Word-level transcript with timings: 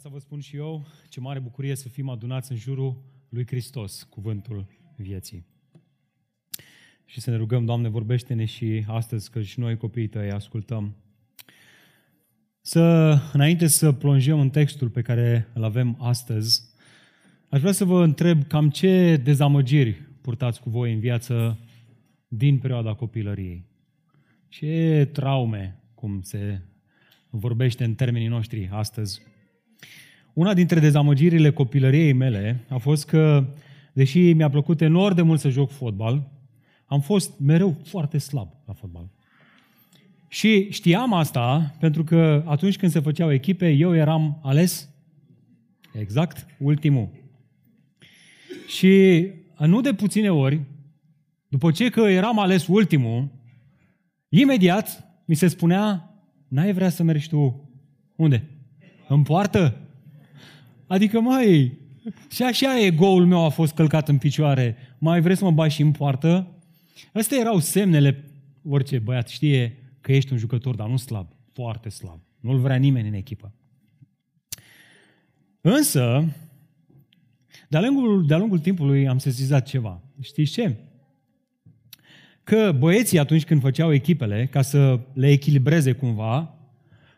dimineața 0.00 0.26
vă 0.26 0.34
spun 0.34 0.40
și 0.40 0.56
eu 0.56 0.86
ce 1.08 1.20
mare 1.20 1.38
bucurie 1.38 1.74
să 1.74 1.88
fim 1.88 2.08
adunați 2.08 2.50
în 2.50 2.56
jurul 2.56 3.02
lui 3.28 3.46
Hristos, 3.46 4.02
cuvântul 4.02 4.66
vieții. 4.96 5.46
Și 7.04 7.20
să 7.20 7.30
ne 7.30 7.36
rugăm, 7.36 7.64
Doamne, 7.64 7.88
vorbește-ne 7.88 8.44
și 8.44 8.84
astăzi, 8.86 9.30
că 9.30 9.42
și 9.42 9.58
noi, 9.58 9.76
copiii 9.76 10.08
tăi, 10.08 10.30
ascultăm. 10.30 10.96
Să, 12.60 13.16
înainte 13.32 13.66
să 13.66 13.92
plonjăm 13.92 14.40
în 14.40 14.50
textul 14.50 14.88
pe 14.88 15.02
care 15.02 15.48
îl 15.54 15.64
avem 15.64 15.96
astăzi, 15.98 16.62
aș 17.48 17.60
vrea 17.60 17.72
să 17.72 17.84
vă 17.84 18.02
întreb 18.02 18.46
cam 18.46 18.70
ce 18.70 19.16
dezamăgiri 19.16 19.92
purtați 20.20 20.60
cu 20.60 20.70
voi 20.70 20.92
în 20.92 21.00
viață 21.00 21.58
din 22.28 22.58
perioada 22.58 22.94
copilăriei. 22.94 23.64
Ce 24.48 25.08
traume, 25.12 25.80
cum 25.94 26.20
se 26.22 26.62
vorbește 27.30 27.84
în 27.84 27.94
termenii 27.94 28.28
noștri 28.28 28.68
astăzi, 28.72 29.28
una 30.40 30.54
dintre 30.54 30.80
dezamăgirile 30.80 31.50
copilăriei 31.50 32.12
mele 32.12 32.64
a 32.68 32.76
fost 32.76 33.06
că, 33.06 33.46
deși 33.92 34.32
mi-a 34.32 34.50
plăcut 34.50 34.80
enorm 34.80 35.14
de 35.14 35.22
mult 35.22 35.40
să 35.40 35.48
joc 35.48 35.70
fotbal, 35.70 36.30
am 36.86 37.00
fost 37.00 37.40
mereu 37.40 37.76
foarte 37.84 38.18
slab 38.18 38.48
la 38.66 38.72
fotbal. 38.72 39.10
Și 40.28 40.70
știam 40.70 41.12
asta 41.12 41.74
pentru 41.78 42.04
că 42.04 42.44
atunci 42.46 42.76
când 42.76 42.92
se 42.92 43.00
făceau 43.00 43.32
echipe, 43.32 43.70
eu 43.70 43.94
eram 43.94 44.40
ales 44.42 44.88
exact 45.92 46.46
ultimul. 46.58 47.08
Și 48.66 49.26
nu 49.58 49.80
de 49.80 49.92
puține 49.92 50.30
ori, 50.30 50.60
după 51.48 51.70
ce 51.70 51.88
că 51.88 52.00
eram 52.00 52.38
ales 52.38 52.66
ultimul, 52.66 53.28
imediat 54.28 55.04
mi 55.24 55.34
se 55.34 55.46
spunea, 55.46 56.14
n-ai 56.48 56.72
vrea 56.72 56.88
să 56.88 57.02
mergi 57.02 57.28
tu 57.28 57.70
unde? 58.16 58.48
În 59.08 59.22
poartă? 59.22 59.84
Adică, 60.90 61.20
mai 61.20 61.78
și 62.30 62.42
așa 62.42 62.80
ego-ul 62.80 63.26
meu 63.26 63.44
a 63.44 63.48
fost 63.48 63.74
călcat 63.74 64.08
în 64.08 64.18
picioare. 64.18 64.76
Mai 64.98 65.20
vreți 65.20 65.38
să 65.38 65.44
mă 65.44 65.50
bagi 65.50 65.74
și 65.74 65.82
în 65.82 65.92
poartă? 65.92 66.46
Astea 67.12 67.38
erau 67.38 67.58
semnele, 67.58 68.24
orice 68.68 68.98
băiat 68.98 69.28
știe, 69.28 69.76
că 70.00 70.12
ești 70.12 70.32
un 70.32 70.38
jucător, 70.38 70.74
dar 70.74 70.88
nu 70.88 70.96
slab, 70.96 71.26
foarte 71.52 71.88
slab. 71.88 72.20
Nu-l 72.40 72.58
vrea 72.58 72.76
nimeni 72.76 73.08
în 73.08 73.14
echipă. 73.14 73.54
Însă, 75.60 76.24
de-a 77.68 77.80
lungul, 77.80 78.26
de 78.26 78.36
lungul 78.36 78.58
timpului 78.58 79.08
am 79.08 79.18
sesizat 79.18 79.66
ceva. 79.66 80.02
Știți 80.20 80.52
ce? 80.52 80.76
Că 82.44 82.76
băieții 82.78 83.18
atunci 83.18 83.44
când 83.44 83.60
făceau 83.60 83.92
echipele, 83.92 84.46
ca 84.46 84.62
să 84.62 85.00
le 85.12 85.30
echilibreze 85.30 85.92
cumva, 85.92 86.54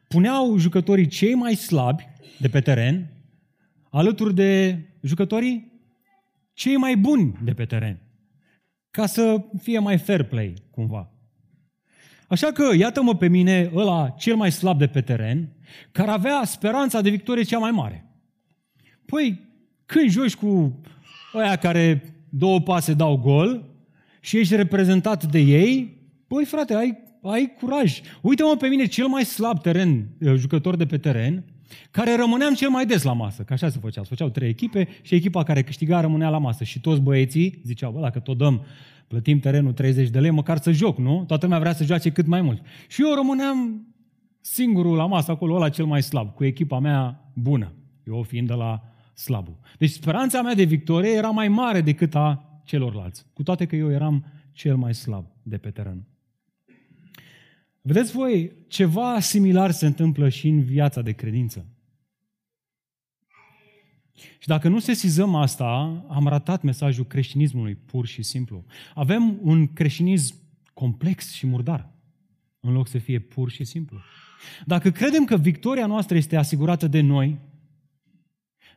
puneau 0.09 0.57
jucătorii 0.59 1.07
cei 1.07 1.34
mai 1.34 1.55
slabi 1.55 2.09
de 2.39 2.48
pe 2.48 2.61
teren 2.61 3.12
alături 3.93 4.35
de 4.35 4.81
jucătorii 5.01 5.73
cei 6.53 6.77
mai 6.77 6.97
buni 6.97 7.39
de 7.45 7.53
pe 7.53 7.65
teren, 7.65 8.01
ca 8.91 9.07
să 9.07 9.45
fie 9.62 9.79
mai 9.79 9.98
fair 9.98 10.23
play, 10.23 10.55
cumva. 10.71 11.11
Așa 12.29 12.53
că, 12.53 12.75
iată-mă 12.77 13.15
pe 13.15 13.29
mine, 13.29 13.70
ăla 13.75 14.09
cel 14.09 14.37
mai 14.37 14.53
slab 14.53 14.79
de 14.79 14.87
pe 14.87 15.01
teren, 15.01 15.53
care 15.93 16.11
avea 16.11 16.45
speranța 16.45 17.01
de 17.01 17.11
victorie 17.11 17.43
cea 17.43 17.59
mai 17.59 17.70
mare. 17.70 18.07
Păi, 19.07 19.41
când 19.87 20.11
joci 20.11 20.35
cu 20.35 20.81
ăia 21.35 21.57
care 21.57 22.15
două 22.29 22.61
pase 22.61 22.95
dau 22.95 23.17
gol 23.17 23.65
și 24.20 24.39
ești 24.39 24.57
reprezentat 24.57 25.25
de 25.25 25.39
ei, 25.39 26.01
păi 26.27 26.45
frate, 26.45 26.75
ai, 26.75 26.98
ai 27.23 27.55
curaj. 27.61 28.01
Uite-mă 28.20 28.57
pe 28.57 28.69
mine, 28.69 28.87
cel 28.87 29.07
mai 29.07 29.25
slab 29.25 29.63
teren, 29.63 30.09
jucător 30.37 30.77
de 30.77 30.87
pe 30.87 30.98
teren, 30.98 31.45
care 31.91 32.17
rămâneam 32.17 32.55
cel 32.55 32.69
mai 32.69 32.87
des 32.87 33.03
la 33.03 33.12
masă, 33.12 33.42
că 33.42 33.53
așa 33.53 33.69
se 33.69 33.78
făcea. 33.78 34.03
Se 34.03 34.09
făceau 34.09 34.28
trei 34.28 34.48
echipe 34.48 34.89
și 35.03 35.15
echipa 35.15 35.42
care 35.42 35.62
câștiga 35.62 36.01
rămânea 36.01 36.29
la 36.29 36.39
masă. 36.39 36.64
Și 36.64 36.81
toți 36.81 37.01
băieții 37.01 37.61
ziceau, 37.64 37.92
bă, 37.92 38.01
dacă 38.01 38.19
tot 38.19 38.39
dăm, 38.39 38.64
plătim 39.09 39.39
terenul 39.39 39.73
30 39.73 40.09
de 40.09 40.20
lei, 40.20 40.31
măcar 40.31 40.58
să 40.58 40.73
joc, 40.73 40.98
nu? 40.98 41.24
Toată 41.27 41.45
lumea 41.45 41.61
vrea 41.61 41.73
să 41.73 41.85
joace 41.85 42.11
cât 42.11 42.27
mai 42.27 42.41
mult. 42.41 42.63
Și 42.89 43.02
eu 43.02 43.14
rămâneam 43.14 43.86
singurul 44.41 44.96
la 44.96 45.07
masă 45.07 45.30
acolo, 45.30 45.55
ăla 45.55 45.69
cel 45.69 45.85
mai 45.85 46.02
slab, 46.02 46.35
cu 46.35 46.45
echipa 46.45 46.79
mea 46.79 47.30
bună, 47.35 47.73
eu 48.07 48.23
fiind 48.23 48.48
de 48.48 48.55
la 48.55 48.83
slabul. 49.14 49.58
Deci 49.79 49.91
speranța 49.91 50.42
mea 50.42 50.55
de 50.55 50.64
victorie 50.64 51.11
era 51.11 51.30
mai 51.30 51.48
mare 51.48 51.80
decât 51.80 52.14
a 52.14 52.61
celorlalți, 52.64 53.27
cu 53.33 53.42
toate 53.42 53.67
că 53.67 53.77
eu 53.77 53.91
eram 53.91 54.25
cel 54.52 54.77
mai 54.77 54.95
slab 54.95 55.25
de 55.42 55.57
pe 55.57 55.70
teren. 55.70 56.07
Vedeți 57.80 58.13
voi, 58.13 58.52
ceva 58.69 59.20
similar 59.20 59.70
se 59.70 59.86
întâmplă 59.86 60.29
și 60.29 60.48
în 60.48 60.63
viața 60.63 61.02
de 61.02 61.13
credință. 61.13 61.67
Și 64.38 64.46
dacă 64.46 64.68
nu 64.68 64.78
sesizăm 64.78 65.34
asta, 65.34 66.05
am 66.08 66.27
ratat 66.27 66.62
mesajul 66.62 67.05
creștinismului, 67.05 67.74
pur 67.74 68.06
și 68.06 68.22
simplu. 68.22 68.64
Avem 68.94 69.38
un 69.42 69.72
creștinism 69.72 70.34
complex 70.74 71.33
și 71.33 71.46
murdar, 71.46 71.90
în 72.60 72.72
loc 72.72 72.88
să 72.88 72.98
fie 72.98 73.18
pur 73.18 73.50
și 73.50 73.64
simplu. 73.64 73.98
Dacă 74.66 74.90
credem 74.90 75.24
că 75.24 75.36
victoria 75.36 75.86
noastră 75.86 76.16
este 76.16 76.36
asigurată 76.36 76.86
de 76.86 77.00
noi, 77.00 77.38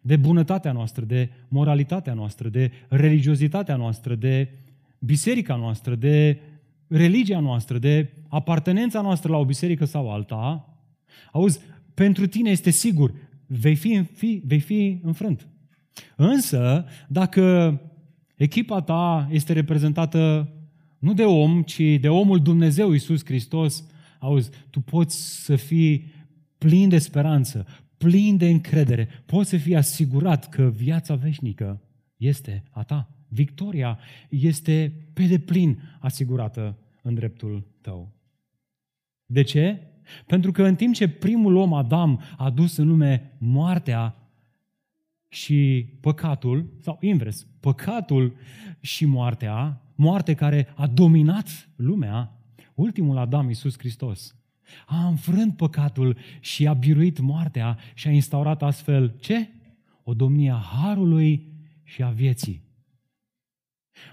de 0.01 0.15
bunătatea 0.15 0.71
noastră, 0.71 1.05
de 1.05 1.29
moralitatea 1.47 2.13
noastră, 2.13 2.49
de 2.49 2.71
religiozitatea 2.89 3.75
noastră, 3.75 4.15
de 4.15 4.49
biserica 4.99 5.55
noastră, 5.55 5.95
de 5.95 6.39
religia 6.87 7.39
noastră, 7.39 7.77
de 7.77 8.13
apartenența 8.27 9.01
noastră 9.01 9.31
la 9.31 9.37
o 9.37 9.45
biserică 9.45 9.85
sau 9.85 10.11
alta, 10.11 10.69
auzi, 11.31 11.59
pentru 11.93 12.27
tine 12.27 12.49
este 12.49 12.69
sigur, 12.69 13.13
vei 13.47 13.75
fi, 13.75 14.03
fi, 14.03 14.41
vei 14.45 14.59
fi 14.59 14.99
înfrânt. 15.03 15.47
Însă, 16.15 16.85
dacă 17.07 17.81
echipa 18.35 18.81
ta 18.81 19.27
este 19.31 19.53
reprezentată 19.53 20.49
nu 20.99 21.13
de 21.13 21.23
om, 21.23 21.63
ci 21.63 21.81
de 21.99 22.09
omul 22.09 22.41
Dumnezeu 22.41 22.91
Iisus 22.91 23.25
Hristos, 23.25 23.87
auzi, 24.19 24.49
tu 24.69 24.81
poți 24.81 25.43
să 25.43 25.55
fii 25.55 26.13
plin 26.57 26.89
de 26.89 26.97
speranță, 26.97 27.67
plin 27.97 28.37
de 28.37 28.49
încredere, 28.49 29.07
poți 29.25 29.49
să 29.49 29.57
fii 29.57 29.75
asigurat 29.75 30.49
că 30.49 30.69
viața 30.75 31.15
veșnică 31.15 31.81
este 32.17 32.63
a 32.69 32.83
ta. 32.83 33.09
Victoria 33.27 33.99
este 34.29 34.93
pe 35.13 35.23
deplin 35.23 35.79
asigurată 35.99 36.77
în 37.01 37.13
dreptul 37.13 37.67
tău. 37.81 38.13
De 39.25 39.41
ce? 39.41 39.81
Pentru 40.27 40.51
că 40.51 40.63
în 40.63 40.75
timp 40.75 40.93
ce 40.93 41.07
primul 41.07 41.55
om, 41.55 41.73
Adam, 41.73 42.21
a 42.37 42.49
dus 42.49 42.77
în 42.77 42.87
lume 42.87 43.35
moartea 43.37 44.15
și 45.27 45.89
păcatul, 46.01 46.73
sau 46.81 46.97
invers, 47.01 47.47
păcatul 47.59 48.35
și 48.79 49.05
moartea, 49.05 49.81
moarte 49.95 50.33
care 50.33 50.73
a 50.75 50.87
dominat 50.87 51.69
lumea, 51.75 52.31
ultimul 52.73 53.17
Adam, 53.17 53.47
Iisus 53.47 53.77
Hristos, 53.77 54.35
a 54.85 55.07
înfrânt 55.07 55.55
păcatul 55.55 56.17
și 56.39 56.67
a 56.67 56.73
biruit 56.73 57.19
moartea 57.19 57.77
și 57.93 58.07
a 58.07 58.11
instaurat 58.11 58.63
astfel 58.63 59.15
ce? 59.19 59.49
O 60.03 60.13
domnie 60.13 60.51
a 60.51 60.55
harului 60.55 61.53
și 61.83 62.03
a 62.03 62.09
vieții. 62.09 62.64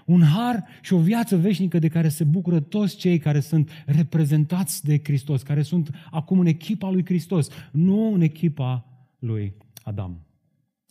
Un 0.05 0.21
har 0.21 0.63
și 0.81 0.93
o 0.93 0.99
viață 0.99 1.37
veșnică 1.37 1.79
de 1.79 1.87
care 1.87 2.09
se 2.09 2.23
bucură 2.23 2.59
toți 2.59 2.97
cei 2.97 3.17
care 3.17 3.39
sunt 3.39 3.69
reprezentați 3.85 4.85
de 4.85 4.99
Hristos, 5.03 5.41
care 5.41 5.61
sunt 5.61 5.89
acum 6.11 6.39
în 6.39 6.45
echipa 6.45 6.89
lui 6.89 7.05
Hristos, 7.05 7.47
nu 7.71 8.13
în 8.13 8.21
echipa 8.21 8.85
lui 9.19 9.53
Adam. 9.83 10.25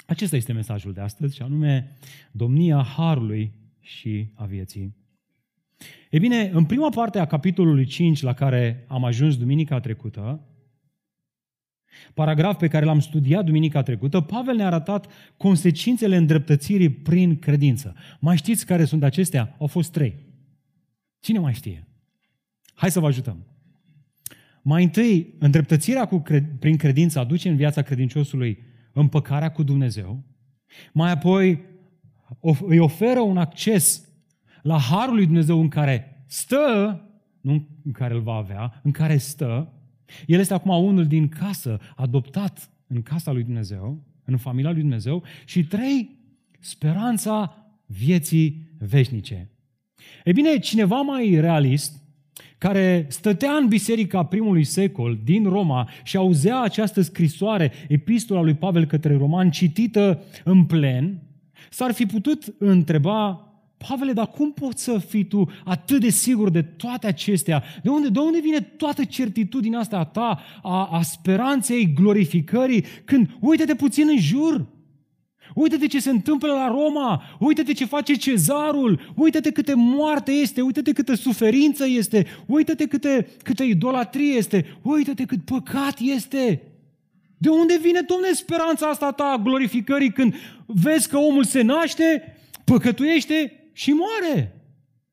Acesta 0.07 0.37
este 0.37 0.53
mesajul 0.53 0.93
de 0.93 1.01
astăzi 1.01 1.35
și 1.35 1.43
anume 1.43 1.97
domnia 2.31 2.83
harului 2.83 3.53
și 3.81 4.29
a 4.35 4.45
vieții. 4.45 4.95
E 6.11 6.19
bine, 6.19 6.51
în 6.53 6.65
prima 6.65 6.89
parte 6.89 7.19
a 7.19 7.27
capitolului 7.27 7.85
5 7.85 8.23
la 8.23 8.33
care 8.33 8.85
am 8.89 9.05
ajuns 9.05 9.37
duminica 9.37 9.81
trecută, 9.81 10.41
Paragraf 12.15 12.59
pe 12.59 12.69
care 12.69 12.85
l-am 12.85 13.01
studiat 13.01 13.45
duminica 13.45 13.83
trecută, 13.83 14.21
Pavel 14.21 14.57
ne-a 14.57 14.67
arătat 14.67 15.07
consecințele 15.37 16.17
îndreptățirii 16.17 16.89
prin 16.89 17.39
credință. 17.39 17.95
Mai 18.21 18.37
știți 18.37 18.67
care 18.67 18.85
sunt 18.85 19.03
acestea? 19.03 19.57
Au 19.59 19.67
fost 19.67 19.93
trei. 19.93 20.15
Cine 21.21 21.39
mai 21.39 21.53
știe? 21.53 21.89
Hai 22.75 22.91
să 22.91 23.01
vă 23.01 23.07
ajutăm. 23.07 23.47
Mai 24.63 24.83
întâi, 24.83 25.35
îndreptățirea 25.39 26.05
cu 26.05 26.19
cred- 26.19 26.59
prin 26.59 26.77
credință 26.77 27.19
aduce 27.19 27.49
în 27.49 27.57
viața 27.57 27.83
credinciosului 27.83 28.59
împăcarea 28.93 29.53
cu 29.53 29.63
Dumnezeu. 29.63 30.25
Mai 30.93 31.11
apoi, 31.11 31.61
îi 32.67 32.79
oferă 32.79 33.21
un 33.21 33.37
acces 33.37 34.09
la 34.63 34.79
harul 34.79 35.15
lui 35.15 35.25
Dumnezeu 35.25 35.61
în 35.61 35.69
care 35.69 36.25
stă, 36.27 37.01
nu 37.41 37.69
în 37.85 37.93
care 37.93 38.15
îl 38.15 38.21
va 38.21 38.35
avea, 38.35 38.81
în 38.83 38.91
care 38.91 39.17
stă, 39.17 39.73
el 40.27 40.41
este 40.41 40.55
acum 40.55 40.85
unul 40.85 41.07
din 41.07 41.29
casă, 41.29 41.81
adoptat 41.97 42.71
în 42.87 43.03
casa 43.03 43.33
lui 43.33 43.43
Dumnezeu, 43.43 44.03
în 44.25 44.37
familia 44.37 44.71
lui 44.71 44.81
Dumnezeu. 44.81 45.23
Și 45.45 45.65
trei, 45.65 46.17
speranța 46.61 47.57
vieții 47.87 48.71
veșnice. 48.79 49.51
E 50.25 50.33
bine, 50.33 50.59
cineva 50.59 51.01
mai 51.01 51.41
realist, 51.41 52.01
care 52.59 53.07
stătea 53.09 53.53
în 53.53 53.69
biserica 53.69 54.23
primului 54.23 54.65
secol 54.65 55.19
din 55.25 55.45
Roma 55.45 55.89
și 56.05 56.17
auzea 56.17 56.61
această 56.61 57.01
scrisoare, 57.01 57.73
epistola 57.89 58.43
lui 58.43 58.55
Pavel 58.55 58.87
către 58.87 59.17
roman, 59.17 59.51
citită 59.51 60.23
în 60.45 60.65
plen, 60.65 61.23
s-ar 61.71 61.93
fi 61.93 62.07
putut 62.07 62.55
întreba 62.59 63.52
Pavele, 63.89 64.13
dar 64.13 64.27
cum 64.27 64.53
poți 64.53 64.83
să 64.83 64.99
fii 64.99 65.25
tu 65.25 65.49
atât 65.65 66.01
de 66.01 66.09
sigur 66.09 66.51
de 66.51 66.63
toate 66.63 67.07
acestea? 67.07 67.63
De 67.83 67.89
unde, 67.89 68.09
de 68.09 68.19
unde 68.19 68.41
vine 68.41 68.61
toată 68.61 69.05
certitudinea 69.05 69.79
asta 69.79 69.99
a 69.99 70.05
ta, 70.05 70.41
a, 70.63 70.89
a 70.93 71.03
speranței, 71.03 71.93
glorificării, 71.93 72.85
când 73.05 73.29
uite-te 73.41 73.75
puțin 73.75 74.09
în 74.09 74.19
jur? 74.19 74.67
Uite-te 75.55 75.87
ce 75.87 76.01
se 76.01 76.11
întâmplă 76.11 76.53
la 76.53 76.69
Roma, 76.69 77.23
uite-te 77.39 77.73
ce 77.73 77.85
face 77.85 78.15
cezarul, 78.15 79.13
uite-te 79.15 79.51
câte 79.51 79.75
moarte 79.75 80.31
este, 80.33 80.61
uite-te 80.61 80.93
câtă 80.93 81.15
suferință 81.15 81.87
este, 81.87 82.27
uite-te 82.47 82.87
câte, 82.87 83.29
câtă 83.43 83.63
idolatrie 83.63 84.35
este, 84.35 84.79
uite-te 84.83 85.25
cât 85.25 85.45
păcat 85.45 85.99
este. 86.01 86.63
De 87.39 87.49
unde 87.49 87.79
vine, 87.83 88.01
domne, 88.01 88.33
speranța 88.33 88.87
asta 88.87 89.13
ta 89.13 89.25
a 89.25 89.43
glorificării 89.43 90.13
când 90.13 90.35
vezi 90.67 91.09
că 91.09 91.17
omul 91.17 91.45
se 91.45 91.63
naște, 91.63 92.37
păcătuiește 92.65 93.62
și 93.73 93.91
moare. 93.91 94.63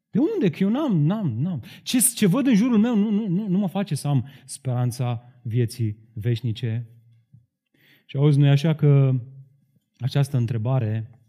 De 0.09 0.19
unde? 0.19 0.49
Că 0.49 0.63
eu 0.63 0.69
n-am, 0.69 0.97
n-am, 0.97 1.41
n-am. 1.41 1.63
Ce, 1.83 1.97
ce 2.15 2.27
văd 2.27 2.47
în 2.47 2.55
jurul 2.55 2.77
meu 2.77 2.95
nu, 2.95 3.09
nu, 3.09 3.27
nu, 3.27 3.47
nu 3.47 3.57
mă 3.57 3.67
face 3.67 3.95
să 3.95 4.07
am 4.07 4.27
speranța 4.45 5.23
vieții 5.41 5.97
veșnice. 6.13 6.89
Și 8.05 8.17
auzi, 8.17 8.37
nu 8.37 8.45
e 8.45 8.49
așa 8.49 8.75
că 8.75 9.21
această 9.97 10.37
întrebare, 10.37 11.19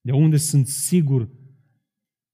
de 0.00 0.12
unde 0.12 0.36
sunt 0.36 0.66
sigur 0.66 1.28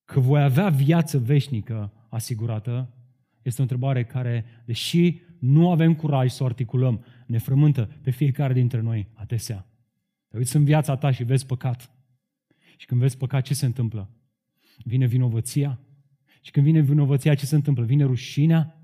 că 0.05 0.21
voi 0.21 0.43
avea 0.43 0.69
viață 0.69 1.19
veșnică 1.19 1.93
asigurată, 2.09 2.95
este 3.43 3.61
o 3.61 3.63
întrebare 3.63 4.05
care, 4.05 4.45
deși 4.65 5.21
nu 5.39 5.71
avem 5.71 5.95
curaj 5.95 6.31
să 6.31 6.43
o 6.43 6.47
articulăm, 6.47 7.05
ne 7.27 7.39
frământă 7.39 7.91
pe 8.03 8.11
fiecare 8.11 8.53
dintre 8.53 8.81
noi 8.81 9.09
adesea. 9.13 9.67
Te 10.29 10.37
uiți 10.37 10.57
în 10.57 10.65
viața 10.65 10.97
ta 10.97 11.11
și 11.11 11.25
vezi 11.25 11.47
păcat. 11.47 11.94
Și 12.77 12.87
când 12.87 13.01
vezi 13.01 13.17
păcat, 13.17 13.43
ce 13.43 13.55
se 13.55 13.67
întâmplă? 13.67 14.11
Vine 14.85 15.07
vinovăția. 15.07 15.79
Și 16.41 16.51
când 16.51 16.67
vine 16.67 16.81
vinovăția, 16.81 17.35
ce 17.35 17.47
se 17.47 17.55
întâmplă? 17.55 17.85
Vine 17.85 18.05
rușinea. 18.05 18.79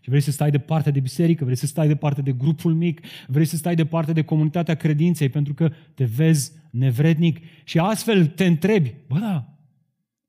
Și 0.00 0.08
vrei 0.08 0.20
să 0.20 0.30
stai 0.30 0.50
departe 0.50 0.90
de 0.90 1.00
biserică, 1.00 1.44
vrei 1.44 1.56
să 1.56 1.66
stai 1.66 1.86
departe 1.86 2.22
de 2.22 2.32
grupul 2.32 2.74
mic, 2.74 3.00
vrei 3.26 3.44
să 3.44 3.56
stai 3.56 3.74
departe 3.74 4.12
de 4.12 4.24
comunitatea 4.24 4.74
credinței, 4.74 5.28
pentru 5.28 5.54
că 5.54 5.72
te 5.94 6.04
vezi 6.04 6.52
nevrednic 6.70 7.38
și 7.64 7.78
astfel 7.78 8.26
te 8.26 8.44
întrebi, 8.44 8.94
bă, 9.08 9.18
da, 9.18 9.58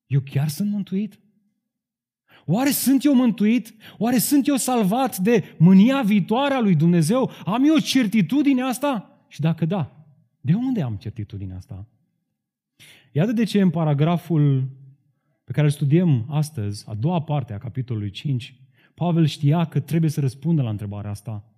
eu 0.06 0.20
chiar 0.20 0.48
sunt 0.48 0.72
mântuit? 0.72 1.20
Oare 2.46 2.70
sunt 2.70 3.04
eu 3.04 3.16
mântuit? 3.16 3.76
Oare 3.98 4.18
sunt 4.18 4.48
eu 4.48 4.56
salvat 4.56 5.18
de 5.18 5.44
mânia 5.58 6.02
viitoare 6.02 6.54
a 6.54 6.60
lui 6.60 6.76
Dumnezeu? 6.76 7.32
Am 7.46 7.64
eu 7.66 7.78
certitudine 7.78 8.62
asta? 8.62 9.26
Și 9.28 9.40
dacă 9.40 9.66
da, 9.66 10.06
de 10.42 10.54
unde 10.54 10.82
am 10.82 10.96
certitudinea 10.96 11.56
asta? 11.56 11.88
Iată 13.18 13.32
de 13.32 13.44
ce 13.44 13.62
în 13.62 13.70
paragraful 13.70 14.70
pe 15.44 15.52
care 15.52 15.66
îl 15.66 15.72
studiem 15.72 16.26
astăzi, 16.30 16.86
a 16.88 16.94
doua 16.94 17.22
parte 17.22 17.54
a 17.54 17.58
capitolului 17.58 18.10
5, 18.10 18.56
Pavel 18.94 19.26
știa 19.26 19.66
că 19.66 19.80
trebuie 19.80 20.10
să 20.10 20.20
răspundă 20.20 20.62
la 20.62 20.70
întrebarea 20.70 21.10
asta. 21.10 21.52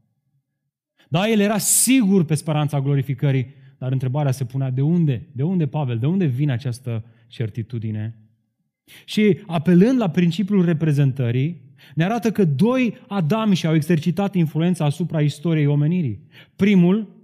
Da, 1.09 1.29
el 1.29 1.39
era 1.39 1.57
sigur 1.57 2.25
pe 2.25 2.35
speranța 2.35 2.81
glorificării, 2.81 3.53
dar 3.77 3.91
întrebarea 3.91 4.31
se 4.31 4.45
punea 4.45 4.69
de 4.69 4.81
unde? 4.81 5.29
De 5.31 5.43
unde, 5.43 5.67
Pavel? 5.67 5.97
De 5.97 6.05
unde 6.05 6.25
vine 6.25 6.51
această 6.51 7.05
certitudine? 7.27 8.15
Și 9.05 9.39
apelând 9.47 9.99
la 9.99 10.09
principiul 10.09 10.65
reprezentării, 10.65 11.61
ne 11.95 12.03
arată 12.03 12.31
că 12.31 12.45
doi 12.45 12.97
Adami 13.07 13.55
și-au 13.55 13.75
exercitat 13.75 14.35
influența 14.35 14.85
asupra 14.85 15.21
istoriei 15.21 15.65
omenirii. 15.65 16.27
Primul 16.55 17.18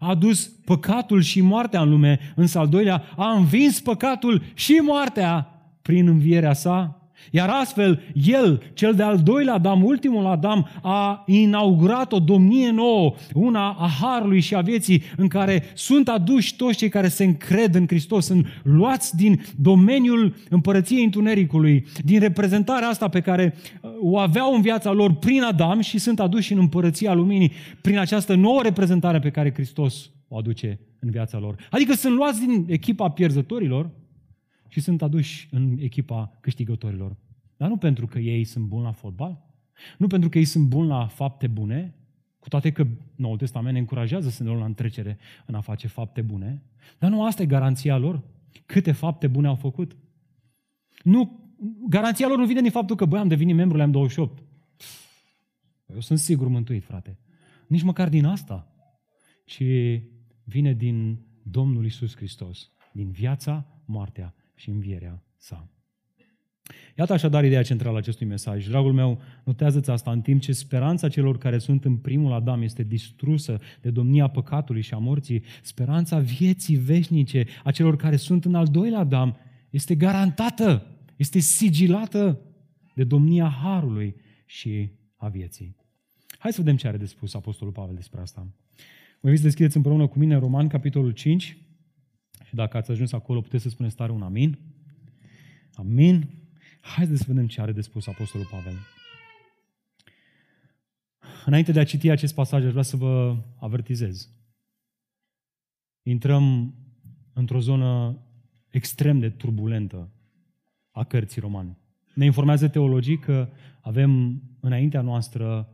a 0.00 0.08
adus 0.08 0.46
păcatul 0.46 1.20
și 1.20 1.40
moartea 1.40 1.80
în 1.80 1.90
lume, 1.90 2.18
însă 2.34 2.58
al 2.58 2.68
doilea 2.68 3.02
a 3.16 3.30
învins 3.30 3.80
păcatul 3.80 4.42
și 4.54 4.72
moartea 4.72 5.48
prin 5.82 6.08
învierea 6.08 6.52
sa 6.52 7.03
iar 7.30 7.48
astfel, 7.48 8.02
el, 8.12 8.62
cel 8.74 8.94
de-al 8.94 9.18
doilea 9.18 9.54
Adam, 9.54 9.84
ultimul 9.84 10.26
Adam, 10.26 10.68
a 10.82 11.22
inaugurat 11.26 12.12
o 12.12 12.18
domnie 12.18 12.70
nouă, 12.70 13.14
una 13.34 13.70
a 13.70 13.88
harului 14.00 14.40
și 14.40 14.54
a 14.54 14.60
vieții, 14.60 15.02
în 15.16 15.28
care 15.28 15.62
sunt 15.74 16.08
aduși 16.08 16.56
toți 16.56 16.76
cei 16.76 16.88
care 16.88 17.08
se 17.08 17.24
încred 17.24 17.74
în 17.74 17.86
Hristos, 17.86 18.24
sunt 18.24 18.46
luați 18.62 19.16
din 19.16 19.44
domeniul 19.56 20.34
împărăției 20.48 21.04
întunericului, 21.04 21.86
din 22.04 22.20
reprezentarea 22.20 22.88
asta 22.88 23.08
pe 23.08 23.20
care 23.20 23.54
uh, 23.80 23.90
o 24.00 24.18
aveau 24.18 24.54
în 24.54 24.60
viața 24.60 24.92
lor 24.92 25.14
prin 25.14 25.42
Adam 25.42 25.80
și 25.80 25.98
sunt 25.98 26.20
aduși 26.20 26.52
în 26.52 26.58
împărăția 26.58 27.14
luminii, 27.14 27.52
prin 27.80 27.98
această 27.98 28.34
nouă 28.34 28.62
reprezentare 28.62 29.18
pe 29.18 29.30
care 29.30 29.52
Hristos 29.52 30.10
o 30.28 30.36
aduce 30.36 30.80
în 31.00 31.10
viața 31.10 31.38
lor. 31.38 31.56
Adică 31.70 31.92
sunt 31.92 32.14
luați 32.14 32.40
din 32.46 32.64
echipa 32.68 33.08
pierzătorilor, 33.08 33.90
și 34.74 34.80
sunt 34.80 35.02
aduși 35.02 35.48
în 35.50 35.76
echipa 35.78 36.38
câștigătorilor. 36.40 37.16
Dar 37.56 37.68
nu 37.68 37.76
pentru 37.76 38.06
că 38.06 38.18
ei 38.18 38.44
sunt 38.44 38.64
buni 38.66 38.82
la 38.82 38.92
fotbal, 38.92 39.44
nu 39.98 40.06
pentru 40.06 40.28
că 40.28 40.38
ei 40.38 40.44
sunt 40.44 40.68
buni 40.68 40.88
la 40.88 41.06
fapte 41.06 41.46
bune, 41.46 41.94
cu 42.38 42.48
toate 42.48 42.72
că 42.72 42.86
Noul 43.14 43.36
Testament 43.36 43.72
ne 43.72 43.78
încurajează 43.78 44.28
să 44.30 44.42
ne 44.42 44.48
luăm 44.48 44.60
la 44.60 44.66
întrecere 44.66 45.18
în 45.46 45.54
a 45.54 45.60
face 45.60 45.86
fapte 45.86 46.22
bune, 46.22 46.62
dar 46.98 47.10
nu 47.10 47.24
asta 47.24 47.42
e 47.42 47.46
garanția 47.46 47.96
lor. 47.96 48.22
Câte 48.66 48.92
fapte 48.92 49.26
bune 49.26 49.46
au 49.46 49.54
făcut. 49.54 49.96
Nu, 51.02 51.52
garanția 51.88 52.28
lor 52.28 52.38
nu 52.38 52.46
vine 52.46 52.60
din 52.60 52.70
faptul 52.70 52.96
că, 52.96 53.04
băi, 53.04 53.20
am 53.20 53.28
devenit 53.28 53.54
membru, 53.54 53.76
le-am 53.76 53.90
28. 53.90 54.42
Eu 55.94 56.00
sunt 56.00 56.18
sigur 56.18 56.48
mântuit, 56.48 56.84
frate. 56.84 57.18
Nici 57.66 57.82
măcar 57.82 58.08
din 58.08 58.24
asta. 58.24 58.72
Ci 59.44 59.62
vine 60.44 60.72
din 60.72 61.18
Domnul 61.42 61.84
Isus 61.84 62.16
Hristos, 62.16 62.70
din 62.92 63.10
viața, 63.10 63.66
moartea 63.84 64.34
și 64.54 64.70
învierea 64.70 65.22
sa. 65.36 65.68
Iată 66.98 67.12
așadar 67.12 67.44
ideea 67.44 67.62
centrală 67.62 67.94
a 67.94 67.98
acestui 67.98 68.26
mesaj. 68.26 68.66
Dragul 68.66 68.92
meu, 68.92 69.20
notează-ți 69.44 69.90
asta 69.90 70.10
în 70.10 70.20
timp 70.20 70.40
ce 70.40 70.52
speranța 70.52 71.08
celor 71.08 71.38
care 71.38 71.58
sunt 71.58 71.84
în 71.84 71.96
primul 71.96 72.32
Adam 72.32 72.62
este 72.62 72.82
distrusă 72.82 73.60
de 73.80 73.90
domnia 73.90 74.28
păcatului 74.28 74.82
și 74.82 74.94
a 74.94 74.98
morții, 74.98 75.42
speranța 75.62 76.18
vieții 76.18 76.76
veșnice 76.76 77.46
a 77.64 77.70
celor 77.70 77.96
care 77.96 78.16
sunt 78.16 78.44
în 78.44 78.54
al 78.54 78.66
doilea 78.66 78.98
Adam 78.98 79.36
este 79.70 79.94
garantată, 79.94 80.86
este 81.16 81.38
sigilată 81.38 82.40
de 82.94 83.04
domnia 83.04 83.48
harului 83.48 84.16
și 84.46 84.90
a 85.16 85.28
vieții. 85.28 85.76
Hai 86.38 86.52
să 86.52 86.60
vedem 86.60 86.76
ce 86.76 86.88
are 86.88 86.96
de 86.96 87.06
spus 87.06 87.34
Apostolul 87.34 87.72
Pavel 87.72 87.94
despre 87.94 88.20
asta. 88.20 88.46
Vă 89.20 89.34
să 89.34 89.42
deschideți 89.42 89.76
împreună 89.76 90.06
cu 90.06 90.18
mine 90.18 90.36
Roman, 90.36 90.68
capitolul 90.68 91.10
5, 91.10 91.42
și 91.44 91.56
dacă 92.54 92.76
ați 92.76 92.90
ajuns 92.90 93.12
acolo, 93.12 93.40
puteți 93.40 93.62
să 93.62 93.68
spuneți 93.68 93.96
tare 93.96 94.12
un 94.12 94.22
amin. 94.22 94.58
Amin. 95.74 96.28
Haideți 96.80 97.18
să 97.18 97.24
vedem 97.28 97.46
ce 97.46 97.60
are 97.60 97.72
de 97.72 97.80
spus 97.80 98.06
Apostolul 98.06 98.46
Pavel. 98.50 98.74
Înainte 101.44 101.72
de 101.72 101.80
a 101.80 101.84
citi 101.84 102.10
acest 102.10 102.34
pasaj, 102.34 102.64
aș 102.64 102.70
vrea 102.70 102.82
să 102.82 102.96
vă 102.96 103.36
avertizez. 103.60 104.30
Intrăm 106.02 106.74
într-o 107.32 107.60
zonă 107.60 108.18
extrem 108.70 109.18
de 109.18 109.30
turbulentă 109.30 110.12
a 110.90 111.04
cărții 111.04 111.40
romane. 111.40 111.78
Ne 112.14 112.24
informează 112.24 112.68
teologii 112.68 113.18
că 113.18 113.48
avem 113.80 114.42
înaintea 114.60 115.00
noastră, 115.00 115.68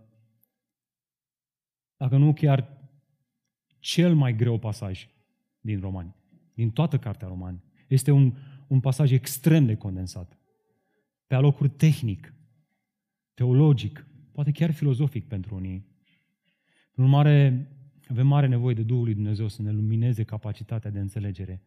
dacă 1.97 2.17
nu 2.17 2.33
chiar 2.33 2.79
cel 3.79 4.15
mai 4.15 4.37
greu 4.37 4.59
pasaj 4.59 5.09
din 5.61 5.81
Romani 5.81 6.15
din 6.61 6.71
toată 6.71 6.99
cartea 6.99 7.29
romani. 7.29 7.63
Este 7.89 8.11
un, 8.11 8.35
un 8.67 8.81
pasaj 8.81 9.13
extrem 9.13 9.67
de 9.67 9.75
condensat. 9.75 10.39
Pe 11.27 11.35
alocuri 11.35 11.69
tehnic, 11.69 12.35
teologic, 13.35 14.07
poate 14.33 14.51
chiar 14.51 14.71
filozofic 14.71 15.29
pentru 15.29 15.55
unii. 15.55 15.87
În 16.95 17.05
urmare, 17.05 17.69
avem 18.09 18.27
mare 18.27 18.47
nevoie 18.47 18.75
de 18.75 18.83
Duhul 18.83 19.05
lui 19.05 19.15
Dumnezeu 19.15 19.49
să 19.49 19.63
ne 19.63 19.73
lumineze 19.73 20.23
capacitatea 20.23 20.91
de 20.91 20.99
înțelegere 20.99 21.63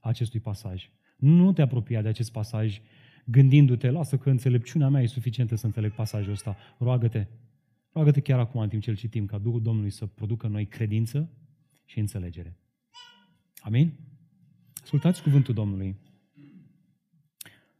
a 0.00 0.08
acestui 0.08 0.40
pasaj. 0.40 0.90
Nu 1.16 1.52
te 1.52 1.62
apropia 1.62 2.02
de 2.02 2.08
acest 2.08 2.32
pasaj 2.32 2.80
gândindu-te, 3.24 3.90
lasă 3.90 4.16
că 4.16 4.30
înțelepciunea 4.30 4.88
mea 4.88 5.02
e 5.02 5.06
suficientă 5.06 5.54
să 5.54 5.66
înțeleg 5.66 5.92
pasajul 5.92 6.32
ăsta. 6.32 6.56
Roagă-te, 6.78 7.26
roagă-te 7.92 8.20
chiar 8.20 8.38
acum 8.38 8.60
în 8.60 8.68
timp 8.68 8.82
ce 8.82 8.90
îl 8.90 8.96
citim, 8.96 9.26
ca 9.26 9.38
Duhul 9.38 9.62
Domnului 9.62 9.90
să 9.90 10.06
producă 10.06 10.46
noi 10.46 10.66
credință 10.66 11.30
și 11.84 11.98
înțelegere. 11.98 12.56
Amin? 13.60 13.92
Ascultați 14.84 15.22
cuvântul 15.22 15.54
Domnului. 15.54 15.96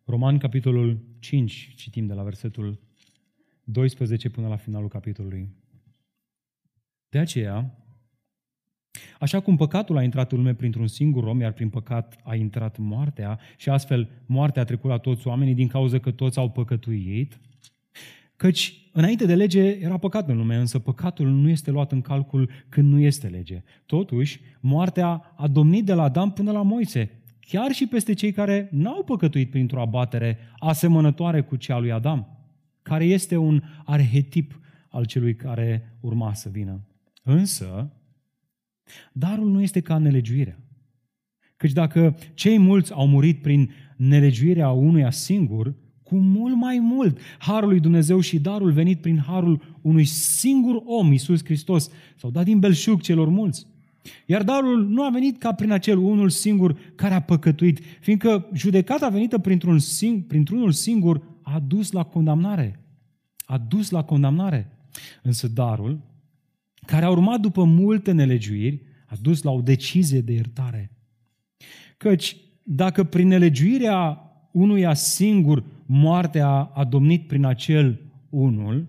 Roman, 0.05 0.39
capitolul 0.39 0.99
5, 1.19 1.73
citim 1.77 2.07
de 2.07 2.15
la 2.15 2.23
versetul 2.23 2.81
12 3.65 4.31
până 4.31 4.49
la 4.49 4.57
finalul 4.57 4.89
capitolului. 4.89 5.49
De 7.09 7.19
aceea, 7.19 7.79
Așa 9.21 9.41
cum 9.41 9.57
păcatul 9.57 9.97
a 9.97 10.03
intrat 10.03 10.33
în 10.33 10.39
lume 10.39 10.55
printr-un 10.55 10.87
singur 10.87 11.25
om, 11.25 11.41
iar 11.41 11.53
prin 11.53 11.69
păcat 11.69 12.21
a 12.23 12.35
intrat 12.35 12.79
moartea 12.79 13.39
și 13.57 13.69
astfel 13.69 14.09
moartea 14.27 14.63
a 14.63 14.65
trecut 14.65 14.91
la 14.91 14.99
toți 14.99 15.27
oamenii 15.27 15.55
din 15.55 15.69
cauza 15.69 15.99
că 15.99 16.11
toți 16.11 16.39
au 16.39 16.51
păcătuit, 16.51 17.41
Căci 18.37 18.89
înainte 18.93 19.27
de 19.27 19.35
lege 19.35 19.69
era 19.69 19.97
păcat 19.97 20.29
în 20.29 20.37
lume, 20.37 20.57
însă 20.57 20.79
păcatul 20.79 21.29
nu 21.29 21.49
este 21.49 21.71
luat 21.71 21.93
în 21.93 22.01
calcul 22.01 22.51
când 22.69 22.93
nu 22.93 22.99
este 22.99 23.27
lege. 23.27 23.63
Totuși, 23.87 24.41
moartea 24.61 25.35
a 25.37 25.49
domnit 25.49 25.85
de 25.85 25.95
la 25.95 26.03
Adam 26.03 26.33
până 26.33 26.53
la 26.53 26.63
Moise, 26.63 27.11
chiar 27.41 27.73
și 27.73 27.87
peste 27.87 28.13
cei 28.13 28.33
care 28.33 28.69
n-au 28.73 29.05
păcătuit 29.05 29.51
printr-o 29.51 29.81
abatere 29.81 30.39
asemănătoare 30.59 31.41
cu 31.41 31.57
cea 31.57 31.79
lui 31.79 31.93
Adam, 31.93 32.49
care 32.83 33.05
este 33.05 33.37
un 33.37 33.63
arhetip 33.85 34.61
al 34.89 35.05
celui 35.05 35.35
care 35.35 35.97
urma 36.01 36.35
să 36.35 36.49
vină. 36.49 36.81
Însă, 37.23 37.93
darul 39.13 39.51
nu 39.51 39.63
este 39.63 39.81
ca 39.81 39.99
nelegiuirea. 39.99 40.59
Căci 41.57 41.73
dacă 41.73 42.17
cei 42.35 42.59
mulți 42.59 42.93
au 42.93 43.07
murit 43.07 43.43
prin 43.43 43.71
nelegiuirea 43.97 44.71
unuia 44.71 45.11
singur, 45.11 45.75
cu 46.15 46.21
mult 46.21 46.55
mai 46.57 46.79
mult 46.79 47.19
harul 47.39 47.69
lui 47.69 47.81
Dumnezeu 47.81 48.21
și 48.21 48.39
darul 48.39 48.73
venit 48.73 49.01
prin 49.01 49.19
harul 49.19 49.79
unui 49.81 50.05
singur 50.05 50.83
om, 50.85 51.13
Iisus 51.13 51.45
Hristos, 51.45 51.91
s-au 52.17 52.31
dat 52.31 52.45
din 52.45 52.59
belșug 52.59 53.01
celor 53.01 53.29
mulți. 53.29 53.67
Iar 54.27 54.43
darul 54.43 54.89
nu 54.89 55.03
a 55.03 55.11
venit 55.11 55.39
ca 55.39 55.53
prin 55.53 55.71
acel 55.71 55.99
unul 55.99 56.29
singur 56.29 56.77
care 56.95 57.15
a 57.15 57.21
păcătuit, 57.21 57.81
fiindcă 58.01 58.49
judecata 58.53 59.09
venită 59.09 59.39
printr-un 59.39 59.79
sing- 59.79 60.27
printr-unul 60.27 60.73
singur 60.73 61.23
a 61.43 61.59
dus 61.59 61.91
la 61.91 62.03
condamnare. 62.03 62.81
A 63.45 63.59
dus 63.59 63.91
la 63.91 64.03
condamnare. 64.03 64.79
Însă 65.23 65.49
darul, 65.49 66.01
care 66.87 67.05
a 67.05 67.11
urmat 67.11 67.41
după 67.41 67.65
multe 67.65 68.13
nelegiuiri, 68.13 68.83
a 69.07 69.15
dus 69.21 69.43
la 69.43 69.51
o 69.51 69.61
decizie 69.61 70.21
de 70.21 70.33
iertare. 70.33 70.91
Căci 71.97 72.37
dacă 72.63 73.05
prin 73.05 73.29
nelegiuirea 73.29 74.29
unuia 74.55 74.95
singur 74.95 75.65
moartea 75.87 76.49
a 76.49 76.85
domnit 76.85 77.27
prin 77.27 77.45
acel 77.45 78.01
unul, 78.29 78.87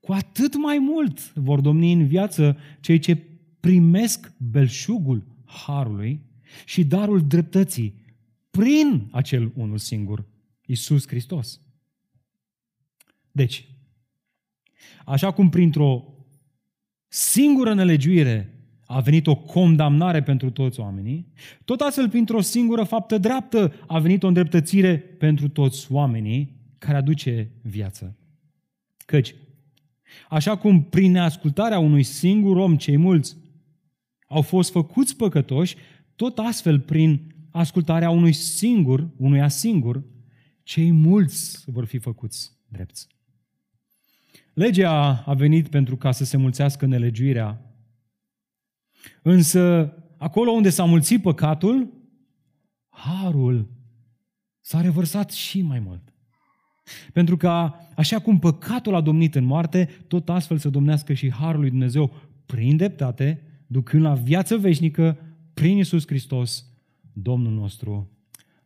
cu 0.00 0.12
atât 0.12 0.56
mai 0.56 0.78
mult 0.78 1.32
vor 1.34 1.60
domni 1.60 1.92
în 1.92 2.06
viață 2.06 2.58
cei 2.80 2.98
ce 2.98 3.16
primesc 3.60 4.32
belșugul 4.36 5.26
harului 5.44 6.20
și 6.64 6.84
darul 6.84 7.26
dreptății 7.26 7.94
prin 8.50 9.08
acel 9.10 9.52
unul 9.54 9.78
singur, 9.78 10.26
Isus 10.66 11.06
Hristos. 11.06 11.60
Deci, 13.32 13.68
așa 15.04 15.30
cum 15.30 15.48
printr-o 15.48 16.04
singură 17.08 17.74
nelegiuire 17.74 18.57
a 18.90 19.00
venit 19.00 19.26
o 19.26 19.36
condamnare 19.36 20.22
pentru 20.22 20.50
toți 20.50 20.80
oamenii, 20.80 21.32
tot 21.64 21.80
astfel, 21.80 22.08
printr-o 22.08 22.40
singură 22.40 22.82
faptă 22.82 23.18
dreaptă, 23.18 23.72
a 23.86 23.98
venit 23.98 24.22
o 24.22 24.26
îndreptățire 24.26 24.98
pentru 24.98 25.48
toți 25.48 25.92
oamenii 25.92 26.56
care 26.78 26.96
aduce 26.96 27.50
viață. 27.62 28.16
Căci, 29.06 29.34
așa 30.28 30.56
cum 30.56 30.82
prin 30.82 31.10
neascultarea 31.10 31.78
unui 31.78 32.02
singur 32.02 32.56
om 32.56 32.76
cei 32.76 32.96
mulți 32.96 33.36
au 34.26 34.42
fost 34.42 34.70
făcuți 34.70 35.16
păcătoși, 35.16 35.76
tot 36.16 36.38
astfel 36.38 36.80
prin 36.80 37.34
ascultarea 37.50 38.10
unui 38.10 38.32
singur, 38.32 39.08
unuia 39.16 39.48
singur, 39.48 40.02
cei 40.62 40.90
mulți 40.90 41.62
vor 41.66 41.84
fi 41.84 41.98
făcuți 41.98 42.52
drepți. 42.68 43.06
Legea 44.54 45.22
a 45.26 45.34
venit 45.34 45.68
pentru 45.68 45.96
ca 45.96 46.12
să 46.12 46.24
se 46.24 46.36
mulțească 46.36 46.86
nelegiuirea 46.86 47.67
Însă, 49.22 49.92
acolo 50.16 50.50
unde 50.50 50.70
s-a 50.70 50.84
mulțit 50.84 51.22
păcatul, 51.22 51.92
harul 52.88 53.70
s-a 54.60 54.80
revărsat 54.80 55.30
și 55.30 55.62
mai 55.62 55.78
mult. 55.78 56.12
Pentru 57.12 57.36
că, 57.36 57.72
așa 57.96 58.18
cum 58.18 58.38
păcatul 58.38 58.94
a 58.94 59.00
domnit 59.00 59.34
în 59.34 59.44
moarte, 59.44 59.88
tot 60.08 60.28
astfel 60.28 60.58
să 60.58 60.68
domnească 60.68 61.12
și 61.12 61.32
harul 61.32 61.60
lui 61.60 61.70
Dumnezeu 61.70 62.12
prin 62.46 62.76
dreptate, 62.76 63.42
ducând 63.66 64.02
la 64.02 64.14
viață 64.14 64.56
veșnică 64.56 65.18
prin 65.54 65.76
Isus 65.76 66.06
Hristos, 66.06 66.66
Domnul 67.12 67.52
nostru. 67.52 68.10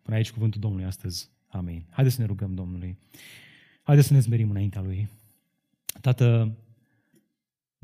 Până 0.03 0.17
aici 0.17 0.31
cuvântul 0.31 0.61
Domnului 0.61 0.87
astăzi. 0.87 1.31
Amin. 1.49 1.85
Haideți 1.91 2.15
să 2.15 2.21
ne 2.21 2.27
rugăm 2.27 2.55
Domnului. 2.55 2.99
Haideți 3.83 4.07
să 4.07 4.13
ne 4.13 4.21
zmerim 4.21 4.51
înaintea 4.51 4.81
Lui. 4.81 5.09
Tată, 6.01 6.57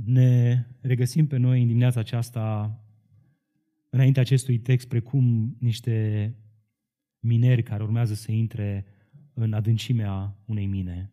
ne 0.05 0.64
regăsim 0.81 1.26
pe 1.26 1.37
noi 1.37 1.61
în 1.61 1.67
dimineața 1.67 2.00
aceasta, 2.00 2.78
înainte 3.90 4.21
acestui 4.21 4.59
text, 4.59 4.88
precum 4.88 5.57
niște 5.61 6.35
mineri 7.21 7.62
care 7.62 7.83
urmează 7.83 8.14
să 8.14 8.33
intre 8.33 8.87
în 9.35 9.52
adâncimea 9.52 10.37
unei 10.45 10.67
mine, 10.67 11.12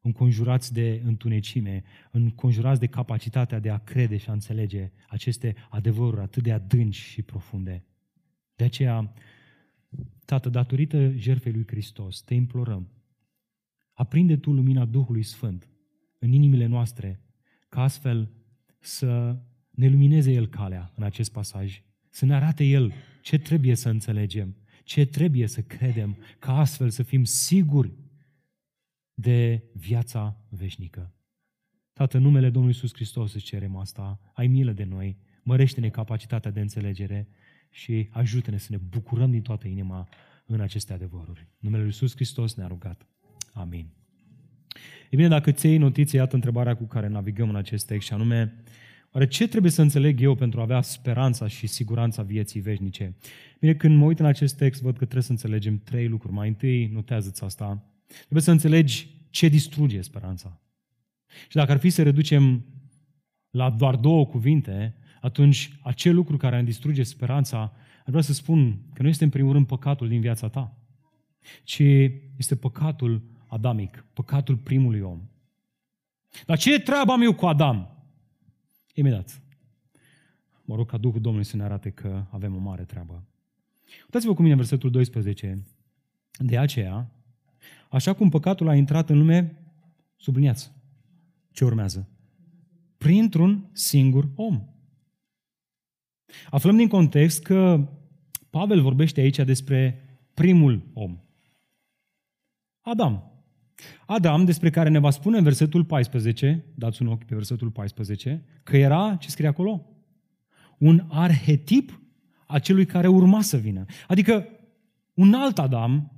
înconjurați 0.00 0.72
de 0.72 1.02
întunecime, 1.04 1.82
înconjurați 2.10 2.80
de 2.80 2.86
capacitatea 2.86 3.58
de 3.58 3.70
a 3.70 3.78
crede 3.78 4.16
și 4.16 4.28
a 4.28 4.32
înțelege 4.32 4.90
aceste 5.08 5.54
adevăruri 5.70 6.20
atât 6.20 6.42
de 6.42 6.52
adânci 6.52 6.96
și 6.96 7.22
profunde. 7.22 7.84
De 8.54 8.64
aceea, 8.64 9.12
Tată, 10.24 10.48
datorită 10.48 11.10
jertfei 11.10 11.52
lui 11.52 11.66
Hristos, 11.66 12.22
te 12.22 12.34
implorăm, 12.34 12.88
aprinde 13.92 14.36
Tu 14.36 14.52
lumina 14.52 14.84
Duhului 14.84 15.22
Sfânt 15.22 15.68
în 16.18 16.32
inimile 16.32 16.66
noastre, 16.66 17.20
ca 17.68 17.82
astfel 17.82 18.30
să 18.78 19.38
ne 19.70 19.88
lumineze 19.88 20.32
El 20.32 20.46
calea 20.46 20.92
în 20.94 21.02
acest 21.02 21.32
pasaj, 21.32 21.82
să 22.10 22.24
ne 22.24 22.34
arate 22.34 22.64
El 22.64 22.92
ce 23.22 23.38
trebuie 23.38 23.74
să 23.74 23.88
înțelegem, 23.88 24.56
ce 24.84 25.06
trebuie 25.06 25.46
să 25.46 25.62
credem, 25.62 26.16
ca 26.38 26.58
astfel 26.58 26.90
să 26.90 27.02
fim 27.02 27.24
siguri 27.24 27.92
de 29.14 29.62
viața 29.72 30.40
veșnică. 30.48 31.12
Tată, 31.92 32.16
în 32.16 32.22
numele 32.22 32.50
Domnului 32.50 32.74
Iisus 32.74 32.94
Hristos 32.94 33.34
îți 33.34 33.44
cerem 33.44 33.76
asta, 33.76 34.20
ai 34.32 34.46
milă 34.46 34.72
de 34.72 34.84
noi, 34.84 35.18
mărește-ne 35.42 35.88
capacitatea 35.88 36.50
de 36.50 36.60
înțelegere 36.60 37.28
și 37.70 38.08
ajută-ne 38.10 38.58
să 38.58 38.66
ne 38.70 38.76
bucurăm 38.76 39.30
din 39.30 39.42
toată 39.42 39.68
inima 39.68 40.08
în 40.46 40.60
aceste 40.60 40.92
adevăruri. 40.92 41.40
În 41.40 41.46
numele 41.60 41.82
Lui 41.82 41.90
Iisus 41.92 42.14
Hristos 42.14 42.54
ne-a 42.54 42.66
rugat. 42.66 43.06
Amin. 43.52 43.97
E 45.10 45.16
bine, 45.16 45.28
dacă 45.28 45.50
ți 45.50 45.66
iei 45.66 45.78
notiție, 45.78 46.18
iată 46.18 46.34
întrebarea 46.34 46.76
cu 46.76 46.84
care 46.84 47.08
navigăm 47.08 47.48
în 47.48 47.56
acest 47.56 47.86
text 47.86 48.06
și 48.06 48.12
anume, 48.12 48.54
oare 49.12 49.26
ce 49.26 49.48
trebuie 49.48 49.70
să 49.70 49.82
înțeleg 49.82 50.20
eu 50.20 50.34
pentru 50.34 50.60
a 50.60 50.62
avea 50.62 50.80
speranța 50.80 51.48
și 51.48 51.66
siguranța 51.66 52.22
vieții 52.22 52.60
veșnice? 52.60 53.16
Bine, 53.60 53.74
când 53.74 53.96
mă 53.96 54.04
uit 54.04 54.18
în 54.18 54.26
acest 54.26 54.56
text, 54.56 54.82
văd 54.82 54.92
că 54.92 55.04
trebuie 55.04 55.22
să 55.22 55.30
înțelegem 55.30 55.80
trei 55.84 56.08
lucruri. 56.08 56.34
Mai 56.34 56.48
întâi, 56.48 56.86
notează-ți 56.86 57.44
asta, 57.44 57.82
trebuie 58.20 58.42
să 58.42 58.50
înțelegi 58.50 59.08
ce 59.30 59.48
distruge 59.48 60.00
speranța. 60.00 60.60
Și 61.48 61.56
dacă 61.56 61.72
ar 61.72 61.78
fi 61.78 61.90
să 61.90 62.02
reducem 62.02 62.64
la 63.50 63.70
doar 63.70 63.96
două 63.96 64.26
cuvinte, 64.26 64.94
atunci 65.20 65.78
acel 65.82 66.14
lucru 66.14 66.36
care 66.36 66.56
îmi 66.56 66.66
distruge 66.66 67.02
speranța, 67.02 67.60
ar 67.60 68.06
vrea 68.06 68.22
să 68.22 68.32
spun 68.32 68.78
că 68.92 69.02
nu 69.02 69.08
este 69.08 69.24
în 69.24 69.30
primul 69.30 69.52
rând 69.52 69.66
păcatul 69.66 70.08
din 70.08 70.20
viața 70.20 70.48
ta, 70.48 70.78
ci 71.64 71.82
este 72.36 72.56
păcatul 72.56 73.22
adamic, 73.48 74.04
păcatul 74.12 74.56
primului 74.56 75.00
om. 75.00 75.20
Dar 76.46 76.58
ce 76.58 76.80
treabă 76.80 77.12
am 77.12 77.22
eu 77.22 77.34
cu 77.34 77.46
Adam? 77.46 77.88
Imediat. 78.94 79.42
Mă 80.64 80.74
rog 80.74 80.88
ca 80.90 80.96
Duhul 80.96 81.20
Domnului 81.20 81.46
să 81.46 81.56
ne 81.56 81.62
arate 81.62 81.90
că 81.90 82.24
avem 82.30 82.54
o 82.54 82.58
mare 82.58 82.84
treabă. 82.84 83.24
Uitați-vă 84.02 84.34
cu 84.34 84.42
mine 84.42 84.54
versetul 84.54 84.90
12. 84.90 85.64
De 86.38 86.58
aceea, 86.58 87.10
așa 87.90 88.12
cum 88.12 88.28
păcatul 88.28 88.68
a 88.68 88.74
intrat 88.74 89.10
în 89.10 89.18
lume, 89.18 89.58
subliniați. 90.16 90.72
Ce 91.52 91.64
urmează? 91.64 92.08
Printr-un 92.96 93.68
singur 93.72 94.28
om. 94.34 94.68
Aflăm 96.50 96.76
din 96.76 96.88
context 96.88 97.42
că 97.42 97.88
Pavel 98.50 98.82
vorbește 98.82 99.20
aici 99.20 99.36
despre 99.36 100.04
primul 100.34 100.82
om. 100.92 101.18
Adam. 102.80 103.37
Adam, 104.06 104.44
despre 104.44 104.70
care 104.70 104.88
ne 104.88 104.98
va 104.98 105.10
spune 105.10 105.36
în 105.36 105.44
versetul 105.44 105.84
14, 105.84 106.64
dați 106.74 107.02
un 107.02 107.08
ochi 107.08 107.24
pe 107.24 107.34
versetul 107.34 107.70
14, 107.70 108.44
că 108.62 108.76
era, 108.76 109.16
ce 109.20 109.28
scrie 109.28 109.48
acolo? 109.48 109.86
Un 110.78 111.04
arhetip 111.08 112.00
a 112.46 112.58
celui 112.58 112.86
care 112.86 113.06
urma 113.06 113.40
să 113.40 113.56
vină. 113.56 113.84
Adică 114.06 114.46
un 115.14 115.34
alt 115.34 115.58
Adam, 115.58 116.12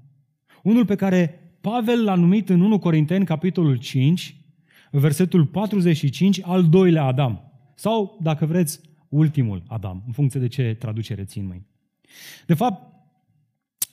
unul 0.62 0.84
pe 0.84 0.94
care 0.94 1.40
Pavel 1.60 2.04
l-a 2.04 2.14
numit 2.14 2.48
în 2.48 2.60
1 2.60 2.78
Corinteni, 2.78 3.24
capitolul 3.24 3.76
5, 3.76 4.36
versetul 4.90 5.46
45, 5.46 6.40
al 6.42 6.68
doilea 6.68 7.04
Adam. 7.04 7.52
Sau, 7.74 8.18
dacă 8.22 8.46
vreți, 8.46 8.80
ultimul 9.08 9.62
Adam, 9.66 10.02
în 10.06 10.12
funcție 10.12 10.40
de 10.40 10.48
ce 10.48 10.76
traducere 10.78 11.24
țin 11.24 11.46
mai. 11.46 11.66
De 12.46 12.54
fapt, 12.54 12.94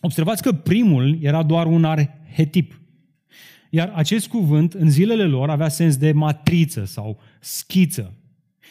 observați 0.01 0.41
că 0.41 0.51
primul 0.51 1.17
era 1.21 1.43
doar 1.43 1.65
un 1.65 1.83
arhetip. 1.83 2.79
Iar 3.69 3.91
acest 3.95 4.27
cuvânt, 4.27 4.73
în 4.73 4.89
zilele 4.89 5.23
lor, 5.23 5.49
avea 5.49 5.67
sens 5.67 5.97
de 5.97 6.11
matriță 6.11 6.85
sau 6.85 7.19
schiță. 7.39 8.13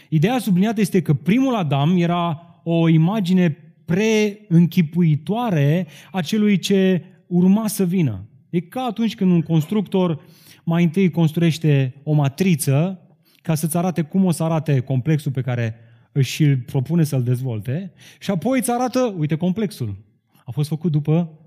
Ideea 0.08 0.38
subliniată 0.38 0.80
este 0.80 1.02
că 1.02 1.14
primul 1.14 1.54
Adam 1.54 1.96
era 1.96 2.40
o 2.64 2.88
imagine 2.88 3.56
preînchipuitoare 3.84 5.86
a 6.12 6.20
celui 6.20 6.58
ce 6.58 7.04
urma 7.26 7.68
să 7.68 7.84
vină. 7.84 8.28
E 8.50 8.60
ca 8.60 8.80
atunci 8.80 9.14
când 9.14 9.30
un 9.30 9.42
constructor 9.42 10.24
mai 10.64 10.82
întâi 10.82 11.10
construiește 11.10 11.94
o 12.02 12.12
matriță 12.12 13.00
ca 13.42 13.54
să-ți 13.54 13.76
arate 13.76 14.02
cum 14.02 14.24
o 14.24 14.30
să 14.30 14.42
arate 14.42 14.80
complexul 14.80 15.32
pe 15.32 15.40
care 15.40 15.74
își 16.12 16.42
îl 16.42 16.56
propune 16.56 17.04
să-l 17.04 17.22
dezvolte 17.22 17.92
și 18.18 18.30
apoi 18.30 18.58
îți 18.58 18.70
arată, 18.70 19.14
uite, 19.18 19.36
complexul. 19.36 19.96
A 20.44 20.50
fost 20.50 20.68
făcut 20.68 20.92
după, 20.92 21.38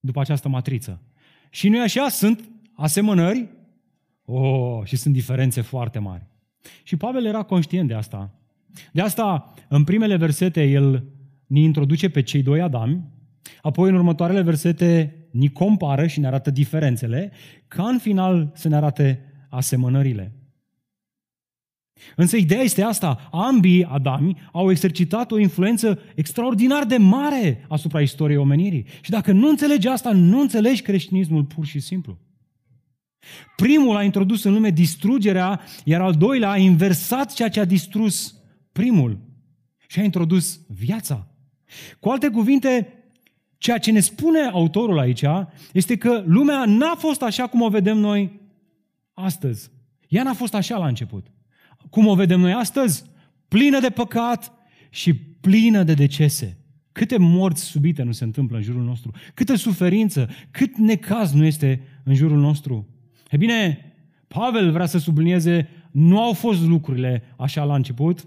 după 0.00 0.20
această 0.20 0.48
matriță. 0.48 1.02
Și 1.54 1.68
nu 1.68 1.80
așa? 1.80 2.08
Sunt 2.08 2.50
asemănări 2.72 3.48
oh, 4.24 4.84
și 4.84 4.96
sunt 4.96 5.14
diferențe 5.14 5.60
foarte 5.60 5.98
mari. 5.98 6.26
Și 6.82 6.96
Pavel 6.96 7.26
era 7.26 7.42
conștient 7.42 7.88
de 7.88 7.94
asta. 7.94 8.34
De 8.92 9.00
asta, 9.00 9.54
în 9.68 9.84
primele 9.84 10.16
versete, 10.16 10.64
el 10.64 11.04
ne 11.46 11.60
introduce 11.60 12.08
pe 12.08 12.22
cei 12.22 12.42
doi 12.42 12.60
Adami, 12.60 13.04
apoi 13.62 13.88
în 13.88 13.94
următoarele 13.94 14.42
versete 14.42 15.16
ni 15.30 15.52
compară 15.52 16.06
și 16.06 16.20
ne 16.20 16.26
arată 16.26 16.50
diferențele, 16.50 17.32
ca 17.68 17.88
în 17.88 17.98
final 17.98 18.52
să 18.54 18.68
ne 18.68 18.76
arate 18.76 19.20
asemănările. 19.48 20.32
Însă 22.16 22.36
ideea 22.36 22.62
este 22.62 22.82
asta, 22.82 23.28
ambii 23.32 23.84
Adami 23.84 24.36
au 24.52 24.70
exercitat 24.70 25.30
o 25.30 25.38
influență 25.38 26.00
extraordinar 26.14 26.84
de 26.84 26.96
mare 26.96 27.64
asupra 27.68 28.00
istoriei 28.00 28.38
omenirii. 28.38 28.86
Și 29.00 29.10
dacă 29.10 29.32
nu 29.32 29.48
înțelegi 29.48 29.88
asta, 29.88 30.12
nu 30.12 30.40
înțelegi 30.40 30.82
creștinismul 30.82 31.44
pur 31.44 31.66
și 31.66 31.80
simplu. 31.80 32.18
Primul 33.56 33.96
a 33.96 34.02
introdus 34.02 34.44
în 34.44 34.52
lume 34.52 34.70
distrugerea, 34.70 35.60
iar 35.84 36.00
al 36.00 36.12
doilea 36.12 36.50
a 36.50 36.56
inversat 36.56 37.32
ceea 37.32 37.48
ce 37.48 37.60
a 37.60 37.64
distrus 37.64 38.34
primul 38.72 39.18
și 39.86 40.00
a 40.00 40.02
introdus 40.02 40.60
viața. 40.68 41.28
Cu 42.00 42.08
alte 42.08 42.28
cuvinte, 42.28 42.88
ceea 43.58 43.78
ce 43.78 43.90
ne 43.90 44.00
spune 44.00 44.40
autorul 44.40 44.98
aici 44.98 45.24
este 45.72 45.96
că 45.96 46.22
lumea 46.26 46.64
n-a 46.64 46.94
fost 46.94 47.22
așa 47.22 47.46
cum 47.46 47.60
o 47.60 47.68
vedem 47.68 47.98
noi 47.98 48.40
astăzi. 49.14 49.70
Ea 50.08 50.22
n-a 50.22 50.34
fost 50.34 50.54
așa 50.54 50.76
la 50.76 50.86
început. 50.86 51.26
Cum 51.90 52.06
o 52.06 52.14
vedem 52.14 52.40
noi 52.40 52.52
astăzi? 52.52 53.04
Plină 53.48 53.80
de 53.80 53.90
păcat 53.90 54.52
și 54.90 55.14
plină 55.14 55.82
de 55.82 55.94
decese. 55.94 56.58
Câte 56.92 57.18
morți 57.18 57.62
subite 57.62 58.02
nu 58.02 58.12
se 58.12 58.24
întâmplă 58.24 58.56
în 58.56 58.62
jurul 58.62 58.82
nostru, 58.82 59.10
câtă 59.34 59.54
suferință, 59.54 60.28
cât 60.50 60.76
necaz 60.76 61.32
nu 61.32 61.44
este 61.44 61.82
în 62.04 62.14
jurul 62.14 62.38
nostru. 62.38 62.86
E 63.30 63.36
bine, 63.36 63.92
Pavel 64.28 64.70
vrea 64.70 64.86
să 64.86 64.98
sublinieze, 64.98 65.68
nu 65.90 66.20
au 66.22 66.32
fost 66.32 66.62
lucrurile 66.66 67.22
așa 67.36 67.64
la 67.64 67.74
început, 67.74 68.26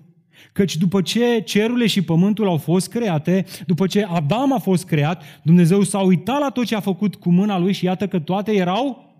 căci 0.51 0.77
după 0.77 1.01
ce 1.01 1.41
cerurile 1.45 1.87
și 1.87 2.01
pământul 2.01 2.47
au 2.47 2.57
fost 2.57 2.89
create, 2.89 3.45
după 3.65 3.87
ce 3.87 4.03
Adam 4.03 4.53
a 4.53 4.57
fost 4.57 4.85
creat, 4.85 5.23
Dumnezeu 5.43 5.81
s-a 5.81 5.99
uitat 5.99 6.39
la 6.39 6.49
tot 6.49 6.65
ce 6.65 6.75
a 6.75 6.79
făcut 6.79 7.15
cu 7.15 7.31
mâna 7.31 7.59
lui 7.59 7.73
și 7.73 7.85
iată 7.85 8.07
că 8.07 8.19
toate 8.19 8.51
erau 8.51 9.15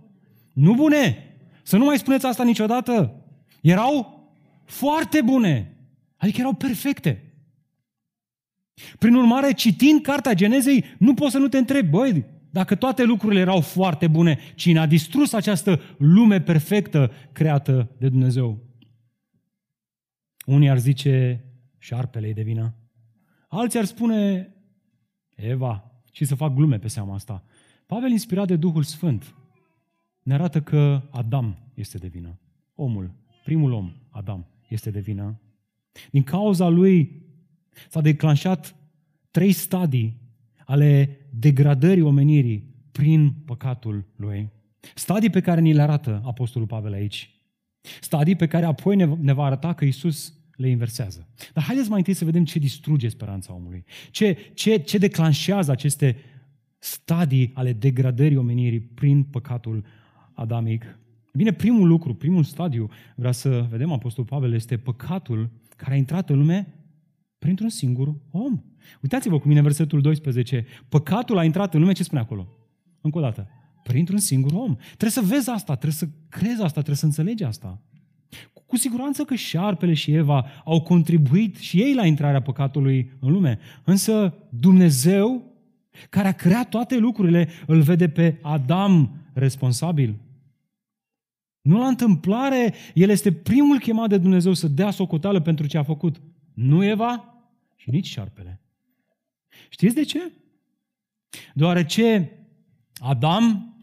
nu 0.54 0.74
bune. 0.74 1.18
Să 1.64 1.78
nu 1.78 1.86
mai 1.86 1.98
spuneți 1.98 2.26
asta 2.26 2.44
niciodată. 2.44 3.22
Erau 3.62 4.17
foarte 4.68 5.22
bune. 5.22 5.76
Adică 6.18 6.40
erau 6.40 6.54
perfecte. 6.54 7.22
Prin 9.00 9.14
urmare, 9.16 9.54
citind 9.54 10.02
Cartea 10.02 10.34
Genezei, 10.34 10.86
nu 10.98 11.14
poți 11.14 11.32
să 11.32 11.38
nu 11.38 11.48
te 11.48 11.58
întrebi, 11.58 11.90
băi, 11.90 12.26
dacă 12.50 12.76
toate 12.76 13.04
lucrurile 13.04 13.40
erau 13.40 13.62
foarte 13.62 14.08
bune, 14.08 14.40
cine 14.56 14.80
a 14.80 14.86
distrus 14.86 15.34
această 15.34 15.82
lume 15.98 16.42
perfectă 16.42 17.12
creată 17.32 17.92
de 17.98 18.10
Dumnezeu? 18.10 18.66
Unii 20.46 20.70
ar 20.70 20.78
zice, 20.78 21.46
șarpele 21.78 22.34
de 22.34 22.42
vină. 22.42 22.76
Alții 23.48 23.80
ar 23.80 23.86
spune, 23.86 24.50
Eva, 25.36 25.92
și 26.12 26.26
să 26.26 26.36
fac 26.36 26.54
glume 26.54 26.80
pe 26.80 26.88
seama 26.88 27.14
asta. 27.14 27.44
Pavel, 27.86 28.12
inspirat 28.12 28.48
de 28.48 28.56
Duhul 28.56 28.84
Sfânt, 28.84 29.36
ne 30.24 30.34
arată 30.34 30.62
că 30.62 31.02
Adam 31.12 31.72
este 31.74 31.98
de 31.98 32.08
vină. 32.08 32.40
Omul, 32.76 33.12
primul 33.44 33.72
om, 33.72 33.94
Adam, 34.10 34.48
este 34.68 34.90
de 34.92 35.00
vină. 35.00 35.42
Din 36.12 36.24
cauza 36.24 36.68
lui 36.68 37.22
s-a 37.90 38.02
declanșat 38.02 38.76
trei 39.32 39.52
stadii 39.52 40.22
ale 40.66 41.20
degradării 41.30 42.02
omenirii 42.02 42.76
prin 42.92 43.34
păcatul 43.46 44.06
lui. 44.16 44.50
Stadii 44.96 45.30
pe 45.30 45.42
care 45.42 45.62
ni 45.62 45.74
le 45.74 45.82
arată 45.82 46.22
Apostolul 46.26 46.68
Pavel 46.68 46.94
aici. 46.94 47.32
Stadii 48.02 48.36
pe 48.36 48.48
care 48.48 48.66
apoi 48.66 48.96
ne 49.20 49.34
va 49.34 49.46
arăta 49.46 49.74
că 49.74 49.86
Isus 49.86 50.34
le 50.56 50.70
inversează. 50.70 51.28
Dar 51.54 51.64
haideți 51.64 51.90
mai 51.90 51.98
întâi 51.98 52.14
să 52.14 52.26
vedem 52.26 52.46
ce 52.46 52.60
distruge 52.60 53.08
speranța 53.08 53.54
omului. 53.54 53.84
Ce, 54.12 54.38
ce, 54.54 54.78
ce 54.78 54.98
declanșează 54.98 55.72
aceste 55.72 56.16
stadii 56.78 57.52
ale 57.54 57.74
degradării 57.74 58.38
omenirii 58.38 58.80
prin 58.80 59.24
păcatul 59.24 59.86
adamic. 60.34 61.00
Bine, 61.38 61.52
primul 61.52 61.88
lucru, 61.88 62.14
primul 62.14 62.44
stadiu, 62.44 62.90
vrea 63.16 63.32
să 63.32 63.68
vedem 63.70 63.92
Apostolul 63.92 64.30
Pavel, 64.30 64.54
este 64.54 64.78
păcatul 64.78 65.50
care 65.76 65.94
a 65.94 65.98
intrat 65.98 66.30
în 66.30 66.38
lume 66.38 66.74
printr-un 67.40 67.70
singur 67.70 68.16
om. 68.32 68.62
Uitați-vă 69.02 69.40
cu 69.40 69.48
mine 69.48 69.62
versetul 69.62 70.02
12. 70.02 70.66
Păcatul 70.90 71.38
a 71.38 71.44
intrat 71.44 71.74
în 71.74 71.80
lume, 71.80 71.92
ce 71.92 72.04
spune 72.04 72.22
acolo? 72.22 72.48
Încă 73.02 73.18
o 73.18 73.22
dată. 73.22 73.48
Printr-un 73.84 74.18
singur 74.18 74.52
om. 74.52 74.76
Trebuie 74.86 75.10
să 75.10 75.22
vezi 75.22 75.50
asta, 75.50 75.74
trebuie 75.74 75.92
să 75.92 76.08
crezi 76.30 76.62
asta, 76.62 76.70
trebuie 76.70 76.96
să 76.96 77.06
înțelegi 77.06 77.44
asta. 77.44 77.82
Cu 78.66 78.78
siguranță 78.78 79.24
că 79.24 79.36
șarpele 79.36 79.94
și 79.94 80.12
Eva 80.12 80.46
au 80.66 80.82
contribuit 80.82 81.56
și 81.56 81.82
ei 81.82 81.94
la 81.94 82.06
intrarea 82.06 82.42
păcatului 82.42 83.12
în 83.20 83.32
lume. 83.32 83.60
Însă 83.84 84.34
Dumnezeu, 84.50 85.56
care 86.10 86.28
a 86.28 86.32
creat 86.32 86.70
toate 86.70 86.98
lucrurile, 86.98 87.50
îl 87.66 87.82
vede 87.82 88.10
pe 88.10 88.40
Adam 88.42 89.12
responsabil. 89.34 90.26
Nu 91.68 91.80
la 91.80 91.88
întâmplare, 91.88 92.74
el 92.94 93.10
este 93.10 93.32
primul 93.32 93.80
chemat 93.80 94.10
de 94.10 94.18
Dumnezeu 94.18 94.54
să 94.54 94.68
dea 94.68 94.92
socoteală 94.92 95.40
pentru 95.40 95.68
ce 95.68 95.78
a 95.78 95.84
făcut. 95.84 96.22
Nu 96.54 96.84
Eva 96.84 97.36
și 97.76 97.90
nici 97.90 98.08
șarpele. 98.08 98.62
Știți 99.70 99.96
de 99.96 100.04
ce? 100.04 100.32
Deoarece 101.54 102.32
Adam, 102.94 103.76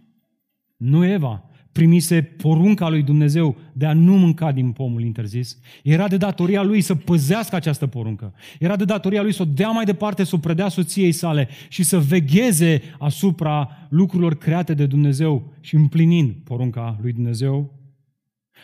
nu 0.77 1.05
Eva, 1.05 1.45
primise 1.73 2.23
porunca 2.23 2.89
lui 2.89 3.03
Dumnezeu 3.03 3.57
de 3.73 3.87
a 3.87 3.93
nu 3.93 4.17
mânca 4.17 4.53
din 4.53 4.73
pomul 4.73 5.03
interzis. 5.03 5.59
Era 5.83 6.09
de 6.09 6.17
datoria 6.17 6.63
lui 6.63 6.81
să 6.81 6.95
păzească 6.95 7.57
această 7.57 7.87
poruncă. 7.87 8.35
Era 8.59 8.77
de 8.77 8.85
datoria 8.85 9.23
lui 9.23 9.33
să 9.33 9.43
o 9.43 9.45
dea 9.45 9.71
mai 9.71 9.85
departe, 9.85 10.25
să 10.25 10.35
o 10.35 10.39
predea 10.39 10.69
soției 10.69 11.13
sale 11.13 11.49
și 11.69 11.83
să 11.83 11.99
vegheze 11.99 12.83
asupra 12.99 13.87
lucrurilor 13.89 14.35
create 14.35 14.75
de 14.75 14.87
Dumnezeu 14.87 15.53
și 15.61 15.75
împlinind 15.75 16.35
porunca 16.45 16.99
lui 17.01 17.13
Dumnezeu. 17.13 17.74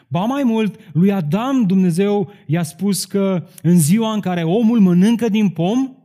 Ba 0.09 0.24
mai 0.24 0.42
mult, 0.42 0.92
lui 0.92 1.12
Adam 1.12 1.66
Dumnezeu 1.66 2.33
i-a 2.46 2.62
spus 2.62 3.05
că 3.05 3.48
în 3.62 3.79
ziua 3.79 4.12
în 4.12 4.20
care 4.20 4.44
omul 4.44 4.81
mănâncă 4.81 5.29
din 5.29 5.48
pom, 5.48 5.96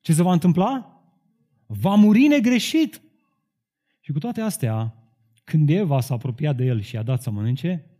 ce 0.00 0.12
se 0.12 0.22
va 0.22 0.32
întâmpla? 0.32 1.02
Va 1.66 1.94
muri 1.94 2.26
negreșit. 2.26 3.02
Și 4.00 4.12
cu 4.12 4.18
toate 4.18 4.40
astea, 4.40 4.94
când 5.44 5.70
Eva 5.70 6.00
s-a 6.00 6.14
apropiat 6.14 6.56
de 6.56 6.64
el 6.64 6.80
și 6.80 6.94
i-a 6.94 7.02
dat 7.02 7.22
să 7.22 7.30
mănânce, 7.30 7.90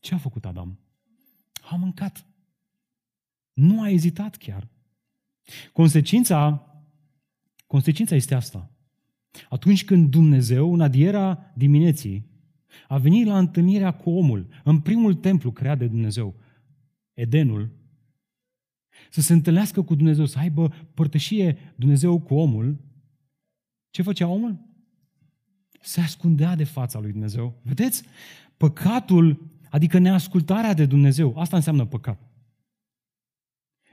ce 0.00 0.14
a 0.14 0.18
făcut 0.18 0.44
Adam? 0.44 0.78
A 1.70 1.76
mâncat. 1.76 2.26
Nu 3.52 3.82
a 3.82 3.88
ezitat 3.88 4.36
chiar. 4.36 4.68
Consecința, 5.72 6.66
consecința 7.66 8.14
este 8.14 8.34
asta. 8.34 8.70
Atunci 9.48 9.84
când 9.84 10.10
Dumnezeu, 10.10 10.72
în 10.72 10.80
adiera 10.80 11.52
dimineții, 11.54 12.26
a 12.88 12.98
venit 12.98 13.26
la 13.26 13.38
întâlnirea 13.38 13.90
cu 13.90 14.10
omul, 14.10 14.48
în 14.64 14.80
primul 14.80 15.14
templu 15.14 15.52
creat 15.52 15.78
de 15.78 15.86
Dumnezeu, 15.86 16.34
Edenul, 17.14 17.70
să 19.10 19.20
se 19.20 19.32
întâlnească 19.32 19.82
cu 19.82 19.94
Dumnezeu, 19.94 20.24
să 20.24 20.38
aibă 20.38 20.74
părtășie 20.94 21.58
Dumnezeu 21.76 22.20
cu 22.20 22.34
omul, 22.34 22.80
ce 23.90 24.02
făcea 24.02 24.28
omul? 24.28 24.66
Se 25.80 26.00
ascundea 26.00 26.56
de 26.56 26.64
fața 26.64 26.98
lui 26.98 27.10
Dumnezeu. 27.10 27.60
Vedeți? 27.62 28.02
Păcatul, 28.56 29.50
adică 29.70 29.98
neascultarea 29.98 30.74
de 30.74 30.86
Dumnezeu, 30.86 31.38
asta 31.38 31.56
înseamnă 31.56 31.84
păcat. 31.84 32.27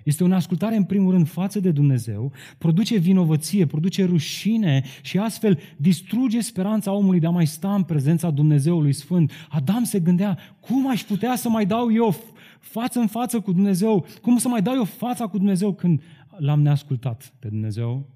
Este 0.06 0.24
o 0.24 0.34
ascultare, 0.34 0.76
în 0.76 0.84
primul 0.84 1.12
rând, 1.12 1.28
față 1.28 1.60
de 1.60 1.72
Dumnezeu, 1.72 2.32
produce 2.58 2.98
vinovăție, 2.98 3.66
produce 3.66 4.04
rușine 4.04 4.84
și 5.02 5.18
astfel 5.18 5.60
distruge 5.78 6.42
speranța 6.42 6.92
omului 6.92 7.20
de 7.20 7.26
a 7.26 7.30
mai 7.30 7.46
sta 7.46 7.76
în 7.76 7.84
prezența 7.84 8.30
Dumnezeului 8.30 8.94
Sfânt. 8.94 9.32
Adam 9.50 9.84
se 9.84 10.00
gândea, 10.00 10.38
cum 10.60 10.90
aș 10.90 11.04
putea 11.04 11.36
să 11.36 11.50
mai 11.50 11.66
dau 11.66 11.94
eu 11.94 12.16
față 12.60 13.00
în 13.00 13.08
față 13.08 13.40
cu 13.40 13.52
Dumnezeu? 13.52 14.06
Cum 14.22 14.38
să 14.38 14.48
mai 14.48 14.62
dau 14.62 14.76
eu 14.76 14.84
fața 14.84 15.28
cu 15.28 15.38
Dumnezeu 15.38 15.74
când 15.74 16.02
l-am 16.38 16.62
neascultat 16.62 17.34
pe 17.40 17.48
Dumnezeu? 17.48 18.10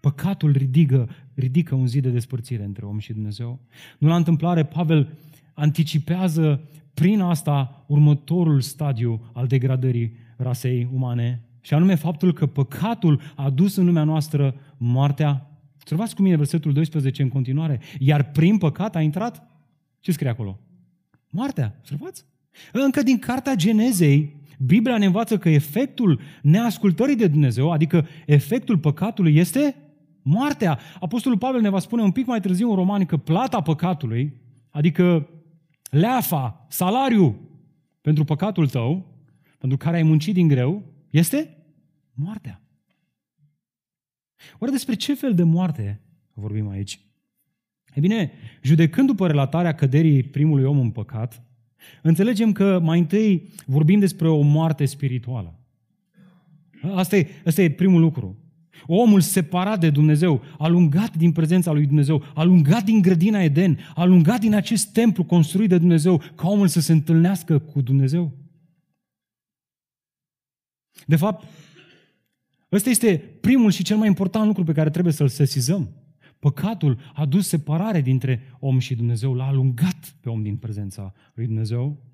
Păcatul 0.00 0.52
ridică, 0.52 1.08
ridică 1.34 1.74
un 1.74 1.86
zid 1.86 2.02
de 2.02 2.10
despărțire 2.10 2.64
între 2.64 2.86
om 2.86 2.98
și 2.98 3.12
Dumnezeu. 3.12 3.60
Nu 3.98 4.08
la 4.08 4.16
întâmplare, 4.16 4.64
Pavel 4.64 5.18
anticipează 5.54 6.68
prin 6.98 7.20
asta 7.20 7.84
următorul 7.86 8.60
stadiu 8.60 9.30
al 9.32 9.46
degradării 9.46 10.12
rasei 10.36 10.88
umane, 10.92 11.42
și 11.60 11.74
anume 11.74 11.94
faptul 11.94 12.32
că 12.32 12.46
păcatul 12.46 13.20
a 13.36 13.50
dus 13.50 13.76
în 13.76 13.84
lumea 13.84 14.04
noastră 14.04 14.54
moartea, 14.76 15.48
Observați 15.90 16.14
cu 16.14 16.22
mine 16.22 16.36
versetul 16.36 16.72
12 16.72 17.22
în 17.22 17.28
continuare. 17.28 17.80
Iar 17.98 18.30
prin 18.30 18.58
păcat 18.58 18.96
a 18.96 19.00
intrat? 19.00 19.48
Ce 20.00 20.12
scrie 20.12 20.30
acolo? 20.30 20.60
Moartea. 21.30 21.74
Observați? 21.78 22.24
Încă 22.72 23.02
din 23.02 23.18
cartea 23.18 23.54
Genezei, 23.54 24.36
Biblia 24.58 24.98
ne 24.98 25.06
învață 25.06 25.38
că 25.38 25.48
efectul 25.48 26.20
neascultării 26.42 27.16
de 27.16 27.26
Dumnezeu, 27.26 27.70
adică 27.70 28.06
efectul 28.26 28.78
păcatului, 28.78 29.36
este 29.36 29.76
moartea. 30.22 30.78
Apostolul 31.00 31.38
Pavel 31.38 31.60
ne 31.60 31.68
va 31.68 31.78
spune 31.78 32.02
un 32.02 32.10
pic 32.10 32.26
mai 32.26 32.40
târziu 32.40 32.70
în 32.70 32.76
Romani 32.76 33.06
că 33.06 33.16
plata 33.16 33.60
păcatului, 33.60 34.40
adică 34.70 35.28
leafa, 35.90 36.66
salariu 36.68 37.40
pentru 38.00 38.24
păcatul 38.24 38.68
tău, 38.68 39.16
pentru 39.58 39.78
care 39.78 39.96
ai 39.96 40.02
muncit 40.02 40.34
din 40.34 40.48
greu, 40.48 40.82
este 41.10 41.56
moartea. 42.12 42.62
Oare 44.58 44.72
despre 44.72 44.94
ce 44.94 45.14
fel 45.14 45.34
de 45.34 45.42
moarte 45.42 46.00
vorbim 46.32 46.68
aici? 46.68 47.00
E 47.94 48.00
bine, 48.00 48.32
judecând 48.62 49.06
după 49.06 49.26
relatarea 49.26 49.74
căderii 49.74 50.22
primului 50.22 50.64
om 50.64 50.78
în 50.78 50.90
păcat, 50.90 51.42
înțelegem 52.02 52.52
că 52.52 52.78
mai 52.78 52.98
întâi 52.98 53.48
vorbim 53.66 53.98
despre 53.98 54.28
o 54.28 54.40
moarte 54.40 54.84
spirituală. 54.84 55.58
Asta 56.82 57.16
e, 57.16 57.28
asta 57.44 57.62
e 57.62 57.70
primul 57.70 58.00
lucru. 58.00 58.36
Omul 58.86 59.20
separat 59.20 59.80
de 59.80 59.90
Dumnezeu, 59.90 60.42
alungat 60.58 61.16
din 61.16 61.32
prezența 61.32 61.72
lui 61.72 61.86
Dumnezeu, 61.86 62.22
alungat 62.34 62.84
din 62.84 63.00
grădina 63.00 63.42
Eden, 63.42 63.78
alungat 63.94 64.40
din 64.40 64.54
acest 64.54 64.92
templu 64.92 65.24
construit 65.24 65.68
de 65.68 65.78
Dumnezeu, 65.78 66.22
ca 66.34 66.48
omul 66.48 66.68
să 66.68 66.80
se 66.80 66.92
întâlnească 66.92 67.58
cu 67.58 67.80
Dumnezeu. 67.80 68.32
De 71.06 71.16
fapt, 71.16 71.44
ăsta 72.72 72.90
este 72.90 73.18
primul 73.40 73.70
și 73.70 73.82
cel 73.82 73.96
mai 73.96 74.06
important 74.06 74.46
lucru 74.46 74.64
pe 74.64 74.72
care 74.72 74.90
trebuie 74.90 75.12
să-l 75.12 75.28
sesizăm. 75.28 75.88
Păcatul 76.38 76.98
a 77.14 77.26
dus 77.26 77.48
separare 77.48 78.00
dintre 78.00 78.42
om 78.58 78.78
și 78.78 78.94
Dumnezeu, 78.94 79.34
l-a 79.34 79.46
alungat 79.46 80.16
pe 80.20 80.28
om 80.28 80.42
din 80.42 80.56
prezența 80.56 81.14
lui 81.34 81.46
Dumnezeu. 81.46 82.07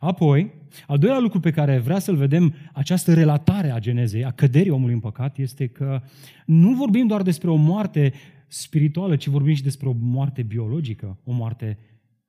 Apoi, 0.00 0.52
al 0.86 0.98
doilea 0.98 1.18
lucru 1.18 1.40
pe 1.40 1.50
care 1.50 1.78
vrea 1.78 1.98
să-l 1.98 2.16
vedem, 2.16 2.54
această 2.72 3.14
relatare 3.14 3.70
a 3.70 3.78
genezei, 3.78 4.24
a 4.24 4.30
căderii 4.30 4.70
omului 4.70 4.94
în 4.94 5.00
păcat, 5.00 5.38
este 5.38 5.66
că 5.66 6.02
nu 6.46 6.74
vorbim 6.74 7.06
doar 7.06 7.22
despre 7.22 7.50
o 7.50 7.54
moarte 7.54 8.12
spirituală, 8.46 9.16
ci 9.16 9.26
vorbim 9.26 9.54
și 9.54 9.62
despre 9.62 9.88
o 9.88 9.94
moarte 10.00 10.42
biologică, 10.42 11.18
o 11.24 11.32
moarte 11.32 11.78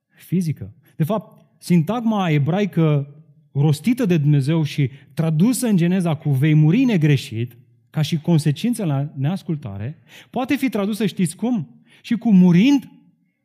fizică. 0.07 0.73
De 0.95 1.03
fapt, 1.03 1.45
sintagma 1.57 2.29
ebraică 2.29 3.13
rostită 3.51 4.05
de 4.05 4.17
Dumnezeu 4.17 4.63
și 4.63 4.89
tradusă 5.13 5.67
în 5.67 5.77
Geneza 5.77 6.15
cu 6.15 6.29
vei 6.29 6.53
muri 6.53 6.83
negreșit, 6.83 7.57
ca 7.89 8.01
și 8.01 8.21
consecință 8.21 8.85
la 8.85 9.13
neascultare, 9.15 9.97
poate 10.29 10.55
fi 10.55 10.69
tradusă, 10.69 11.05
știți 11.05 11.35
cum? 11.35 11.83
Și 12.01 12.15
cu 12.15 12.33
murind, 12.33 12.91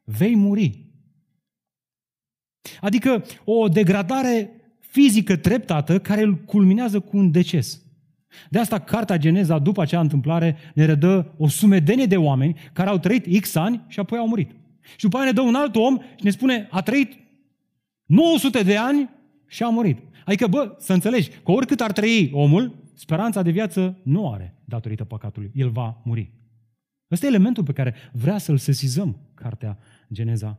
vei 0.05 0.35
muri. 0.35 0.84
Adică 2.81 3.25
o 3.45 3.69
degradare 3.69 4.51
fizică 4.79 5.37
treptată 5.37 5.99
care 5.99 6.23
îl 6.23 6.35
culminează 6.35 7.01
cu 7.01 7.17
un 7.17 7.31
deces. 7.31 7.83
De 8.51 8.59
asta 8.59 8.79
Cartea 8.79 9.17
Geneza, 9.17 9.59
după 9.59 9.83
acea 9.83 10.01
întâmplare, 10.01 10.57
ne 10.75 10.85
redă 10.85 11.35
o 11.37 11.49
sumedenie 11.49 12.07
de 12.07 12.17
oameni 12.17 12.57
care 12.73 12.89
au 12.89 12.99
trăit 12.99 13.41
X 13.41 13.55
ani 13.55 13.85
și 13.89 14.01
apoi 14.01 14.19
au 14.19 14.29
murit. 14.29 14.51
Și 14.97 15.03
după 15.03 15.17
aia 15.17 15.27
ne 15.27 15.33
dă 15.33 15.41
un 15.41 15.55
alt 15.55 15.77
om 15.77 15.99
și 16.17 16.25
ne 16.25 16.31
spune, 16.31 16.69
a 16.71 16.83
trăit 16.83 17.13
900 18.07 18.63
de 18.63 18.77
ani 18.77 19.11
și 19.47 19.63
a 19.63 19.69
murit. 19.69 19.99
Adică, 20.25 20.47
bă, 20.47 20.77
să 20.79 20.93
înțelegi 20.93 21.29
că 21.29 21.51
oricât 21.51 21.81
ar 21.81 21.93
trăi 21.93 22.31
omul, 22.33 22.75
speranța 22.95 23.43
de 23.43 23.51
viață 23.51 23.99
nu 24.03 24.33
are 24.33 24.55
datorită 24.65 25.05
păcatului. 25.05 25.51
El 25.55 25.71
va 25.71 26.01
muri. 26.05 26.33
Ăsta 27.11 27.27
e 27.27 27.29
elementul 27.29 27.65
pe 27.65 27.73
care 27.73 27.95
vrea 28.13 28.39
să-l 28.39 28.57
sesizăm, 28.57 29.17
cartea 29.35 29.79
Geneza. 30.13 30.59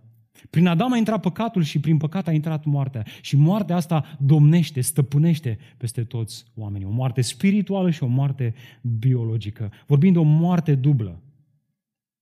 Prin 0.50 0.68
Adam 0.68 0.92
a 0.92 0.98
intrat 0.98 1.22
păcatul 1.22 1.64
și 1.64 1.80
prin 1.80 1.98
păcat 1.98 2.28
a 2.28 2.32
intrat 2.32 2.66
moartea. 2.66 3.06
Și 3.22 3.36
moartea 3.36 3.76
asta 3.76 4.18
domnește, 4.20 4.82
stăpânește 4.82 5.58
peste 5.78 6.04
toți 6.04 6.46
oamenii. 6.56 6.88
O 6.88 6.92
moarte 6.92 7.22
spirituală 7.22 7.90
și 7.90 8.04
o 8.04 8.08
moarte 8.08 8.54
biologică. 8.82 9.72
Vorbim 9.86 10.14
de 10.14 10.20
o 10.20 10.24
moarte 10.24 10.76
dublă. 10.76 11.22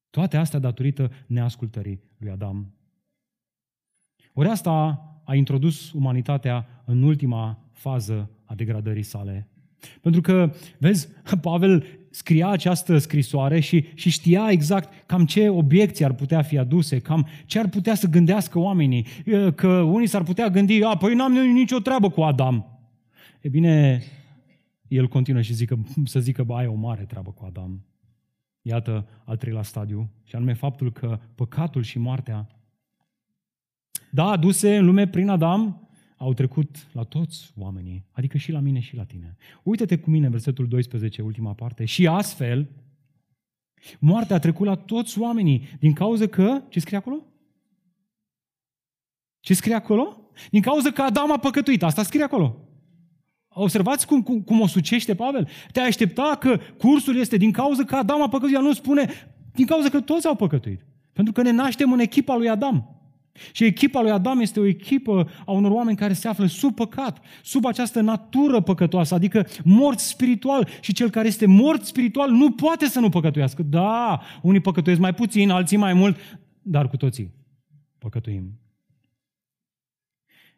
Toate 0.10 0.38
astea 0.38 0.60
datorită 0.60 1.12
neascultării 1.28 1.99
lui 2.17 2.32
Adam. 2.32 2.73
Ori 4.34 4.47
asta 4.47 5.08
a 5.26 5.36
introdus 5.36 5.91
umanitatea 5.91 6.84
în 6.86 7.04
ultima 7.04 7.69
fază 7.71 8.30
a 8.45 8.56
degradării 8.56 9.04
sale 9.04 9.47
pentru 10.02 10.21
că, 10.21 10.54
vezi, 10.78 11.08
Pavel 11.41 11.86
scria 12.13 12.47
această 12.47 12.97
scrisoare 12.97 13.60
și, 13.60 13.86
și 13.93 14.10
știa 14.10 14.47
exact 14.49 15.06
cam 15.06 15.26
ce 15.26 15.49
obiecții 15.49 16.06
ar 16.06 16.13
putea 16.13 16.41
fi 16.41 16.58
aduse, 16.58 16.99
cam 16.99 17.28
ce 17.45 17.60
ar 17.60 17.69
putea 17.69 17.95
să 17.95 18.08
gândească 18.08 18.60
oamenii. 18.60 19.06
Că 19.56 19.67
unii 19.67 20.08
s-ar 20.08 20.23
putea 20.23 20.49
gândi, 20.49 20.84
a, 20.84 20.97
păi 20.97 21.13
n-am 21.13 21.32
nicio 21.32 21.80
treabă 21.80 22.10
cu 22.10 22.21
Adam. 22.21 22.65
E 23.41 23.49
bine, 23.49 24.02
el 24.88 25.08
continuă 25.08 25.41
și 25.41 25.54
zică, 25.54 25.86
să 26.06 26.19
zică, 26.19 26.43
bă, 26.43 26.56
ai 26.56 26.67
o 26.67 26.73
mare 26.73 27.04
treabă 27.04 27.32
cu 27.32 27.45
Adam. 27.45 27.86
Iată 28.62 29.08
al 29.26 29.38
treilea 29.38 29.63
stadiu, 29.63 30.10
și 30.23 30.36
anume 30.36 30.54
faptul 30.54 30.91
că 30.91 31.19
păcatul 31.36 31.84
și 31.84 31.99
moartea, 31.99 32.47
da, 34.12 34.26
aduse 34.26 34.78
în 34.78 34.86
lume 34.86 35.08
prin 35.08 35.30
Adam, 35.30 35.88
au 36.23 36.33
trecut 36.33 36.88
la 36.91 37.03
toți 37.03 37.51
oamenii, 37.57 38.05
adică 38.12 38.38
și 38.38 38.51
la 38.51 38.59
mine 38.59 38.79
și 38.79 38.95
la 38.95 39.03
tine. 39.03 39.38
Uită-te 39.63 39.97
cu 39.97 40.09
mine, 40.09 40.29
versetul 40.29 40.67
12, 40.67 41.21
ultima 41.21 41.53
parte. 41.53 41.86
Și 41.86 42.07
astfel, 42.07 42.69
moartea 43.99 44.36
a 44.36 44.39
trecut 44.39 44.65
la 44.65 44.75
toți 44.75 45.19
oamenii, 45.19 45.67
din 45.79 45.93
cauza 45.93 46.27
că, 46.27 46.62
ce 46.69 46.79
scrie 46.79 46.97
acolo? 46.97 47.25
Ce 49.39 49.53
scrie 49.53 49.73
acolo? 49.73 50.31
Din 50.51 50.62
cauza 50.62 50.91
că 50.91 51.01
Adam 51.01 51.31
a 51.31 51.38
păcătuit. 51.38 51.83
Asta 51.83 52.03
scrie 52.03 52.23
acolo. 52.23 52.57
Observați 53.47 54.07
cum, 54.07 54.21
cum, 54.21 54.41
cum 54.41 54.62
o 54.62 54.67
sucește 54.67 55.15
Pavel? 55.15 55.49
Te 55.71 55.79
aștepta 55.79 56.38
că 56.39 56.59
cursul 56.77 57.17
este 57.17 57.38
din 57.38 57.51
cauza 57.51 57.83
că 57.83 57.95
Adam 57.95 58.21
a 58.21 58.29
păcătuit. 58.29 58.55
El 58.55 58.62
nu 58.62 58.73
spune 58.73 59.09
din 59.53 59.65
cauza 59.65 59.89
că 59.89 60.01
toți 60.01 60.27
au 60.27 60.36
păcătuit. 60.36 60.86
Pentru 61.13 61.33
că 61.33 61.41
ne 61.41 61.51
naștem 61.51 61.91
în 61.91 61.99
echipa 61.99 62.36
lui 62.36 62.49
Adam. 62.49 62.92
Și 63.52 63.63
echipa 63.63 64.02
lui 64.02 64.12
Adam 64.12 64.39
este 64.39 64.60
o 64.60 64.65
echipă 64.65 65.30
a 65.46 65.52
unor 65.52 65.72
oameni 65.72 65.98
care 65.98 66.13
se 66.13 66.28
află 66.28 66.46
sub 66.46 66.76
păcat, 66.76 67.22
sub 67.43 67.65
această 67.65 68.02
natură 68.02 68.62
păcătoasă, 68.62 69.13
adică 69.13 69.48
mort 69.63 70.00
spiritual. 70.00 70.67
Și 70.82 70.93
cel 70.93 71.10
care 71.10 71.28
este 71.28 71.46
mort 71.46 71.84
spiritual 71.84 72.30
nu 72.30 72.52
poate 72.52 72.86
să 72.86 73.00
nu 73.00 73.10
păcătuiască. 73.10 73.63
Da, 73.63 74.22
unii 74.41 74.60
păcătuiesc 74.60 75.02
mai 75.02 75.13
puțin, 75.13 75.50
alții 75.50 75.78
mai 75.78 75.93
mult, 75.93 76.17
dar 76.62 76.89
cu 76.89 76.98
toții 76.98 77.34
păcătuim. 77.98 78.58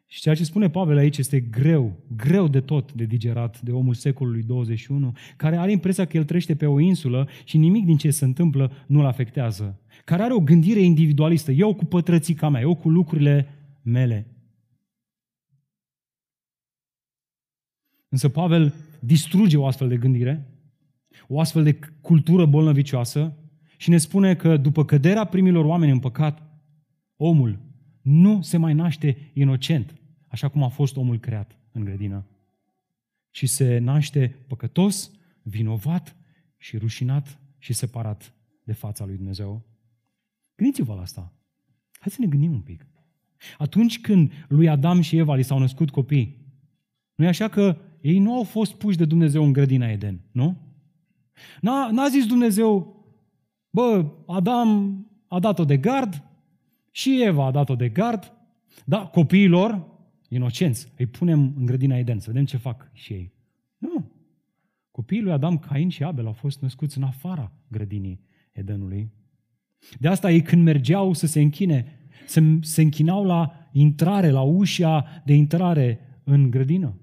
Și 0.08 0.20
ceea 0.20 0.34
ce 0.34 0.44
spune 0.44 0.70
Pavel 0.70 0.96
aici 0.96 1.18
este 1.18 1.40
greu, 1.40 2.04
greu 2.16 2.48
de 2.48 2.60
tot 2.60 2.92
de 2.92 3.04
digerat 3.04 3.60
de 3.60 3.70
omul 3.70 3.94
secolului 3.94 4.42
21, 4.42 5.12
care 5.36 5.56
are 5.56 5.70
impresia 5.70 6.04
că 6.04 6.16
el 6.16 6.24
trăiește 6.24 6.54
pe 6.54 6.66
o 6.66 6.80
insulă 6.80 7.28
și 7.44 7.56
nimic 7.56 7.84
din 7.84 7.96
ce 7.96 8.10
se 8.10 8.24
întâmplă 8.24 8.72
nu-l 8.86 9.04
afectează. 9.04 9.80
Care 10.06 10.22
are 10.22 10.32
o 10.32 10.40
gândire 10.40 10.80
individualistă. 10.80 11.52
Eu 11.52 11.74
cu 11.74 11.84
pătrățica 11.84 12.48
mea, 12.48 12.60
eu 12.60 12.76
cu 12.76 12.88
lucrurile 12.88 13.48
mele. 13.82 14.26
Însă 18.08 18.28
Pavel 18.28 18.74
distruge 19.00 19.56
o 19.56 19.66
astfel 19.66 19.88
de 19.88 19.96
gândire, 19.96 20.46
o 21.28 21.40
astfel 21.40 21.62
de 21.62 21.78
cultură 22.00 22.46
bolnăvicioasă 22.46 23.36
și 23.76 23.90
ne 23.90 23.98
spune 23.98 24.36
că 24.36 24.56
după 24.56 24.84
căderea 24.84 25.24
primilor 25.24 25.64
oameni 25.64 25.92
în 25.92 25.98
păcat, 25.98 26.42
omul 27.16 27.58
nu 28.02 28.42
se 28.42 28.56
mai 28.56 28.74
naște 28.74 29.30
inocent, 29.34 29.94
așa 30.26 30.48
cum 30.48 30.62
a 30.62 30.68
fost 30.68 30.96
omul 30.96 31.18
creat 31.18 31.58
în 31.72 31.84
grădină, 31.84 32.26
ci 33.30 33.48
se 33.48 33.78
naște 33.78 34.44
păcătos, 34.46 35.10
vinovat 35.42 36.16
și 36.56 36.76
rușinat 36.76 37.40
și 37.58 37.72
separat 37.72 38.34
de 38.64 38.72
fața 38.72 39.04
lui 39.04 39.16
Dumnezeu. 39.16 39.75
Gândiți-vă 40.56 40.94
la 40.94 41.00
asta. 41.00 41.32
Hai 41.92 42.12
să 42.12 42.16
ne 42.20 42.26
gândim 42.26 42.52
un 42.52 42.60
pic. 42.60 42.86
Atunci 43.58 44.00
când 44.00 44.32
lui 44.48 44.68
Adam 44.68 45.00
și 45.00 45.16
Eva 45.16 45.34
li 45.34 45.42
s-au 45.42 45.58
născut 45.58 45.90
copii, 45.90 46.44
nu 47.14 47.24
e 47.24 47.28
așa 47.28 47.48
că 47.48 47.76
ei 48.00 48.18
nu 48.18 48.34
au 48.34 48.42
fost 48.42 48.74
puși 48.74 48.96
de 48.96 49.04
Dumnezeu 49.04 49.44
în 49.44 49.52
grădina 49.52 49.90
Eden, 49.90 50.20
nu? 50.32 50.56
N-a, 51.60 51.90
n-a 51.90 52.08
zis 52.08 52.26
Dumnezeu, 52.26 53.04
bă, 53.70 54.12
Adam 54.26 55.00
a 55.28 55.38
dat-o 55.38 55.64
de 55.64 55.76
gard, 55.76 56.22
și 56.90 57.22
Eva 57.22 57.44
a 57.44 57.50
dat-o 57.50 57.74
de 57.74 57.88
gard, 57.88 58.32
da, 58.84 59.06
copiilor, 59.06 59.86
inocenți, 60.28 60.92
îi 60.96 61.06
punem 61.06 61.54
în 61.56 61.64
grădina 61.64 61.96
Eden, 61.96 62.18
să 62.18 62.30
vedem 62.30 62.44
ce 62.44 62.56
fac 62.56 62.90
și 62.92 63.12
ei. 63.12 63.32
Nu. 63.78 64.10
Copiii 64.90 65.22
lui 65.22 65.32
Adam, 65.32 65.58
Cain 65.58 65.88
și 65.88 66.04
Abel 66.04 66.26
au 66.26 66.32
fost 66.32 66.60
născuți 66.60 66.98
în 66.98 67.02
afara 67.02 67.52
grădinii 67.68 68.20
Edenului. 68.52 69.12
De 69.98 70.08
asta 70.08 70.30
ei 70.30 70.42
când 70.42 70.62
mergeau 70.62 71.12
să 71.12 71.26
se 71.26 71.40
închine, 71.40 72.00
se, 72.26 72.58
se 72.60 72.82
închinau 72.82 73.24
la 73.24 73.68
intrare, 73.72 74.30
la 74.30 74.40
ușa 74.40 75.22
de 75.24 75.34
intrare 75.34 76.00
în 76.24 76.50
grădină. 76.50 77.00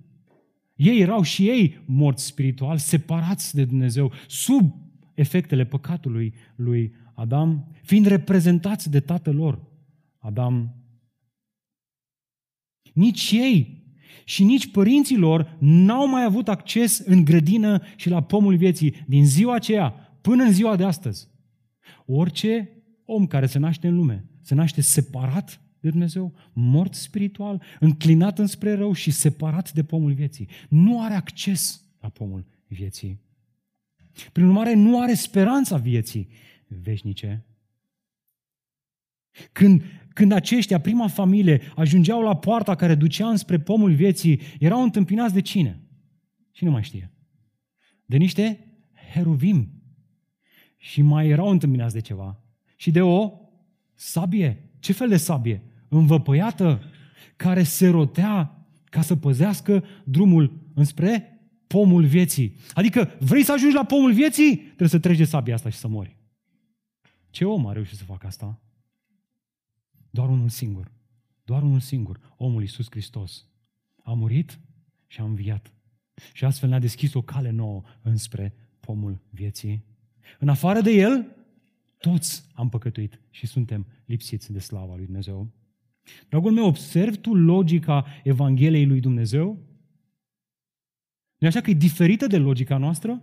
Ei 0.75 0.99
erau 0.99 1.21
și 1.21 1.49
ei 1.49 1.83
morți 1.85 2.25
spiritual, 2.25 2.77
separați 2.77 3.55
de 3.55 3.65
Dumnezeu, 3.65 4.11
sub 4.27 4.75
efectele 5.13 5.65
păcatului 5.65 6.33
lui 6.55 6.93
Adam, 7.13 7.71
fiind 7.81 8.05
reprezentați 8.05 8.89
de 8.89 8.99
tatăl 8.99 9.35
lor, 9.35 9.67
Adam. 10.17 10.75
Nici 12.93 13.31
ei 13.31 13.83
și 14.25 14.43
nici 14.43 14.71
părinții 14.71 15.17
lor 15.17 15.57
n-au 15.59 16.07
mai 16.07 16.23
avut 16.23 16.47
acces 16.47 16.99
în 16.99 17.23
grădină 17.23 17.81
și 17.95 18.09
la 18.09 18.23
pomul 18.23 18.55
vieții 18.55 18.95
din 19.07 19.25
ziua 19.25 19.55
aceea 19.55 19.89
până 20.21 20.43
în 20.43 20.51
ziua 20.51 20.75
de 20.75 20.83
astăzi. 20.83 21.27
Orice 22.05 22.69
om 23.05 23.27
care 23.27 23.45
se 23.45 23.59
naște 23.59 23.87
în 23.87 23.95
lume 23.95 24.25
se 24.43 24.55
naște 24.55 24.81
separat 24.81 25.61
de 25.79 25.89
Dumnezeu, 25.89 26.33
mort 26.53 26.93
spiritual, 26.93 27.61
înclinat 27.79 28.39
înspre 28.39 28.73
rău 28.73 28.93
și 28.93 29.11
separat 29.11 29.73
de 29.73 29.83
pomul 29.83 30.13
vieții. 30.13 30.47
Nu 30.69 31.03
are 31.03 31.13
acces 31.13 31.83
la 31.99 32.09
pomul 32.09 32.45
vieții. 32.67 33.19
Prin 34.31 34.45
urmare, 34.45 34.73
nu 34.73 35.01
are 35.01 35.13
speranța 35.13 35.77
vieții 35.77 36.27
veșnice. 36.67 37.45
Când, 39.51 39.83
când 40.13 40.31
aceștia, 40.31 40.79
prima 40.79 41.07
familie, 41.07 41.61
ajungeau 41.75 42.21
la 42.21 42.35
poarta 42.35 42.75
care 42.75 42.95
ducea 42.95 43.29
înspre 43.29 43.59
pomul 43.59 43.93
vieții, 43.93 44.39
erau 44.59 44.83
întâmpinați 44.83 45.33
de 45.33 45.41
cine? 45.41 45.81
Cine 46.51 46.69
mai 46.69 46.83
știe? 46.83 47.11
De 48.05 48.17
niște 48.17 48.59
heruvim. 49.13 49.67
Și 50.77 51.01
mai 51.01 51.27
erau 51.27 51.49
întâmpinați 51.49 51.93
de 51.93 52.01
ceva. 52.01 52.42
Și 52.83 52.91
de 52.91 53.01
o 53.01 53.31
sabie. 53.93 54.69
Ce 54.79 54.93
fel 54.93 55.09
de 55.09 55.17
sabie? 55.17 55.63
Învăpăiată, 55.87 56.83
care 57.35 57.63
se 57.63 57.87
rotea 57.87 58.65
ca 58.83 59.01
să 59.01 59.15
păzească 59.15 59.83
drumul 60.03 60.71
înspre 60.73 61.41
pomul 61.67 62.05
vieții. 62.05 62.55
Adică 62.73 63.17
vrei 63.19 63.43
să 63.43 63.51
ajungi 63.51 63.75
la 63.75 63.85
pomul 63.85 64.13
vieții? 64.13 64.57
Trebuie 64.57 64.89
să 64.89 64.99
treci 64.99 65.17
de 65.17 65.23
sabia 65.23 65.53
asta 65.53 65.69
și 65.69 65.77
să 65.77 65.87
mori. 65.87 66.17
Ce 67.29 67.45
om 67.45 67.67
a 67.67 67.71
reușit 67.71 67.97
să 67.97 68.03
facă 68.03 68.27
asta? 68.27 68.61
Doar 70.09 70.29
unul 70.29 70.49
singur. 70.49 70.91
Doar 71.43 71.63
unul 71.63 71.79
singur. 71.79 72.19
Omul 72.37 72.61
Iisus 72.61 72.87
Hristos. 72.89 73.47
A 74.03 74.13
murit 74.13 74.59
și 75.07 75.21
a 75.21 75.23
înviat. 75.23 75.73
Și 76.33 76.45
astfel 76.45 76.69
ne-a 76.69 76.79
deschis 76.79 77.13
o 77.13 77.21
cale 77.21 77.49
nouă 77.49 77.81
înspre 78.01 78.53
pomul 78.79 79.21
vieții. 79.29 79.83
În 80.39 80.49
afară 80.49 80.81
de 80.81 80.91
El, 80.91 81.35
toți 82.09 82.49
am 82.53 82.69
păcătuit 82.69 83.19
și 83.29 83.47
suntem 83.47 83.85
lipsiți 84.05 84.51
de 84.51 84.59
slava 84.59 84.95
lui 84.95 85.05
Dumnezeu. 85.05 85.51
Dragul 86.29 86.51
meu, 86.51 86.65
observi 86.65 87.17
tu 87.17 87.33
logica 87.33 88.05
Evangheliei 88.23 88.85
lui 88.85 88.99
Dumnezeu? 88.99 89.47
nu 91.37 91.47
așa 91.47 91.61
că 91.61 91.69
e 91.69 91.73
diferită 91.73 92.27
de 92.27 92.37
logica 92.37 92.77
noastră? 92.77 93.21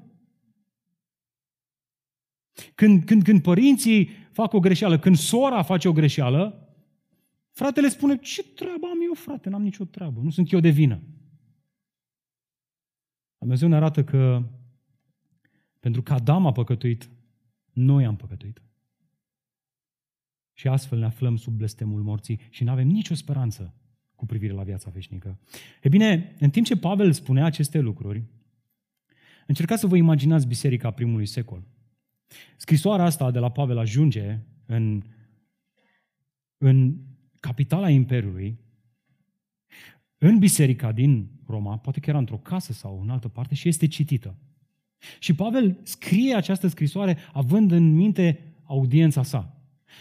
Când, 2.74 3.04
când, 3.04 3.22
când 3.22 3.42
părinții 3.42 4.08
fac 4.32 4.52
o 4.52 4.60
greșeală, 4.60 4.98
când 4.98 5.16
sora 5.16 5.62
face 5.62 5.88
o 5.88 5.92
greșeală, 5.92 6.74
fratele 7.50 7.88
spune, 7.88 8.16
ce 8.16 8.42
treabă 8.42 8.86
am 8.86 8.98
eu, 9.02 9.14
frate, 9.14 9.48
n-am 9.48 9.62
nicio 9.62 9.84
treabă, 9.84 10.20
nu 10.20 10.30
sunt 10.30 10.52
eu 10.52 10.60
de 10.60 10.70
vină. 10.70 11.02
Dumnezeu 13.38 13.68
ne 13.68 13.76
arată 13.76 14.04
că 14.04 14.48
pentru 15.80 16.02
că 16.02 16.12
Adam 16.12 16.46
a 16.46 16.52
păcătuit, 16.52 17.10
noi 17.72 18.04
am 18.04 18.16
păcătuit. 18.16 18.62
Și 20.60 20.68
astfel 20.68 20.98
ne 20.98 21.04
aflăm 21.04 21.36
sub 21.36 21.52
blestemul 21.52 22.02
morții 22.02 22.40
și 22.50 22.64
nu 22.64 22.70
avem 22.70 22.86
nicio 22.86 23.14
speranță 23.14 23.74
cu 24.14 24.26
privire 24.26 24.52
la 24.52 24.62
viața 24.62 24.90
veșnică. 24.90 25.38
E 25.82 25.88
bine, 25.88 26.34
în 26.38 26.50
timp 26.50 26.66
ce 26.66 26.76
Pavel 26.76 27.12
spunea 27.12 27.44
aceste 27.44 27.78
lucruri, 27.78 28.24
încercați 29.46 29.80
să 29.80 29.86
vă 29.86 29.96
imaginați 29.96 30.46
biserica 30.46 30.90
primului 30.90 31.26
secol. 31.26 31.62
Scrisoarea 32.56 33.04
asta 33.04 33.30
de 33.30 33.38
la 33.38 33.50
Pavel 33.50 33.78
ajunge 33.78 34.38
în, 34.66 35.02
în 36.58 36.96
capitala 37.40 37.90
Imperiului, 37.90 38.58
în 40.18 40.38
biserica 40.38 40.92
din 40.92 41.30
Roma, 41.46 41.78
poate 41.78 42.00
că 42.00 42.10
era 42.10 42.18
într-o 42.18 42.38
casă 42.38 42.72
sau 42.72 43.00
în 43.02 43.10
altă 43.10 43.28
parte, 43.28 43.54
și 43.54 43.68
este 43.68 43.86
citită. 43.86 44.36
Și 45.18 45.34
Pavel 45.34 45.80
scrie 45.82 46.34
această 46.34 46.66
scrisoare 46.66 47.16
având 47.32 47.70
în 47.70 47.94
minte 47.94 48.54
audiența 48.64 49.22
sa. 49.22 49.59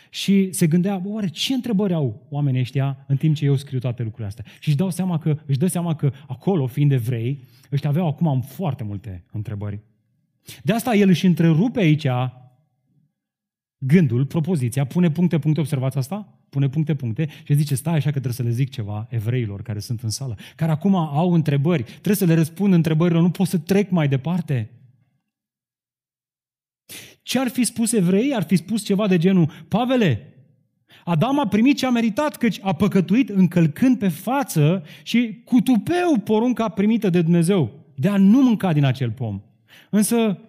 Și 0.10 0.52
se 0.52 0.68
gândea, 0.68 1.02
oare 1.06 1.28
ce 1.28 1.54
întrebări 1.54 1.94
au 1.94 2.28
oamenii 2.30 2.60
ăștia 2.60 3.06
în 3.08 3.18
timp 3.18 3.36
ce 3.36 3.46
eu 3.46 3.56
scriu 3.56 3.80
toate 3.80 4.04
lucrurile 4.04 4.28
astea? 4.28 4.46
Și 4.60 4.68
își, 4.68 4.78
dau 4.78 4.90
seama 4.90 5.18
că, 5.18 5.38
își 5.46 5.58
dă 5.58 5.68
seama 5.68 5.96
că 5.96 6.12
acolo, 6.28 6.68
fiind 6.68 6.92
evrei, 6.92 7.44
ăștia 7.72 7.90
aveau 7.90 8.08
acum 8.08 8.42
foarte 8.42 8.84
multe 8.84 9.26
întrebări. 9.32 9.80
De 10.64 10.74
asta 10.74 10.96
el 10.96 11.10
își 11.10 11.26
întrerupe 11.26 11.80
aici 11.80 12.08
gândul, 13.78 14.26
propoziția, 14.26 14.86
pune 14.86 15.12
puncte, 15.12 15.40
puncte, 15.40 15.60
observați 15.60 15.98
asta? 15.98 16.40
Pune 16.50 16.70
puncte, 16.70 16.96
puncte 16.96 17.28
și 17.44 17.54
zice, 17.54 17.76
stai 17.76 17.94
așa 17.94 18.12
că 18.12 18.20
trebuie 18.20 18.34
să 18.34 18.44
le 18.44 18.50
zic 18.50 18.70
ceva 18.70 19.08
evreilor 19.10 19.62
care 19.62 19.80
sunt 19.80 20.02
în 20.02 20.10
sală, 20.10 20.38
care 20.56 20.72
acum 20.72 20.96
au 20.96 21.34
întrebări, 21.34 21.84
trebuie 21.84 22.16
să 22.16 22.26
le 22.26 22.34
răspund 22.34 22.74
întrebărilor, 22.74 23.22
nu 23.22 23.30
pot 23.30 23.48
să 23.48 23.58
trec 23.58 23.90
mai 23.90 24.08
departe. 24.08 24.70
Ce 27.30 27.40
ar 27.40 27.48
fi 27.48 27.64
spus 27.64 27.92
evrei? 27.92 28.36
Ar 28.36 28.44
fi 28.44 28.56
spus 28.56 28.84
ceva 28.84 29.08
de 29.08 29.18
genul, 29.18 29.50
Pavele, 29.68 30.34
Adam 31.06 31.40
a 31.40 31.48
primit 31.48 31.78
ce 31.78 31.86
a 31.86 31.90
meritat, 31.90 32.38
căci 32.38 32.60
a 32.62 32.74
păcătuit 32.74 33.30
încălcând 33.30 33.98
pe 33.98 34.08
față 34.08 34.84
și 35.04 35.42
cu 35.46 35.62
tupeu 35.62 36.18
porunca 36.24 36.70
primită 36.70 37.10
de 37.10 37.22
Dumnezeu, 37.22 37.72
de 37.96 38.08
a 38.08 38.18
nu 38.18 38.42
mânca 38.42 38.74
din 38.74 38.84
acel 38.84 39.12
pom. 39.12 39.42
Însă, 39.90 40.40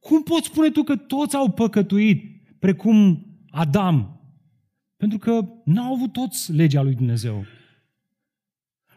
cum 0.00 0.22
poți 0.22 0.46
spune 0.46 0.70
tu 0.70 0.82
că 0.82 0.96
toți 0.96 1.36
au 1.36 1.50
păcătuit, 1.50 2.42
precum 2.58 3.26
Adam? 3.50 4.20
Pentru 4.96 5.18
că 5.18 5.48
n-au 5.64 5.94
avut 5.94 6.12
toți 6.12 6.52
legea 6.52 6.82
lui 6.82 6.94
Dumnezeu. 6.94 7.44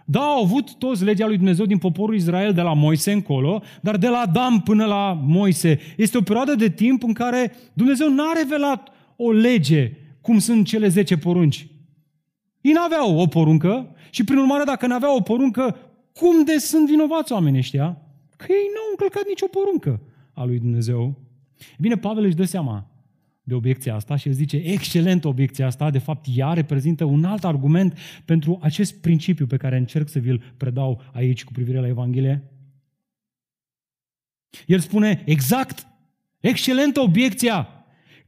Da, 0.10 0.20
au 0.20 0.44
avut 0.44 0.76
toți 0.76 1.04
legea 1.04 1.28
lui 1.28 1.36
Dumnezeu 1.36 1.66
din 1.66 1.78
poporul 1.78 2.16
Israel 2.16 2.54
de 2.54 2.62
la 2.62 2.74
Moise 2.74 3.12
încolo, 3.12 3.62
dar 3.82 3.98
de 3.98 4.08
la 4.08 4.18
Adam 4.18 4.62
până 4.62 4.86
la 4.86 5.20
Moise. 5.24 5.80
Este 5.98 6.18
o 6.18 6.22
perioadă 6.22 6.56
de 6.56 6.70
timp 6.70 7.04
în 7.04 7.14
care 7.14 7.56
Dumnezeu 7.74 8.10
n-a 8.10 8.32
revelat 8.36 8.90
o 9.16 9.32
lege, 9.32 9.92
cum 10.22 10.40
sunt 10.40 10.66
cele 10.66 10.88
10 10.88 11.18
porunci. 11.18 11.68
Ei 12.62 12.72
n-aveau 12.72 13.18
o 13.18 13.28
poruncă 13.28 13.96
și 14.10 14.24
prin 14.24 14.38
urmare 14.38 14.64
dacă 14.64 14.88
n-aveau 14.88 15.16
o 15.18 15.22
poruncă, 15.22 15.78
cum 16.14 16.44
de 16.44 16.58
sunt 16.58 16.88
vinovați 16.88 17.32
oamenii 17.32 17.60
ăștia? 17.60 18.02
Că 18.36 18.46
ei 18.50 18.70
nu 18.74 18.80
au 18.82 18.88
încălcat 18.90 19.28
nicio 19.28 19.48
poruncă 19.48 20.02
a 20.34 20.44
lui 20.44 20.60
Dumnezeu. 20.60 21.16
Bine, 21.80 21.96
Pavel 21.96 22.24
își 22.24 22.36
dă 22.36 22.44
seama 22.44 22.88
de 23.48 23.54
obiecția 23.54 23.96
asta 23.96 24.16
și 24.16 24.28
el 24.28 24.34
zice, 24.34 24.58
excelent 24.58 25.26
obiecția 25.26 25.66
asta, 25.66 25.90
de 25.90 25.98
fapt 25.98 26.26
ea 26.36 26.54
reprezintă 26.54 27.04
un 27.04 27.24
alt 27.24 27.44
argument 27.44 27.98
pentru 28.26 28.60
acest 28.62 29.02
principiu 29.02 29.46
pe 29.46 29.58
care 29.58 29.78
încerc 29.78 30.10
să 30.10 30.20
vi-l 30.20 30.54
predau 30.58 31.02
aici 31.14 31.44
cu 31.44 31.52
privire 31.52 31.80
la 31.80 31.88
Evanghelie. 31.88 32.44
El 34.66 34.80
spune, 34.80 35.24
exact, 35.26 35.88
excelentă 36.40 37.00
obiecția, 37.00 37.68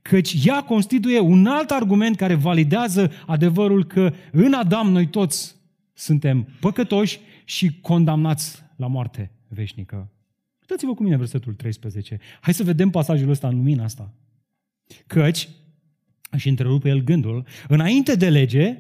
căci 0.01 0.45
ea 0.45 0.61
constituie 0.63 1.19
un 1.19 1.45
alt 1.45 1.69
argument 1.69 2.15
care 2.15 2.33
validează 2.33 3.11
adevărul 3.25 3.85
că 3.85 4.13
în 4.31 4.53
Adam 4.53 4.91
noi 4.91 5.07
toți 5.07 5.55
suntem 5.93 6.47
păcătoși 6.59 7.19
și 7.45 7.79
condamnați 7.81 8.63
la 8.75 8.87
moarte 8.87 9.31
veșnică. 9.47 10.11
Uitați-vă 10.61 10.93
cu 10.93 11.03
mine 11.03 11.17
versetul 11.17 11.53
13. 11.53 12.19
Hai 12.41 12.53
să 12.53 12.63
vedem 12.63 12.89
pasajul 12.89 13.29
ăsta 13.29 13.47
în 13.47 13.55
lumina 13.55 13.83
asta. 13.83 14.13
Căci, 15.07 15.49
și 16.37 16.49
întrerupe 16.49 16.89
el 16.89 17.03
gândul, 17.03 17.45
înainte 17.67 18.15
de 18.15 18.29
lege, 18.29 18.77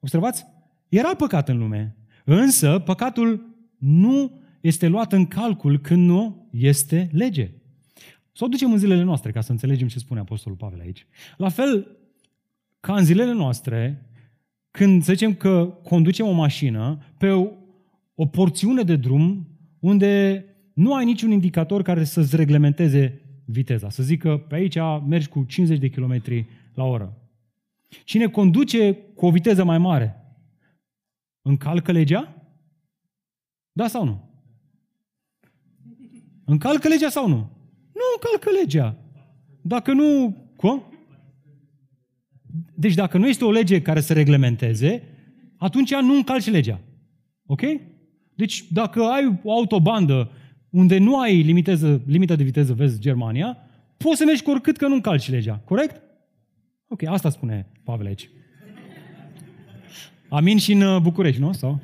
observați, 0.00 0.46
era 0.88 1.14
păcat 1.14 1.48
în 1.48 1.58
lume. 1.58 1.96
Însă, 2.24 2.78
păcatul 2.78 3.56
nu 3.78 4.40
este 4.60 4.86
luat 4.86 5.12
în 5.12 5.26
calcul 5.26 5.78
când 5.78 6.06
nu 6.06 6.48
este 6.50 7.08
lege. 7.12 7.50
Să 8.32 8.44
o 8.44 8.48
ducem 8.48 8.72
în 8.72 8.78
zilele 8.78 9.02
noastre, 9.02 9.30
ca 9.30 9.40
să 9.40 9.52
înțelegem 9.52 9.88
ce 9.88 9.98
spune 9.98 10.20
Apostolul 10.20 10.58
Pavel 10.58 10.80
aici. 10.80 11.06
La 11.36 11.48
fel 11.48 11.96
ca 12.80 12.94
în 12.94 13.04
zilele 13.04 13.32
noastre, 13.32 14.06
când 14.70 15.02
să 15.02 15.12
zicem 15.12 15.34
că 15.34 15.78
conducem 15.82 16.26
o 16.26 16.32
mașină 16.32 16.98
pe 17.18 17.28
o, 17.28 17.46
o 18.14 18.26
porțiune 18.26 18.82
de 18.82 18.96
drum 18.96 19.48
unde 19.78 20.44
nu 20.72 20.94
ai 20.94 21.04
niciun 21.04 21.30
indicator 21.30 21.82
care 21.82 22.04
să-ți 22.04 22.36
reglementeze 22.36 23.20
viteza. 23.50 23.90
Să 23.90 24.02
zic 24.02 24.20
că 24.20 24.36
pe 24.36 24.54
aici 24.54 24.78
mergi 25.06 25.28
cu 25.28 25.44
50 25.44 25.78
de 25.78 25.88
km 25.88 26.22
la 26.74 26.84
oră. 26.84 27.14
Cine 28.04 28.26
conduce 28.26 28.92
cu 28.92 29.26
o 29.26 29.30
viteză 29.30 29.64
mai 29.64 29.78
mare, 29.78 30.16
încalcă 31.42 31.92
legea? 31.92 32.34
Da 33.72 33.86
sau 33.88 34.04
nu? 34.04 34.28
Încalcă 36.44 36.88
legea 36.88 37.08
sau 37.08 37.28
nu? 37.28 37.36
Nu 37.92 38.06
încalcă 38.14 38.50
legea. 38.60 38.96
Dacă 39.62 39.92
nu... 39.92 40.36
Cum? 40.56 40.84
Deci 42.74 42.94
dacă 42.94 43.18
nu 43.18 43.28
este 43.28 43.44
o 43.44 43.50
lege 43.50 43.82
care 43.82 44.00
să 44.00 44.12
reglementeze, 44.12 45.02
atunci 45.56 45.94
nu 45.94 46.14
încalci 46.14 46.50
legea. 46.50 46.80
Ok? 47.46 47.60
Deci 48.34 48.72
dacă 48.72 49.02
ai 49.02 49.40
o 49.42 49.52
autobandă 49.52 50.30
unde 50.70 50.98
nu 50.98 51.18
ai 51.18 51.42
limiteză, 51.42 52.02
limită 52.06 52.36
de 52.36 52.42
viteză, 52.42 52.72
vezi 52.72 53.00
Germania, 53.00 53.56
poți 53.96 54.18
să 54.18 54.24
mergi 54.24 54.42
cu 54.42 54.50
oricât 54.50 54.76
că 54.76 54.86
nu 54.86 54.94
încalci 54.94 55.30
legea. 55.30 55.62
Corect? 55.64 56.02
Ok, 56.88 57.02
asta 57.02 57.30
spune 57.30 57.66
Pavel 57.84 58.06
aici. 58.06 58.30
Amin 60.28 60.58
și 60.58 60.72
în 60.72 60.80
uh, 60.80 61.00
București, 61.00 61.40
nu? 61.40 61.52
Sau? 61.52 61.80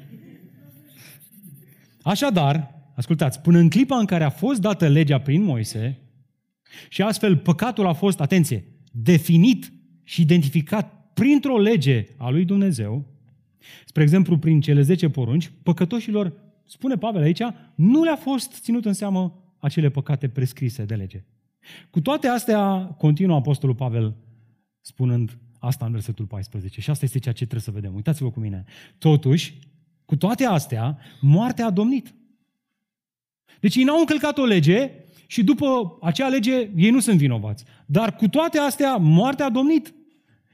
Așadar, 2.03 2.75
ascultați, 2.95 3.41
până 3.41 3.59
în 3.59 3.69
clipa 3.69 3.99
în 3.99 4.05
care 4.05 4.25
a 4.25 4.31
fost 4.31 4.61
dată 4.61 4.89
legea 4.89 5.19
prin 5.19 5.43
Moise 5.43 5.99
și 6.89 7.03
astfel 7.03 7.37
păcatul 7.37 7.87
a 7.87 7.93
fost, 7.93 8.21
atenție, 8.21 8.65
definit 8.93 9.73
și 10.05 10.21
identificat 10.21 11.11
printr-o 11.15 11.59
lege 11.59 12.07
a 12.17 12.31
lui 12.31 12.45
Dumnezeu, 12.45 13.05
spre 13.85 14.03
exemplu 14.03 14.39
prin 14.39 14.61
cele 14.61 14.83
10 14.83 15.09
porunci, 15.09 15.53
păcătoșilor, 15.63 16.33
spune 16.67 16.97
Pavel 16.97 17.23
aici, 17.23 17.43
nu 17.75 18.03
le-a 18.03 18.17
fost 18.17 18.53
ținut 18.53 18.85
în 18.85 18.93
seamă 18.93 19.43
acele 19.59 19.89
păcate 19.89 20.29
prescrise 20.29 20.85
de 20.85 20.95
lege. 20.95 21.25
Cu 21.91 22.01
toate 22.01 22.29
astea, 22.29 22.85
continuă 22.99 23.37
Apostolul 23.37 23.75
Pavel 23.75 24.15
spunând 24.81 25.39
asta 25.59 25.85
în 25.85 25.93
versetul 25.93 26.25
14. 26.25 26.81
Și 26.81 26.91
asta 26.91 27.05
este 27.05 27.19
ceea 27.19 27.35
ce 27.35 27.47
trebuie 27.47 27.63
să 27.63 27.71
vedem. 27.71 27.95
Uitați-vă 27.95 28.31
cu 28.31 28.41
mine. 28.41 28.65
Totuși, 28.99 29.59
cu 30.05 30.17
toate 30.17 30.45
astea, 30.45 30.99
moartea 31.21 31.67
a 31.67 31.71
domnit. 31.71 32.15
Deci 33.61 33.77
ei 33.77 33.85
n-au 33.85 33.99
încălcat 33.99 34.39
o 34.39 34.45
lege 34.45 34.91
și 35.27 35.45
după 35.45 35.99
acea 36.01 36.29
lege 36.29 36.71
ei 36.77 36.91
nu 36.91 37.01
sunt 37.01 37.19
vinovați. 37.19 37.65
Dar 37.87 38.15
cu 38.15 38.29
toate 38.29 38.59
astea, 38.59 38.97
moartea 38.97 39.47
a 39.47 39.51
domnit. 39.51 39.95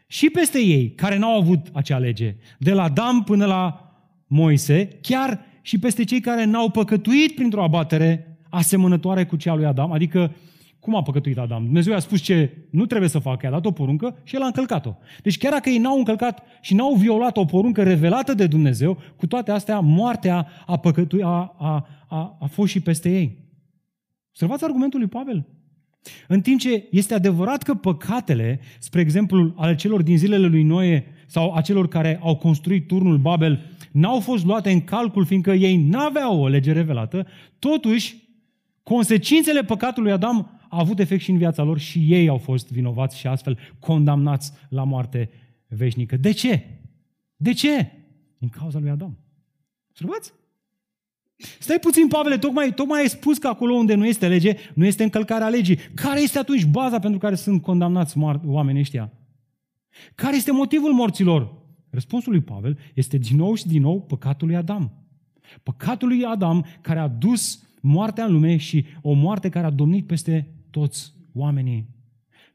Și 0.06 0.30
peste 0.30 0.58
ei, 0.58 0.94
care 0.94 1.18
n-au 1.18 1.36
avut 1.36 1.66
acea 1.72 1.98
lege. 1.98 2.36
De 2.58 2.72
la 2.72 2.88
Dam 2.88 3.24
până 3.24 3.46
la 3.46 3.92
Moise, 4.26 4.88
chiar 5.00 5.44
și 5.62 5.78
peste 5.78 6.04
cei 6.04 6.20
care 6.20 6.44
n-au 6.44 6.70
păcătuit 6.70 7.34
printr-o 7.34 7.62
abatere 7.62 8.38
asemănătoare 8.50 9.24
cu 9.24 9.36
cea 9.36 9.54
lui 9.54 9.64
Adam, 9.64 9.92
adică 9.92 10.34
cum 10.82 10.96
a 10.96 11.02
păcătuit 11.02 11.38
Adam? 11.38 11.64
Dumnezeu 11.64 11.92
i-a 11.92 11.98
spus 11.98 12.20
ce 12.20 12.66
nu 12.70 12.86
trebuie 12.86 13.08
să 13.08 13.18
facă, 13.18 13.46
i-a 13.46 13.50
dat 13.52 13.64
o 13.64 13.70
poruncă 13.70 14.16
și 14.22 14.34
el 14.34 14.42
a 14.42 14.46
încălcat-o. 14.46 14.94
Deci 15.22 15.38
chiar 15.38 15.52
dacă 15.52 15.68
ei 15.68 15.78
n-au 15.78 15.98
încălcat 15.98 16.42
și 16.60 16.74
n-au 16.74 16.94
violat 16.94 17.36
o 17.36 17.44
poruncă 17.44 17.82
revelată 17.82 18.34
de 18.34 18.46
Dumnezeu, 18.46 18.98
cu 19.16 19.26
toate 19.26 19.50
astea, 19.50 19.80
moartea 19.80 20.46
a, 20.66 20.76
păcătui, 20.76 21.22
a, 21.22 21.54
a, 21.58 21.86
a, 22.08 22.36
a 22.40 22.46
fost 22.46 22.70
și 22.70 22.80
peste 22.80 23.10
ei. 23.10 23.38
Observați 24.28 24.64
argumentul 24.64 24.98
lui 24.98 25.08
Pavel. 25.08 25.46
În 26.28 26.40
timp 26.40 26.60
ce 26.60 26.88
este 26.90 27.14
adevărat 27.14 27.62
că 27.62 27.74
păcatele, 27.74 28.60
spre 28.78 29.00
exemplu, 29.00 29.52
ale 29.56 29.74
celor 29.74 30.02
din 30.02 30.18
zilele 30.18 30.46
lui 30.46 30.62
Noe 30.62 31.06
sau 31.26 31.54
a 31.54 31.60
celor 31.60 31.88
care 31.88 32.18
au 32.22 32.36
construit 32.36 32.86
turnul 32.86 33.18
Babel, 33.18 33.71
n-au 33.92 34.20
fost 34.20 34.44
luate 34.44 34.70
în 34.70 34.80
calcul 34.80 35.24
fiindcă 35.24 35.52
ei 35.52 35.76
n-aveau 35.76 36.40
o 36.40 36.48
lege 36.48 36.72
revelată, 36.72 37.26
totuși, 37.58 38.16
consecințele 38.82 39.64
păcatului 39.64 40.12
Adam 40.12 40.60
a 40.68 40.78
avut 40.78 40.98
efect 40.98 41.22
și 41.22 41.30
în 41.30 41.38
viața 41.38 41.62
lor 41.62 41.78
și 41.78 42.06
ei 42.08 42.28
au 42.28 42.38
fost 42.38 42.70
vinovați 42.70 43.18
și 43.18 43.26
astfel 43.26 43.58
condamnați 43.78 44.52
la 44.68 44.84
moarte 44.84 45.30
veșnică. 45.66 46.16
De 46.16 46.30
ce? 46.30 46.66
De 47.36 47.52
ce? 47.52 47.90
Din 48.38 48.48
cauza 48.48 48.78
lui 48.78 48.90
Adam. 48.90 49.18
Observați? 49.88 50.32
Stai 51.58 51.78
puțin, 51.78 52.08
Pavele, 52.08 52.38
tocmai, 52.38 52.74
tocmai 52.74 53.00
ai 53.00 53.08
spus 53.08 53.38
că 53.38 53.48
acolo 53.48 53.74
unde 53.74 53.94
nu 53.94 54.06
este 54.06 54.28
lege, 54.28 54.56
nu 54.74 54.86
este 54.86 55.02
încălcarea 55.02 55.48
legii. 55.48 55.78
Care 55.94 56.20
este 56.20 56.38
atunci 56.38 56.64
baza 56.64 56.98
pentru 56.98 57.18
care 57.18 57.34
sunt 57.34 57.62
condamnați 57.62 58.18
oamenii 58.46 58.80
ăștia? 58.80 59.12
Care 60.14 60.36
este 60.36 60.52
motivul 60.52 60.92
morților? 60.92 61.61
Răspunsul 61.92 62.32
lui 62.32 62.40
Pavel 62.40 62.78
este 62.94 63.18
din 63.18 63.36
nou 63.36 63.54
și 63.54 63.66
din 63.66 63.82
nou 63.82 64.02
păcatul 64.02 64.46
lui 64.46 64.56
Adam. 64.56 64.92
Păcatul 65.62 66.08
lui 66.08 66.24
Adam 66.24 66.64
care 66.80 66.98
a 66.98 67.08
dus 67.08 67.68
moartea 67.80 68.24
în 68.24 68.32
lume 68.32 68.56
și 68.56 68.84
o 69.02 69.12
moarte 69.12 69.48
care 69.48 69.66
a 69.66 69.70
domnit 69.70 70.06
peste 70.06 70.54
toți 70.70 71.14
oamenii. 71.32 71.88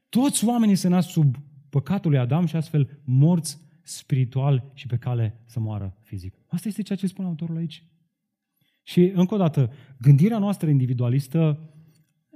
Toți 0.09 0.45
oamenii 0.45 0.75
se 0.75 0.87
nasc 0.87 1.09
sub 1.09 1.35
păcatul 1.69 2.11
lui 2.11 2.19
Adam 2.19 2.45
și 2.45 2.55
astfel 2.55 2.99
morți 3.03 3.59
spiritual 3.83 4.71
și 4.73 4.87
pe 4.87 4.97
cale 4.97 5.41
să 5.45 5.59
moară 5.59 5.97
fizic. 6.03 6.33
Asta 6.47 6.67
este 6.67 6.81
ceea 6.81 6.97
ce 6.97 7.07
spune 7.07 7.27
autorul 7.27 7.57
aici. 7.57 7.83
Și, 8.83 9.11
încă 9.13 9.33
o 9.33 9.37
dată, 9.37 9.71
gândirea 9.99 10.37
noastră 10.37 10.69
individualistă 10.69 11.69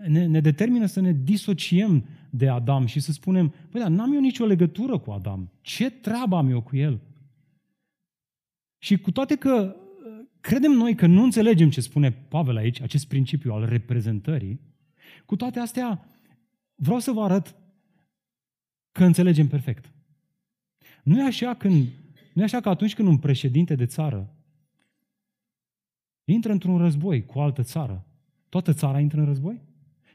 ne, 0.07 0.25
ne 0.25 0.39
determină 0.39 0.85
să 0.85 0.99
ne 0.99 1.13
disociem 1.13 2.05
de 2.31 2.49
Adam 2.49 2.85
și 2.85 2.99
să 2.99 3.11
spunem, 3.11 3.53
păi 3.69 3.81
da, 3.81 3.87
n-am 3.87 4.13
eu 4.13 4.19
nicio 4.19 4.45
legătură 4.45 4.97
cu 4.97 5.11
Adam. 5.11 5.51
Ce 5.61 5.89
treabă 5.89 6.35
am 6.35 6.49
eu 6.49 6.61
cu 6.61 6.75
el? 6.75 7.01
Și 8.77 8.97
cu 8.97 9.11
toate 9.11 9.35
că 9.35 9.75
credem 10.39 10.71
noi 10.71 10.95
că 10.95 11.05
nu 11.05 11.23
înțelegem 11.23 11.69
ce 11.69 11.81
spune 11.81 12.11
Pavel 12.11 12.55
aici, 12.55 12.81
acest 12.81 13.07
principiu 13.07 13.53
al 13.53 13.65
reprezentării, 13.65 14.59
cu 15.25 15.35
toate 15.35 15.59
astea, 15.59 16.05
vreau 16.75 16.99
să 16.99 17.11
vă 17.11 17.23
arăt 17.23 17.55
că 18.91 19.03
înțelegem 19.03 19.47
perfect. 19.47 19.91
Nu 21.03 21.19
e 21.19 21.25
așa, 21.25 21.53
când, 21.53 21.87
nu 22.33 22.41
e 22.41 22.43
așa 22.43 22.59
că 22.59 22.69
atunci 22.69 22.95
când 22.95 23.07
un 23.07 23.17
președinte 23.17 23.75
de 23.75 23.85
țară 23.85 24.35
intră 26.23 26.51
într-un 26.51 26.77
război 26.77 27.25
cu 27.25 27.37
o 27.37 27.41
altă 27.41 27.63
țară, 27.63 28.05
toată 28.49 28.73
țara 28.73 28.99
intră 28.99 29.19
în 29.19 29.25
război? 29.25 29.61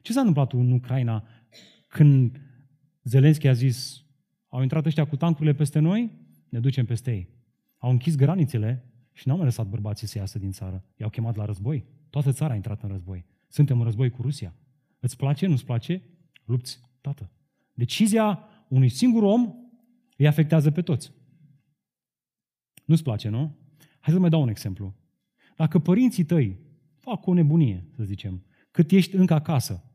Ce 0.03 0.13
s-a 0.13 0.19
întâmplat 0.19 0.53
în 0.53 0.73
Ucraina 0.73 1.25
când 1.87 2.41
Zelenski 3.03 3.49
a 3.49 3.53
zis 3.53 4.05
au 4.49 4.63
intrat 4.63 4.87
ăștia 4.87 5.07
cu 5.07 5.17
tancurile 5.17 5.55
peste 5.55 5.79
noi, 5.79 6.11
ne 6.49 6.61
ducem 6.61 6.85
peste 6.85 7.11
ei. 7.11 7.29
Au 7.79 7.91
închis 7.91 8.17
granițele 8.17 8.85
și 9.13 9.29
n-au 9.29 9.37
mai 9.37 9.47
lăsat 9.47 9.67
bărbații 9.67 10.07
să 10.07 10.19
iasă 10.19 10.39
din 10.39 10.51
țară. 10.51 10.85
I-au 10.97 11.11
chemat 11.11 11.37
la 11.37 11.45
război. 11.45 11.85
Toată 12.11 12.33
țara 12.33 12.53
a 12.53 12.57
intrat 12.57 12.83
în 12.83 12.89
război. 12.89 13.25
Suntem 13.49 13.79
în 13.79 13.85
război 13.85 14.11
cu 14.11 14.23
Rusia. 14.23 14.55
Îți 15.01 15.17
place, 15.17 15.47
nu-ți 15.47 15.65
place? 15.65 16.03
Lupți, 16.45 16.81
tată. 17.01 17.31
Decizia 17.75 18.45
unui 18.69 18.89
singur 18.89 19.23
om 19.23 19.55
îi 20.17 20.27
afectează 20.27 20.71
pe 20.71 20.83
toți. 20.83 21.13
Nu-ți 22.85 23.03
place, 23.03 23.29
nu? 23.29 23.57
Hai 24.01 24.15
să 24.15 24.21
mai 24.21 24.31
dau 24.31 24.43
un 24.43 24.49
exemplu. 24.49 24.95
Dacă 25.57 25.79
părinții 25.79 26.25
tăi 26.25 26.59
fac 26.97 27.27
o 27.27 27.33
nebunie, 27.33 27.89
să 27.97 28.05
zicem, 28.05 28.45
cât 28.71 28.91
ești 28.91 29.15
încă 29.15 29.35
acasă, 29.35 29.86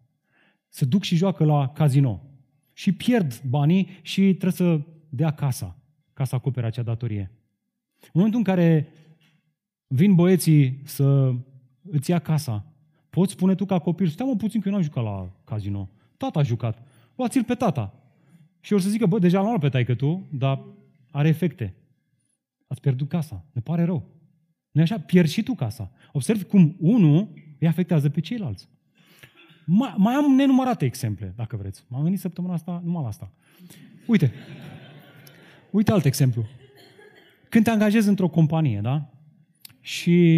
se 0.72 0.86
duc 0.86 1.04
și 1.04 1.16
joacă 1.16 1.44
la 1.44 1.72
casino 1.72 2.22
și 2.74 2.92
pierd 2.92 3.42
banii 3.42 3.88
și 4.02 4.22
trebuie 4.22 4.52
să 4.52 4.82
dea 5.10 5.32
casa, 5.32 5.78
ca 6.14 6.24
să 6.24 6.36
acopere 6.36 6.66
acea 6.66 6.84
datorie. 6.84 7.32
În 8.02 8.10
momentul 8.12 8.40
în 8.40 8.46
care 8.46 8.88
vin 9.88 10.16
băieții 10.16 10.82
să 10.84 11.34
îți 11.92 12.10
ia 12.10 12.20
casa, 12.20 12.72
Poți 13.12 13.32
spune 13.32 13.56
tu 13.56 13.66
ca 13.66 13.80
copil, 13.80 14.08
stai 14.08 14.28
mă 14.28 14.36
puțin 14.36 14.62
că 14.62 14.68
eu 14.68 14.74
n-am 14.74 14.84
jucat 14.84 15.04
la 15.04 15.32
casino. 15.44 15.90
Tata 16.18 16.40
a 16.40 16.44
jucat. 16.44 16.88
Luați-l 17.16 17.44
pe 17.44 17.54
tata. 17.54 17.94
Și 18.60 18.74
o 18.74 18.78
să 18.78 18.90
zică, 18.90 19.06
bă, 19.06 19.20
deja 19.20 19.40
l-am 19.40 19.48
luat 19.48 19.60
pe 19.60 19.70
taică 19.70 19.96
tu, 19.96 20.28
dar 20.30 20.64
are 21.12 21.28
efecte. 21.28 21.74
Ați 22.68 22.82
pierdut 22.82 23.10
casa. 23.10 23.46
Ne 23.52 23.62
pare 23.62 23.84
rău. 23.84 24.04
nu 24.72 24.82
așa? 24.82 25.00
Pierzi 25.00 25.34
și 25.34 25.44
tu 25.44 25.54
casa. 25.54 25.92
Observi 26.12 26.44
cum 26.44 26.76
unul 26.80 27.30
îi 27.60 27.68
afectează 27.68 28.10
pe 28.10 28.20
ceilalți. 28.20 28.68
Mai, 29.66 29.94
mai 29.98 30.14
am 30.14 30.32
nenumărate 30.32 30.86
exemple, 30.86 31.34
dacă 31.36 31.56
vreți. 31.58 31.84
M-am 31.88 32.02
gândit 32.02 32.20
săptămâna 32.20 32.54
asta 32.54 32.82
numai 32.84 33.02
la 33.02 33.08
asta. 33.08 33.32
Uite. 34.08 34.32
Uite 35.72 35.92
alt 35.92 36.06
exemplu. 36.06 36.46
Când 37.50 37.64
te 37.64 37.70
angajezi 37.70 38.08
într-o 38.08 38.28
companie, 38.28 38.80
da? 38.82 39.10
Și 39.80 40.38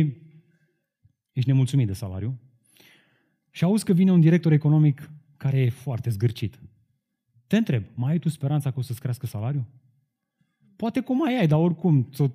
ești 1.31 1.49
nemulțumit 1.49 1.87
de 1.87 1.93
salariu, 1.93 2.39
și 3.51 3.63
auzi 3.63 3.85
că 3.85 3.93
vine 3.93 4.11
un 4.11 4.19
director 4.19 4.51
economic 4.51 5.11
care 5.37 5.59
e 5.59 5.69
foarte 5.69 6.09
zgârcit. 6.09 6.59
Te 7.47 7.57
întreb, 7.57 7.83
mai 7.93 8.11
ai 8.11 8.19
tu 8.19 8.29
speranța 8.29 8.71
că 8.71 8.79
o 8.79 8.81
să-ți 8.81 8.99
crească 8.99 9.25
salariul? 9.25 9.65
Poate 10.75 10.99
cum 10.99 11.17
mai 11.17 11.37
ai, 11.37 11.47
dar 11.47 11.59
oricum 11.59 12.09
ți-o, 12.11 12.27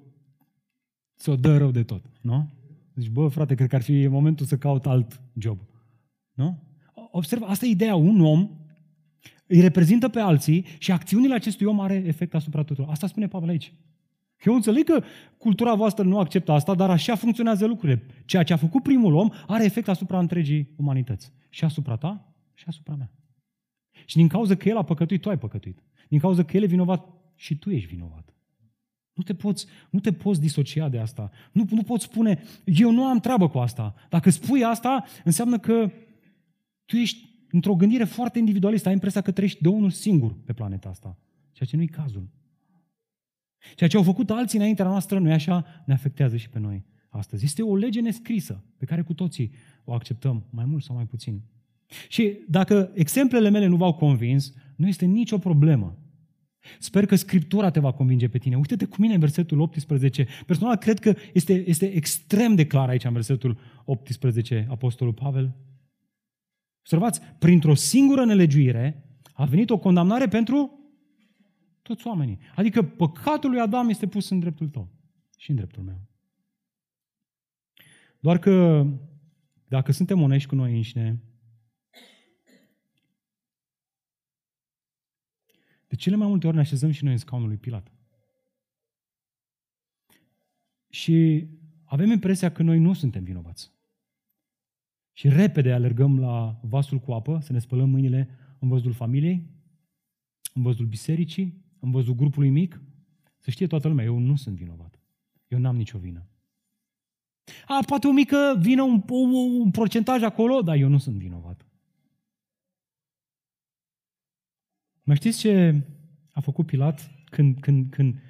ți-o 1.18 1.36
dă 1.36 1.56
rău 1.56 1.70
de 1.70 1.82
tot, 1.82 2.04
nu? 2.20 2.50
Zici, 2.94 3.10
bă, 3.10 3.28
frate, 3.28 3.54
cred 3.54 3.68
că 3.68 3.74
ar 3.74 3.82
fi 3.82 4.06
momentul 4.06 4.46
să 4.46 4.58
caut 4.58 4.86
alt 4.86 5.20
job. 5.38 5.58
Nu? 6.32 6.62
Observ, 7.10 7.42
asta 7.42 7.66
e 7.66 7.68
ideea. 7.68 7.94
Un 7.94 8.20
om 8.20 8.50
îi 9.46 9.60
reprezintă 9.60 10.08
pe 10.08 10.20
alții 10.20 10.64
și 10.78 10.92
acțiunile 10.92 11.34
acestui 11.34 11.66
om 11.66 11.80
are 11.80 11.94
efect 12.06 12.34
asupra 12.34 12.62
tuturor. 12.62 12.90
Asta 12.90 13.06
spune 13.06 13.28
Pavel 13.28 13.48
aici. 13.48 13.72
Eu 14.44 14.54
înțeleg 14.54 14.84
că 14.84 15.02
cultura 15.38 15.74
voastră 15.74 16.04
nu 16.04 16.18
acceptă 16.18 16.52
asta, 16.52 16.74
dar 16.74 16.90
așa 16.90 17.14
funcționează 17.14 17.66
lucrurile. 17.66 18.06
Ceea 18.24 18.42
ce 18.42 18.52
a 18.52 18.56
făcut 18.56 18.82
primul 18.82 19.14
om 19.14 19.30
are 19.46 19.64
efect 19.64 19.88
asupra 19.88 20.18
întregii 20.18 20.68
umanități. 20.76 21.32
Și 21.48 21.64
asupra 21.64 21.96
ta 21.96 22.34
și 22.54 22.64
asupra 22.66 22.94
mea. 22.94 23.10
Și 24.04 24.16
din 24.16 24.28
cauza 24.28 24.54
că 24.54 24.68
el 24.68 24.76
a 24.76 24.82
păcătuit, 24.82 25.20
tu 25.20 25.28
ai 25.28 25.38
păcătuit. 25.38 25.82
Din 26.08 26.18
cauza 26.18 26.44
că 26.44 26.56
el 26.56 26.62
e 26.62 26.66
vinovat 26.66 27.08
și 27.34 27.58
tu 27.58 27.70
ești 27.70 27.88
vinovat. 27.88 28.34
Nu 29.12 29.22
te 29.22 29.34
poți, 29.34 29.66
nu 29.90 30.00
te 30.00 30.12
poți 30.12 30.40
disocia 30.40 30.88
de 30.88 30.98
asta. 30.98 31.30
Nu, 31.52 31.66
nu 31.70 31.82
poți 31.82 32.04
spune, 32.04 32.42
eu 32.64 32.90
nu 32.90 33.04
am 33.04 33.20
treabă 33.20 33.48
cu 33.48 33.58
asta. 33.58 33.94
Dacă 34.08 34.30
spui 34.30 34.64
asta, 34.64 35.04
înseamnă 35.24 35.58
că 35.58 35.90
tu 36.88 36.96
ești 36.96 37.28
într-o 37.50 37.74
gândire 37.74 38.04
foarte 38.04 38.38
individualistă. 38.38 38.88
Ai 38.88 38.94
impresia 38.94 39.20
că 39.20 39.30
trăiești 39.30 39.62
de 39.62 39.68
unul 39.68 39.90
singur 39.90 40.34
pe 40.44 40.52
planeta 40.52 40.88
asta. 40.88 41.18
Ceea 41.52 41.68
ce 41.68 41.76
nu 41.76 41.82
e 41.82 41.86
cazul. 41.86 42.28
Ceea 43.74 43.88
ce 43.88 43.96
au 43.96 44.02
făcut 44.02 44.30
alții 44.30 44.58
înaintea 44.58 44.84
noastră, 44.84 45.18
nu 45.18 45.32
așa, 45.32 45.66
ne 45.86 45.92
afectează 45.92 46.36
și 46.36 46.48
pe 46.48 46.58
noi 46.58 46.84
astăzi. 47.08 47.44
Este 47.44 47.62
o 47.62 47.76
lege 47.76 48.00
nescrisă 48.00 48.64
pe 48.76 48.84
care 48.84 49.02
cu 49.02 49.14
toții 49.14 49.52
o 49.84 49.92
acceptăm, 49.92 50.46
mai 50.50 50.64
mult 50.64 50.82
sau 50.82 50.94
mai 50.94 51.06
puțin. 51.06 51.42
Și 52.08 52.38
dacă 52.48 52.90
exemplele 52.94 53.48
mele 53.48 53.66
nu 53.66 53.76
v-au 53.76 53.94
convins, 53.94 54.54
nu 54.76 54.88
este 54.88 55.04
nicio 55.04 55.38
problemă. 55.38 55.98
Sper 56.78 57.06
că 57.06 57.16
Scriptura 57.16 57.70
te 57.70 57.80
va 57.80 57.92
convinge 57.92 58.28
pe 58.28 58.38
tine. 58.38 58.56
Uite-te 58.56 58.84
cu 58.84 58.96
mine 58.98 59.14
în 59.14 59.20
versetul 59.20 59.60
18. 59.60 60.26
Personal, 60.46 60.76
cred 60.76 60.98
că 60.98 61.14
este, 61.32 61.68
este 61.68 61.86
extrem 61.86 62.54
de 62.54 62.66
clar 62.66 62.88
aici 62.88 63.04
în 63.04 63.12
versetul 63.12 63.58
18, 63.84 64.66
Apostolul 64.70 65.12
Pavel. 65.12 65.56
Observați, 66.90 67.20
printr-o 67.38 67.74
singură 67.74 68.24
nelegiuire 68.24 69.04
a 69.32 69.44
venit 69.44 69.70
o 69.70 69.78
condamnare 69.78 70.28
pentru 70.28 70.78
toți 71.82 72.06
oamenii. 72.06 72.38
Adică 72.54 72.82
păcatul 72.82 73.50
lui 73.50 73.60
Adam 73.60 73.88
este 73.88 74.06
pus 74.06 74.30
în 74.30 74.38
dreptul 74.40 74.68
tău 74.68 74.88
și 75.36 75.50
în 75.50 75.56
dreptul 75.56 75.82
meu. 75.82 76.00
Doar 78.20 78.38
că 78.38 78.86
dacă 79.66 79.92
suntem 79.92 80.20
onești 80.20 80.48
cu 80.48 80.54
noi 80.54 80.76
înșine, 80.76 81.22
de 85.86 85.96
cele 85.96 86.16
mai 86.16 86.28
multe 86.28 86.46
ori 86.46 86.56
ne 86.56 86.62
așezăm 86.62 86.90
și 86.90 87.04
noi 87.04 87.12
în 87.12 87.18
scaunul 87.18 87.48
lui 87.48 87.56
Pilat. 87.56 87.92
Și 90.88 91.46
avem 91.84 92.10
impresia 92.10 92.52
că 92.52 92.62
noi 92.62 92.78
nu 92.78 92.92
suntem 92.92 93.24
vinovați. 93.24 93.77
Și 95.18 95.28
repede 95.28 95.72
alergăm 95.72 96.18
la 96.18 96.60
vasul 96.62 96.98
cu 96.98 97.12
apă, 97.12 97.38
să 97.40 97.52
ne 97.52 97.58
spălăm 97.58 97.90
mâinile 97.90 98.28
în 98.58 98.68
văzul 98.68 98.92
familiei, 98.92 99.50
în 100.54 100.62
văzul 100.62 100.86
bisericii, 100.86 101.64
în 101.80 101.90
văzul 101.90 102.14
grupului 102.14 102.50
mic. 102.50 102.80
Să 103.38 103.50
știe 103.50 103.66
toată 103.66 103.88
lumea, 103.88 104.04
eu 104.04 104.18
nu 104.18 104.36
sunt 104.36 104.56
vinovat. 104.56 105.00
Eu 105.48 105.58
n-am 105.58 105.76
nicio 105.76 105.98
vină. 105.98 106.28
A, 107.66 107.78
poate 107.86 108.06
o 108.06 108.12
mică 108.12 108.58
vină, 108.60 108.82
un, 108.82 109.02
un, 109.08 109.60
un 109.60 109.70
procentaj 109.70 110.22
acolo, 110.22 110.62
dar 110.62 110.76
eu 110.76 110.88
nu 110.88 110.98
sunt 110.98 111.16
vinovat. 111.16 111.66
Mai 115.02 115.16
știți 115.16 115.38
ce 115.38 115.82
a 116.32 116.40
făcut 116.40 116.66
Pilat 116.66 117.10
când, 117.24 117.60
când, 117.60 117.90
când 117.90 118.20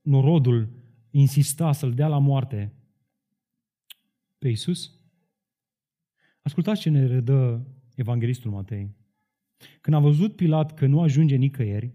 norodul 0.00 0.68
insista 1.10 1.72
să-l 1.72 1.94
dea 1.94 2.08
la 2.08 2.18
moarte 2.18 2.72
pe 4.38 4.48
Iisus? 4.48 5.01
Ascultați 6.42 6.80
ce 6.80 6.90
ne 6.90 7.06
redă 7.06 7.66
Evanghelistul 7.94 8.50
Matei. 8.50 8.90
Când 9.80 9.96
a 9.96 9.98
văzut 9.98 10.36
Pilat 10.36 10.74
că 10.74 10.86
nu 10.86 11.00
ajunge 11.00 11.36
nicăieri, 11.36 11.90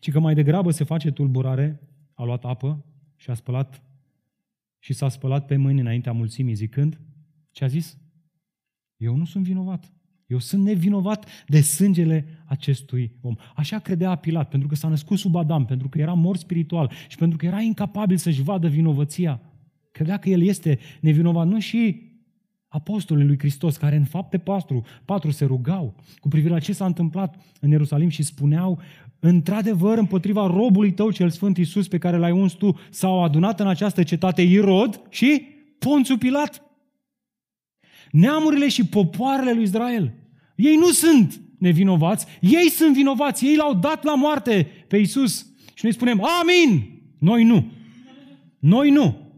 ci 0.00 0.10
că 0.10 0.20
mai 0.20 0.34
degrabă 0.34 0.70
se 0.70 0.84
face 0.84 1.10
tulburare, 1.10 1.80
a 2.14 2.24
luat 2.24 2.44
apă 2.44 2.84
și 3.16 3.30
a 3.30 3.34
spălat 3.34 3.82
și 4.78 4.92
s-a 4.92 5.08
spălat 5.08 5.46
pe 5.46 5.56
mâini 5.56 5.80
înaintea 5.80 6.12
mulțimii 6.12 6.54
zicând, 6.54 7.00
ce 7.50 7.64
a 7.64 7.66
zis? 7.66 7.98
Eu 8.96 9.16
nu 9.16 9.24
sunt 9.24 9.44
vinovat. 9.44 9.92
Eu 10.26 10.38
sunt 10.38 10.64
nevinovat 10.64 11.44
de 11.46 11.60
sângele 11.60 12.26
acestui 12.44 13.12
om. 13.20 13.34
Așa 13.56 13.78
credea 13.78 14.14
Pilat, 14.14 14.48
pentru 14.48 14.68
că 14.68 14.74
s-a 14.74 14.88
născut 14.88 15.18
sub 15.18 15.34
Adam, 15.34 15.64
pentru 15.64 15.88
că 15.88 15.98
era 15.98 16.12
mort 16.12 16.38
spiritual 16.38 16.90
și 17.08 17.16
pentru 17.16 17.38
că 17.38 17.46
era 17.46 17.60
incapabil 17.60 18.16
să-și 18.16 18.42
vadă 18.42 18.68
vinovăția. 18.68 19.40
Credea 19.90 20.16
că 20.16 20.28
el 20.28 20.42
este 20.42 20.78
nevinovat. 21.00 21.46
Nu 21.46 21.58
și 21.58 22.12
apostolii 22.74 23.26
lui 23.26 23.38
Hristos, 23.38 23.76
care 23.76 23.96
în 23.96 24.04
fapte 24.04 24.38
patru, 24.38 24.84
patru 25.04 25.30
se 25.30 25.44
rugau 25.44 25.94
cu 26.18 26.28
privire 26.28 26.52
la 26.52 26.58
ce 26.58 26.72
s-a 26.72 26.84
întâmplat 26.84 27.36
în 27.60 27.70
Ierusalim 27.70 28.08
și 28.08 28.22
spuneau, 28.22 28.80
într-adevăr, 29.18 29.98
împotriva 29.98 30.46
robului 30.46 30.92
tău 30.92 31.10
cel 31.10 31.30
Sfânt 31.30 31.58
Iisus 31.58 31.88
pe 31.88 31.98
care 31.98 32.16
l-ai 32.16 32.30
uns 32.30 32.52
tu, 32.52 32.78
s-au 32.90 33.22
adunat 33.22 33.60
în 33.60 33.68
această 33.68 34.02
cetate 34.02 34.42
Irod 34.42 35.00
și 35.08 35.46
Ponțu 35.78 36.16
Pilat. 36.16 36.62
Neamurile 38.10 38.68
și 38.68 38.86
popoarele 38.86 39.52
lui 39.52 39.62
Israel. 39.62 40.14
Ei 40.56 40.76
nu 40.76 40.90
sunt 40.90 41.40
nevinovați, 41.58 42.26
ei 42.40 42.68
sunt 42.70 42.94
vinovați, 42.94 43.46
ei 43.46 43.56
l-au 43.56 43.74
dat 43.74 44.04
la 44.04 44.14
moarte 44.14 44.68
pe 44.88 44.96
Iisus. 44.96 45.46
Și 45.74 45.84
noi 45.84 45.92
spunem, 45.92 46.24
amin! 46.40 47.00
Noi 47.18 47.44
nu. 47.44 47.72
Noi 48.58 48.90
nu. 48.90 49.32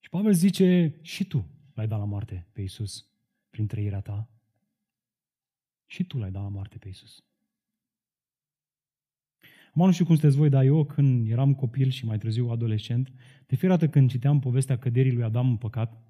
Și 0.00 0.08
Pavel 0.10 0.32
zice, 0.32 0.94
și 1.02 1.24
tu 1.24 1.44
l-ai 1.80 1.88
dat 1.88 1.98
la 1.98 2.04
moarte 2.04 2.46
pe 2.52 2.60
Iisus 2.60 3.06
prin 3.50 3.66
trăirea 3.66 4.00
ta. 4.00 4.28
Și 5.86 6.04
tu 6.04 6.18
l-ai 6.18 6.30
dat 6.30 6.42
la 6.42 6.48
moarte 6.48 6.78
pe 6.78 6.86
Iisus. 6.86 7.24
Mă 9.72 9.86
nu 9.86 9.92
știu 9.92 10.04
cum 10.04 10.14
sunteți 10.14 10.38
voi, 10.38 10.48
dar 10.48 10.64
eu 10.64 10.84
când 10.84 11.30
eram 11.30 11.54
copil 11.54 11.88
și 11.88 12.04
mai 12.04 12.18
târziu 12.18 12.48
adolescent, 12.48 13.12
de 13.46 13.56
fiecare 13.56 13.80
dată 13.80 13.88
când 13.92 14.10
citeam 14.10 14.38
povestea 14.38 14.78
căderii 14.78 15.12
lui 15.12 15.22
Adam 15.22 15.48
în 15.48 15.56
păcat, 15.56 16.02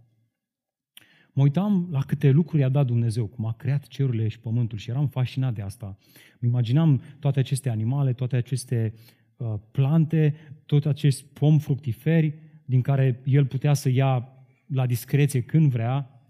mă 1.32 1.42
uitam 1.42 1.88
la 1.90 2.00
câte 2.00 2.30
lucruri 2.30 2.64
a 2.64 2.68
dat 2.68 2.86
Dumnezeu, 2.86 3.26
cum 3.26 3.44
a 3.46 3.52
creat 3.52 3.86
cerurile 3.86 4.28
și 4.28 4.40
pământul 4.40 4.78
și 4.78 4.90
eram 4.90 5.08
fascinat 5.08 5.54
de 5.54 5.62
asta. 5.62 5.98
Îmi 6.38 6.50
imaginam 6.50 7.02
toate 7.18 7.38
aceste 7.38 7.68
animale, 7.68 8.12
toate 8.12 8.36
aceste 8.36 8.94
uh, 9.36 9.54
plante, 9.70 10.34
tot 10.66 10.86
acest 10.86 11.24
pom 11.24 11.58
fructiferi 11.58 12.34
din 12.64 12.80
care 12.80 13.22
el 13.24 13.46
putea 13.46 13.74
să 13.74 13.88
ia 13.88 14.39
la 14.72 14.86
discreție 14.86 15.40
când 15.40 15.70
vrea 15.70 16.20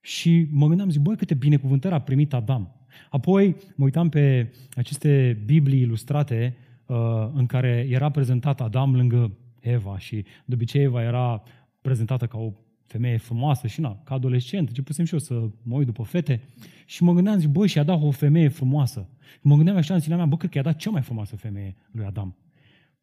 și 0.00 0.46
mă 0.50 0.66
gândeam, 0.66 0.90
zic, 0.90 1.00
băi, 1.00 1.16
câte 1.16 1.34
binecuvântări 1.34 1.94
a 1.94 2.00
primit 2.00 2.32
Adam. 2.32 2.76
Apoi 3.10 3.56
mă 3.74 3.84
uitam 3.84 4.08
pe 4.08 4.52
aceste 4.74 5.42
Biblii 5.44 5.80
ilustrate 5.80 6.56
uh, 6.86 6.96
în 7.34 7.46
care 7.46 7.86
era 7.90 8.10
prezentat 8.10 8.60
Adam 8.60 8.96
lângă 8.96 9.32
Eva 9.60 9.98
și 9.98 10.24
de 10.44 10.54
obicei 10.54 10.82
Eva 10.82 11.02
era 11.02 11.42
prezentată 11.80 12.26
ca 12.26 12.38
o 12.38 12.52
femeie 12.86 13.16
frumoasă 13.16 13.66
și 13.66 13.80
na, 13.80 14.00
ca 14.04 14.14
adolescent, 14.14 14.68
începusem 14.68 15.04
și 15.04 15.12
eu 15.12 15.18
să 15.18 15.48
mă 15.62 15.76
uit 15.76 15.86
după 15.86 16.02
fete 16.02 16.40
și 16.86 17.02
mă 17.02 17.12
gândeam, 17.12 17.38
zic, 17.38 17.48
băi, 17.48 17.68
și 17.68 17.78
a 17.78 17.82
dat 17.82 18.02
o 18.02 18.10
femeie 18.10 18.48
frumoasă. 18.48 19.08
Mă 19.40 19.54
gândeam 19.54 19.76
așa 19.76 19.94
în 19.94 20.00
sinea 20.00 20.16
mea, 20.16 20.26
bă, 20.26 20.36
cred 20.36 20.50
că 20.50 20.58
i-a 20.58 20.64
dat 20.64 20.76
cea 20.76 20.90
mai 20.90 21.02
frumoasă 21.02 21.36
femeie 21.36 21.76
lui 21.90 22.04
Adam. 22.04 22.36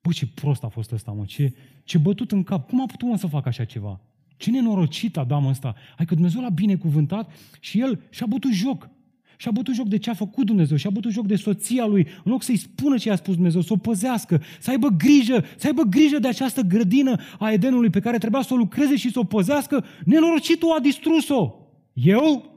Bă, 0.01 0.11
ce 0.11 0.28
prost 0.28 0.63
a 0.63 0.67
fost 0.67 0.91
ăsta, 0.91 1.11
mă, 1.11 1.26
ce, 1.26 1.53
ce 1.84 1.97
bătut 1.97 2.32
în 2.32 2.43
cap. 2.43 2.67
Cum 2.67 2.82
a 2.82 2.86
putut 2.86 3.07
mă 3.07 3.17
să 3.17 3.28
facă 3.28 3.47
așa 3.47 3.63
ceva? 3.63 4.01
Ce 4.39 4.51
nenorocit 4.51 5.17
Adam 5.17 5.45
ăsta. 5.45 5.75
Adică 5.95 6.13
Dumnezeu 6.13 6.41
l-a 6.41 6.49
binecuvântat 6.49 7.31
și 7.59 7.79
el 7.79 8.01
și-a 8.09 8.25
bătut 8.25 8.51
joc. 8.51 8.89
Și-a 9.37 9.51
bătut 9.51 9.73
joc 9.73 9.87
de 9.87 9.97
ce 9.97 10.09
a 10.09 10.13
făcut 10.13 10.45
Dumnezeu, 10.45 10.77
și-a 10.77 10.89
bătut 10.89 11.11
joc 11.11 11.25
de 11.25 11.35
soția 11.35 11.85
lui, 11.85 12.07
în 12.23 12.31
loc 12.31 12.43
să-i 12.43 12.57
spună 12.57 12.97
ce 12.97 13.11
a 13.11 13.15
spus 13.15 13.33
Dumnezeu, 13.33 13.61
să 13.61 13.73
o 13.73 13.75
păzească, 13.75 14.41
să 14.59 14.69
aibă 14.69 14.87
grijă, 14.87 15.43
să 15.57 15.67
aibă 15.67 15.81
grijă 15.81 16.19
de 16.19 16.27
această 16.27 16.61
grădină 16.61 17.15
a 17.39 17.51
Edenului 17.51 17.89
pe 17.89 17.99
care 17.99 18.17
trebuia 18.17 18.41
să 18.41 18.53
o 18.53 18.57
lucreze 18.57 18.95
și 18.95 19.11
să 19.11 19.19
o 19.19 19.23
păzească, 19.23 19.85
nenorocitul 20.05 20.71
a 20.77 20.79
distrus-o. 20.79 21.53
Eu, 21.93 22.53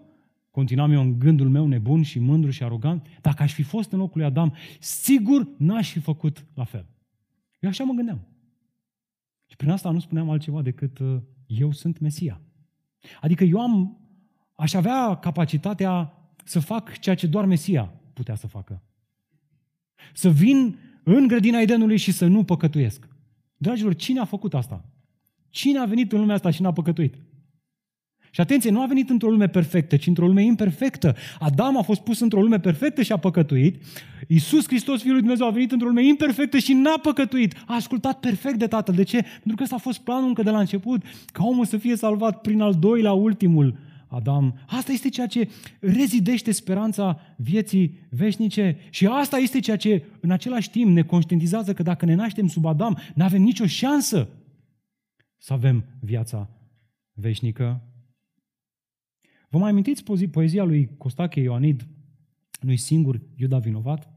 continuam 0.50 0.92
eu 0.92 1.00
în 1.00 1.18
gândul 1.18 1.48
meu 1.48 1.66
nebun 1.66 2.02
și 2.02 2.18
mândru 2.18 2.50
și 2.50 2.62
arogant, 2.62 3.06
dacă 3.20 3.42
aș 3.42 3.52
fi 3.52 3.62
fost 3.62 3.92
în 3.92 3.98
locul 3.98 4.20
lui 4.20 4.26
Adam, 4.26 4.54
sigur 4.78 5.48
n-aș 5.56 5.90
fi 5.90 5.98
făcut 5.98 6.44
la 6.54 6.64
fel. 6.64 6.86
Eu 7.60 7.68
așa 7.68 7.84
mă 7.84 7.92
gândeam. 7.92 8.26
Și 9.46 9.56
prin 9.56 9.70
asta 9.70 9.90
nu 9.90 9.98
spuneam 9.98 10.30
altceva 10.30 10.62
decât 10.62 10.98
uh, 10.98 11.16
eu 11.58 11.72
sunt 11.72 11.98
Mesia. 11.98 12.40
Adică 13.20 13.44
eu 13.44 13.60
am, 13.60 14.00
aș 14.54 14.74
avea 14.74 15.14
capacitatea 15.14 16.12
să 16.44 16.60
fac 16.60 16.98
ceea 16.98 17.14
ce 17.14 17.26
doar 17.26 17.44
Mesia 17.44 17.92
putea 18.12 18.34
să 18.34 18.46
facă. 18.46 18.82
Să 20.12 20.30
vin 20.30 20.78
în 21.02 21.26
grădina 21.26 21.60
Edenului 21.60 21.96
și 21.96 22.12
să 22.12 22.26
nu 22.26 22.44
păcătuiesc. 22.44 23.08
Dragilor, 23.56 23.94
cine 23.94 24.20
a 24.20 24.24
făcut 24.24 24.54
asta? 24.54 24.84
Cine 25.50 25.78
a 25.78 25.84
venit 25.84 26.12
în 26.12 26.18
lumea 26.18 26.34
asta 26.34 26.50
și 26.50 26.62
n-a 26.62 26.72
păcătuit? 26.72 27.14
Și 28.34 28.40
atenție, 28.40 28.70
nu 28.70 28.82
a 28.82 28.86
venit 28.86 29.10
într-o 29.10 29.30
lume 29.30 29.48
perfectă, 29.48 29.96
ci 29.96 30.06
într-o 30.06 30.26
lume 30.26 30.42
imperfectă. 30.42 31.16
Adam 31.38 31.78
a 31.78 31.82
fost 31.82 32.00
pus 32.00 32.20
într-o 32.20 32.40
lume 32.40 32.60
perfectă 32.60 33.02
și 33.02 33.12
a 33.12 33.16
păcătuit. 33.16 33.82
Iisus 34.28 34.66
Hristos, 34.66 35.00
Fiul 35.00 35.12
lui 35.12 35.20
Dumnezeu, 35.20 35.46
a 35.46 35.50
venit 35.50 35.72
într-o 35.72 35.88
lume 35.88 36.06
imperfectă 36.06 36.58
și 36.58 36.72
n-a 36.72 36.98
păcătuit. 37.02 37.54
A 37.66 37.74
ascultat 37.74 38.20
perfect 38.20 38.58
de 38.58 38.66
Tatăl. 38.66 38.94
De 38.94 39.02
ce? 39.02 39.22
Pentru 39.22 39.56
că 39.56 39.62
ăsta 39.62 39.74
a 39.74 39.78
fost 39.78 40.00
planul 40.00 40.28
încă 40.28 40.42
de 40.42 40.50
la 40.50 40.58
început, 40.58 41.02
ca 41.32 41.44
omul 41.44 41.64
să 41.64 41.76
fie 41.76 41.96
salvat 41.96 42.40
prin 42.40 42.60
al 42.60 42.74
doilea, 42.74 43.12
ultimul 43.12 43.78
Adam. 44.08 44.58
Asta 44.66 44.92
este 44.92 45.08
ceea 45.08 45.26
ce 45.26 45.48
rezidește 45.80 46.52
speranța 46.52 47.20
vieții 47.36 47.98
veșnice 48.10 48.76
și 48.90 49.06
asta 49.06 49.36
este 49.36 49.60
ceea 49.60 49.76
ce 49.76 50.04
în 50.20 50.30
același 50.30 50.70
timp 50.70 50.90
ne 50.90 51.02
conștientizează 51.02 51.72
că 51.72 51.82
dacă 51.82 52.04
ne 52.04 52.14
naștem 52.14 52.48
sub 52.48 52.64
Adam, 52.64 52.98
nu 53.14 53.24
avem 53.24 53.42
nicio 53.42 53.66
șansă 53.66 54.28
să 55.38 55.52
avem 55.52 55.84
viața 56.00 56.48
veșnică. 57.12 57.82
Vă 59.52 59.58
mai 59.58 59.70
amintiți 59.70 60.04
poezia 60.30 60.64
lui 60.64 60.90
Costache 60.98 61.40
Ioanid, 61.40 61.86
nu 62.60 62.76
singur 62.76 63.20
Iuda 63.34 63.58
vinovat? 63.58 64.10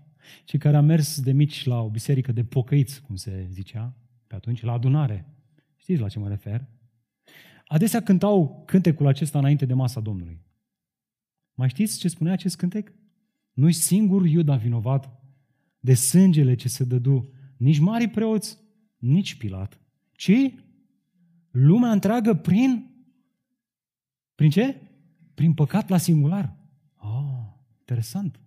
Cei 0.45 0.59
care 0.59 0.77
a 0.77 0.81
mers 0.81 1.21
de 1.21 1.31
mici 1.31 1.65
la 1.65 1.81
o 1.81 1.89
biserică 1.89 2.31
de 2.31 2.43
pocăiți, 2.43 3.01
cum 3.01 3.15
se 3.15 3.47
zicea 3.49 3.93
pe 4.27 4.35
atunci, 4.35 4.61
la 4.61 4.71
adunare. 4.71 5.25
Știți 5.75 6.01
la 6.01 6.07
ce 6.07 6.19
mă 6.19 6.27
refer? 6.27 6.65
Adesea 7.67 8.01
cântau 8.01 8.63
cântecul 8.65 9.07
acesta 9.07 9.37
înainte 9.37 9.65
de 9.65 9.73
masa 9.73 9.99
Domnului. 9.99 10.41
Mai 11.53 11.69
știți 11.69 11.99
ce 11.99 12.07
spunea 12.07 12.33
acest 12.33 12.55
cântec? 12.57 12.93
Nu-i 13.53 13.73
singur 13.73 14.25
Iuda 14.25 14.55
vinovat 14.55 15.23
de 15.79 15.93
sângele 15.93 16.55
ce 16.55 16.67
se 16.67 16.83
dădu 16.83 17.29
nici 17.57 17.79
mari 17.79 18.07
preoți, 18.07 18.57
nici 18.97 19.35
Pilat, 19.35 19.79
ci 20.11 20.53
lumea 21.51 21.91
întreagă 21.91 22.33
prin 22.33 22.89
prin 24.35 24.49
ce? 24.49 24.79
Prin 25.35 25.53
păcat 25.53 25.89
la 25.89 25.97
singular. 25.97 26.55
Interesant. 27.79 28.39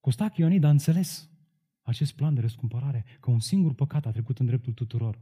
Costache 0.00 0.40
Ionid 0.40 0.64
a 0.64 0.70
înțeles 0.70 1.30
acest 1.82 2.12
plan 2.12 2.34
de 2.34 2.40
răscumpărare, 2.40 3.04
că 3.20 3.30
un 3.30 3.40
singur 3.40 3.74
păcat 3.74 4.06
a 4.06 4.10
trecut 4.10 4.38
în 4.38 4.46
dreptul 4.46 4.72
tuturor. 4.72 5.18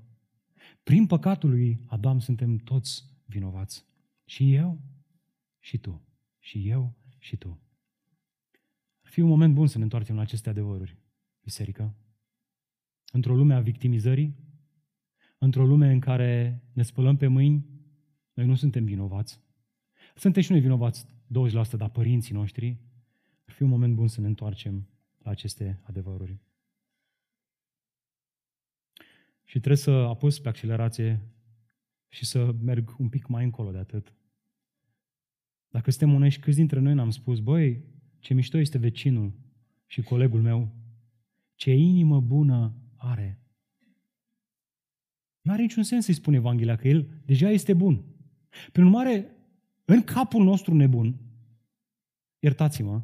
Prin 0.83 1.07
păcatul 1.07 1.51
lui 1.51 1.81
Adam 1.87 2.19
suntem 2.19 2.57
toți 2.57 3.05
vinovați. 3.25 3.87
Și 4.25 4.55
eu, 4.55 4.81
și 5.59 5.79
tu, 5.79 6.03
și 6.39 6.69
eu, 6.69 6.95
și 7.19 7.37
tu. 7.37 7.61
Ar 9.01 9.11
fi 9.11 9.21
un 9.21 9.29
moment 9.29 9.55
bun 9.55 9.67
să 9.67 9.79
ne 9.79 9.85
întoarcem 9.85 10.15
la 10.15 10.23
aceste 10.23 10.49
adevăruri, 10.49 10.97
biserică. 11.43 11.95
Într-o 13.13 13.37
lume 13.37 13.55
a 13.55 13.61
victimizării, 13.61 14.37
într-o 15.39 15.67
lume 15.67 15.93
în 15.93 16.01
care 16.01 16.63
ne 16.73 16.83
spălăm 16.83 17.17
pe 17.17 17.27
mâini, 17.27 17.67
noi 18.33 18.47
nu 18.47 18.55
suntem 18.55 18.85
vinovați. 18.85 19.41
Suntem 20.19 20.43
și 20.43 20.51
noi 20.51 20.61
vinovați 20.61 21.07
20%, 21.07 21.09
dar 21.77 21.91
părinții 21.91 22.35
noștri, 22.35 22.77
ar 23.45 23.53
fi 23.53 23.63
un 23.63 23.69
moment 23.69 23.95
bun 23.95 24.09
să 24.09 24.21
ne 24.21 24.27
întoarcem 24.27 24.89
la 25.19 25.31
aceste 25.31 25.81
adevăruri. 25.83 26.39
Și 29.45 29.59
trebuie 29.59 29.77
să 29.77 29.91
apus 29.91 30.39
pe 30.39 30.49
accelerație 30.49 31.21
și 32.09 32.25
să 32.25 32.55
merg 32.61 32.95
un 32.99 33.09
pic 33.09 33.27
mai 33.27 33.45
încolo 33.45 33.71
de 33.71 33.79
atât. 33.79 34.15
Dacă 35.69 35.91
suntem 35.91 36.15
onești, 36.15 36.41
câți 36.41 36.57
dintre 36.57 36.81
noi 36.81 36.95
n-am 36.95 37.11
spus, 37.11 37.41
băi, 37.41 37.85
ce 38.19 38.35
mișto 38.35 38.59
este 38.59 38.79
vecinul 38.79 39.33
și 39.87 40.03
colegul 40.03 40.43
meu, 40.43 40.75
ce 41.55 41.73
inimă 41.73 42.21
bună 42.21 42.75
are. 42.97 43.41
Nu 45.41 45.53
are 45.53 45.63
niciun 45.63 45.83
sens 45.83 46.05
să-i 46.05 46.15
spun 46.15 46.35
Evanghelia, 46.35 46.77
că 46.77 46.89
el 46.89 47.09
deja 47.25 47.51
este 47.51 47.75
bun. 47.75 48.05
Prin 48.73 48.85
urmare, 48.85 49.33
în 49.91 50.03
capul 50.03 50.45
nostru 50.45 50.75
nebun, 50.75 51.17
iertați-mă, 52.39 53.03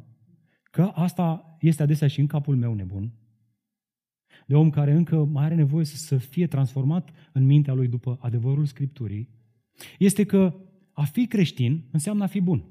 că 0.63 0.81
asta 0.81 1.57
este 1.59 1.83
adesea 1.83 2.07
și 2.07 2.19
în 2.19 2.27
capul 2.27 2.55
meu 2.55 2.73
nebun, 2.73 3.11
de 4.45 4.55
om 4.55 4.69
care 4.69 4.91
încă 4.91 5.23
mai 5.23 5.45
are 5.45 5.55
nevoie 5.55 5.85
să, 5.85 5.95
să 5.95 6.17
fie 6.17 6.47
transformat 6.47 7.09
în 7.31 7.45
mintea 7.45 7.73
lui 7.73 7.87
după 7.87 8.17
adevărul 8.21 8.65
Scripturii, 8.65 9.29
este 9.99 10.25
că 10.25 10.55
a 10.91 11.03
fi 11.03 11.27
creștin 11.27 11.83
înseamnă 11.91 12.23
a 12.23 12.27
fi 12.27 12.41
bun. 12.41 12.63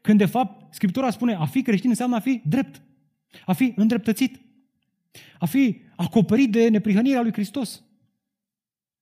Când 0.00 0.18
de 0.18 0.26
fapt 0.26 0.74
Scriptura 0.74 1.10
spune 1.10 1.34
a 1.34 1.44
fi 1.44 1.62
creștin 1.62 1.90
înseamnă 1.90 2.16
a 2.16 2.20
fi 2.20 2.42
drept, 2.44 2.82
a 3.46 3.52
fi 3.52 3.72
îndreptățit, 3.76 4.40
a 5.38 5.46
fi 5.46 5.80
acoperit 5.96 6.50
de 6.50 6.68
neprihănirea 6.68 7.22
lui 7.22 7.32
Hristos. 7.32 7.84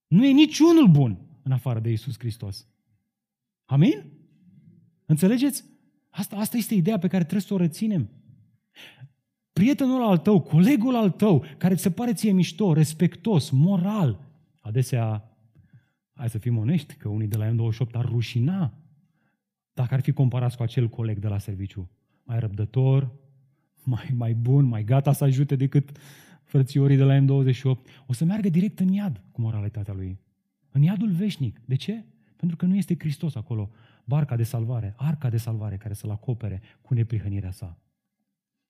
Nu 0.07 0.25
e 0.25 0.31
niciunul 0.31 0.87
bun 0.87 1.19
în 1.43 1.51
afară 1.51 1.79
de 1.79 1.91
Isus 1.91 2.19
Hristos. 2.19 2.65
Amin? 3.71 4.03
Înțelegeți? 5.05 5.63
Asta, 6.09 6.35
asta 6.35 6.57
este 6.57 6.73
ideea 6.73 6.97
pe 6.97 7.07
care 7.07 7.23
trebuie 7.23 7.41
să 7.41 7.53
o 7.53 7.57
reținem. 7.57 8.09
Prietenul 9.53 10.03
al 10.03 10.17
tău, 10.17 10.41
colegul 10.41 10.95
al 10.95 11.09
tău, 11.09 11.45
care 11.57 11.75
ți 11.75 11.81
se 11.81 11.91
pare 11.91 12.13
ție 12.13 12.31
mișto, 12.31 12.73
respectos, 12.73 13.49
moral, 13.49 14.19
adesea, 14.61 15.35
hai 16.13 16.29
să 16.29 16.37
fim 16.37 16.57
onești, 16.57 16.93
că 16.93 17.07
unii 17.07 17.27
de 17.27 17.37
la 17.37 17.51
M28 17.51 17.91
ar 17.91 18.05
rușina 18.05 18.73
dacă 19.73 19.93
ar 19.93 20.01
fi 20.01 20.11
comparați 20.11 20.57
cu 20.57 20.63
acel 20.63 20.89
coleg 20.89 21.19
de 21.19 21.27
la 21.27 21.37
serviciu. 21.37 21.89
Mai 22.23 22.39
răbdător, 22.39 23.11
mai, 23.83 24.09
mai 24.15 24.33
bun, 24.33 24.65
mai 24.65 24.83
gata 24.83 25.11
să 25.11 25.23
ajute 25.23 25.55
decât 25.55 25.97
frățiorii 26.43 26.97
de 26.97 27.03
la 27.03 27.19
M28. 27.19 28.03
O 28.05 28.13
să 28.13 28.25
meargă 28.25 28.49
direct 28.49 28.79
în 28.79 28.87
iad 28.87 29.23
cu 29.31 29.41
moralitatea 29.41 29.93
lui. 29.93 30.19
În 30.71 30.81
iadul 30.81 31.09
veșnic. 31.11 31.61
De 31.65 31.75
ce? 31.75 32.05
Pentru 32.41 32.59
că 32.59 32.65
nu 32.65 32.75
este 32.75 32.95
Hristos 32.99 33.35
acolo. 33.35 33.71
Barca 34.05 34.35
de 34.35 34.43
salvare, 34.43 34.93
arca 34.97 35.29
de 35.29 35.37
salvare 35.37 35.77
care 35.77 35.93
să-l 35.93 36.09
acopere 36.09 36.61
cu 36.81 36.93
neprihănirea 36.93 37.51
sa. 37.51 37.79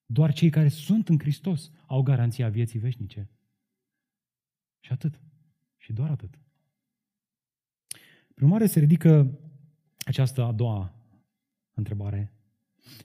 Doar 0.05 0.33
cei 0.33 0.49
care 0.49 0.67
sunt 0.67 1.09
în 1.09 1.19
Hristos 1.19 1.71
au 1.85 2.01
garanția 2.01 2.49
vieții 2.49 2.79
veșnice. 2.79 3.29
Și 4.79 4.91
atât. 4.91 5.19
Și 5.77 5.93
doar 5.93 6.09
atât. 6.09 6.39
Prin 8.33 8.47
urmare 8.47 8.65
se 8.65 8.79
ridică 8.79 9.39
această 9.97 10.43
a 10.43 10.51
doua 10.51 10.93
întrebare. 11.73 12.33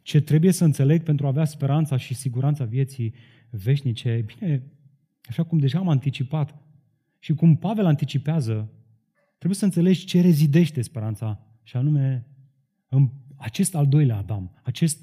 Ce 0.02 0.20
trebuie 0.20 0.52
să 0.52 0.64
înțeleg 0.64 1.02
pentru 1.02 1.26
a 1.26 1.28
avea 1.28 1.44
speranța 1.44 1.96
și 1.96 2.14
siguranța 2.14 2.64
vieții 2.64 3.14
veșnice? 3.50 4.24
Bine, 4.26 4.62
așa 5.22 5.44
cum 5.44 5.58
deja 5.58 5.78
am 5.78 5.88
anticipat 5.88 6.54
și 7.18 7.34
cum 7.34 7.56
Pavel 7.56 7.86
anticipează, 7.86 8.70
trebuie 9.38 9.58
să 9.58 9.64
înțelegi 9.64 10.04
ce 10.04 10.20
rezidește 10.20 10.82
speranța 10.82 11.46
și 11.62 11.76
anume 11.76 12.26
în 12.88 13.10
acest 13.36 13.74
al 13.74 13.86
doilea 13.86 14.16
Adam, 14.16 14.60
acest, 14.62 15.02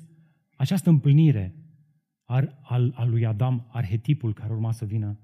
această 0.56 0.90
împlinire 0.90 1.56
al, 2.24 2.60
al, 2.62 2.94
al 2.96 3.10
lui 3.10 3.26
Adam, 3.26 3.68
arhetipul 3.72 4.34
care 4.34 4.54
urma 4.54 4.72
să 4.72 4.86
vină, 4.86 5.20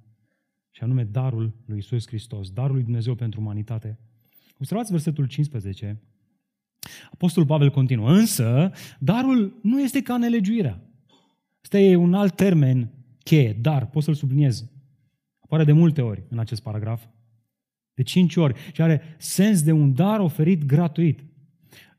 și 0.72 0.84
anume 0.84 1.04
darul 1.04 1.56
lui 1.66 1.78
Isus 1.78 2.08
Hristos, 2.08 2.50
darul 2.52 2.76
lui 2.76 2.84
Dumnezeu 2.84 3.16
pentru 3.16 3.40
umanitate. 3.40 4.00
Observați 4.58 4.92
versetul 4.92 5.26
15. 5.26 6.02
Apostolul 7.12 7.48
Pavel 7.48 7.70
continuă, 7.70 8.12
însă 8.12 8.72
darul 9.00 9.60
nu 9.64 9.82
este 9.82 10.02
ca 10.02 10.18
nelegiuirea. 10.18 10.82
Asta 11.62 11.80
e 11.80 11.96
un 11.96 12.14
alt 12.14 12.36
termen 12.36 12.92
cheie, 13.24 13.54
dar, 13.54 13.90
pot 13.90 14.04
să-l 14.04 14.14
subliniez. 14.14 14.72
Apare 15.40 15.64
de 15.64 15.72
multe 15.72 16.02
ori 16.02 16.24
în 16.30 16.40
acest 16.40 16.62
paragraf, 16.62 17.06
de 18.00 18.06
cinci 18.06 18.36
ori, 18.36 18.60
și 18.74 18.82
are 18.82 19.02
sens 19.18 19.64
de 19.64 19.72
un 19.72 19.94
dar 19.94 20.20
oferit 20.20 20.66
gratuit. 20.66 21.20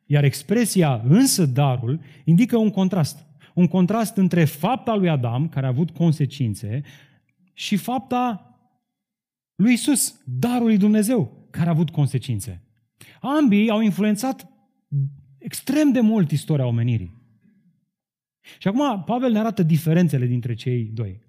Iar 0.07 0.24
expresia 0.24 1.03
însă 1.09 1.46
darul 1.46 2.01
indică 2.24 2.57
un 2.57 2.70
contrast. 2.70 3.26
Un 3.55 3.66
contrast 3.66 4.16
între 4.16 4.44
fapta 4.44 4.94
lui 4.94 5.09
Adam, 5.09 5.48
care 5.48 5.66
a 5.66 5.68
avut 5.68 5.90
consecințe, 5.90 6.82
și 7.53 7.76
fapta 7.76 8.55
lui 9.55 9.72
Isus, 9.72 10.20
darul 10.24 10.66
lui 10.66 10.76
Dumnezeu, 10.76 11.46
care 11.51 11.66
a 11.66 11.72
avut 11.72 11.90
consecințe. 11.90 12.62
Ambii 13.20 13.70
au 13.70 13.80
influențat 13.80 14.48
extrem 15.38 15.92
de 15.92 16.01
mult 16.01 16.30
istoria 16.30 16.66
omenirii. 16.66 17.22
Și 18.59 18.68
acum 18.68 19.03
Pavel 19.05 19.32
ne 19.32 19.38
arată 19.38 19.62
diferențele 19.62 20.26
dintre 20.26 20.55
cei 20.55 20.84
doi. 20.84 21.20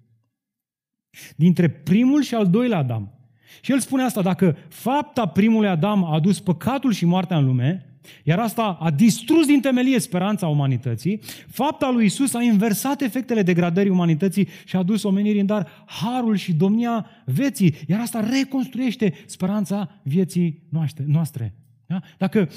Dintre 1.36 1.68
primul 1.68 2.22
și 2.22 2.34
al 2.34 2.50
doilea 2.50 2.78
Adam. 2.78 3.16
Și 3.60 3.72
el 3.72 3.80
spune 3.80 4.02
asta, 4.02 4.22
dacă 4.22 4.56
fapta 4.68 5.26
primului 5.26 5.68
Adam 5.68 6.04
a 6.04 6.14
adus 6.14 6.40
păcatul 6.40 6.92
și 6.92 7.04
moartea 7.04 7.36
în 7.36 7.44
lume, 7.44 7.86
iar 8.24 8.38
asta 8.38 8.62
a 8.80 8.90
distrus 8.90 9.46
din 9.46 9.60
temelie 9.60 9.98
speranța 9.98 10.46
umanității, 10.46 11.20
fapta 11.48 11.90
lui 11.90 12.04
Isus 12.04 12.34
a 12.34 12.42
inversat 12.42 13.00
efectele 13.00 13.42
degradării 13.42 13.90
umanității 13.90 14.48
și 14.64 14.76
a 14.76 14.78
adus 14.78 15.02
omenirii 15.02 15.40
în 15.40 15.46
dar 15.46 15.68
harul 15.86 16.36
și 16.36 16.52
domnia 16.52 17.06
vieții, 17.24 17.74
iar 17.86 18.00
asta 18.00 18.28
reconstruiește 18.30 19.12
speranța 19.26 20.00
vieții 20.02 20.62
noastre. 21.06 21.54
Da? 21.86 22.00
Dacă 22.18 22.48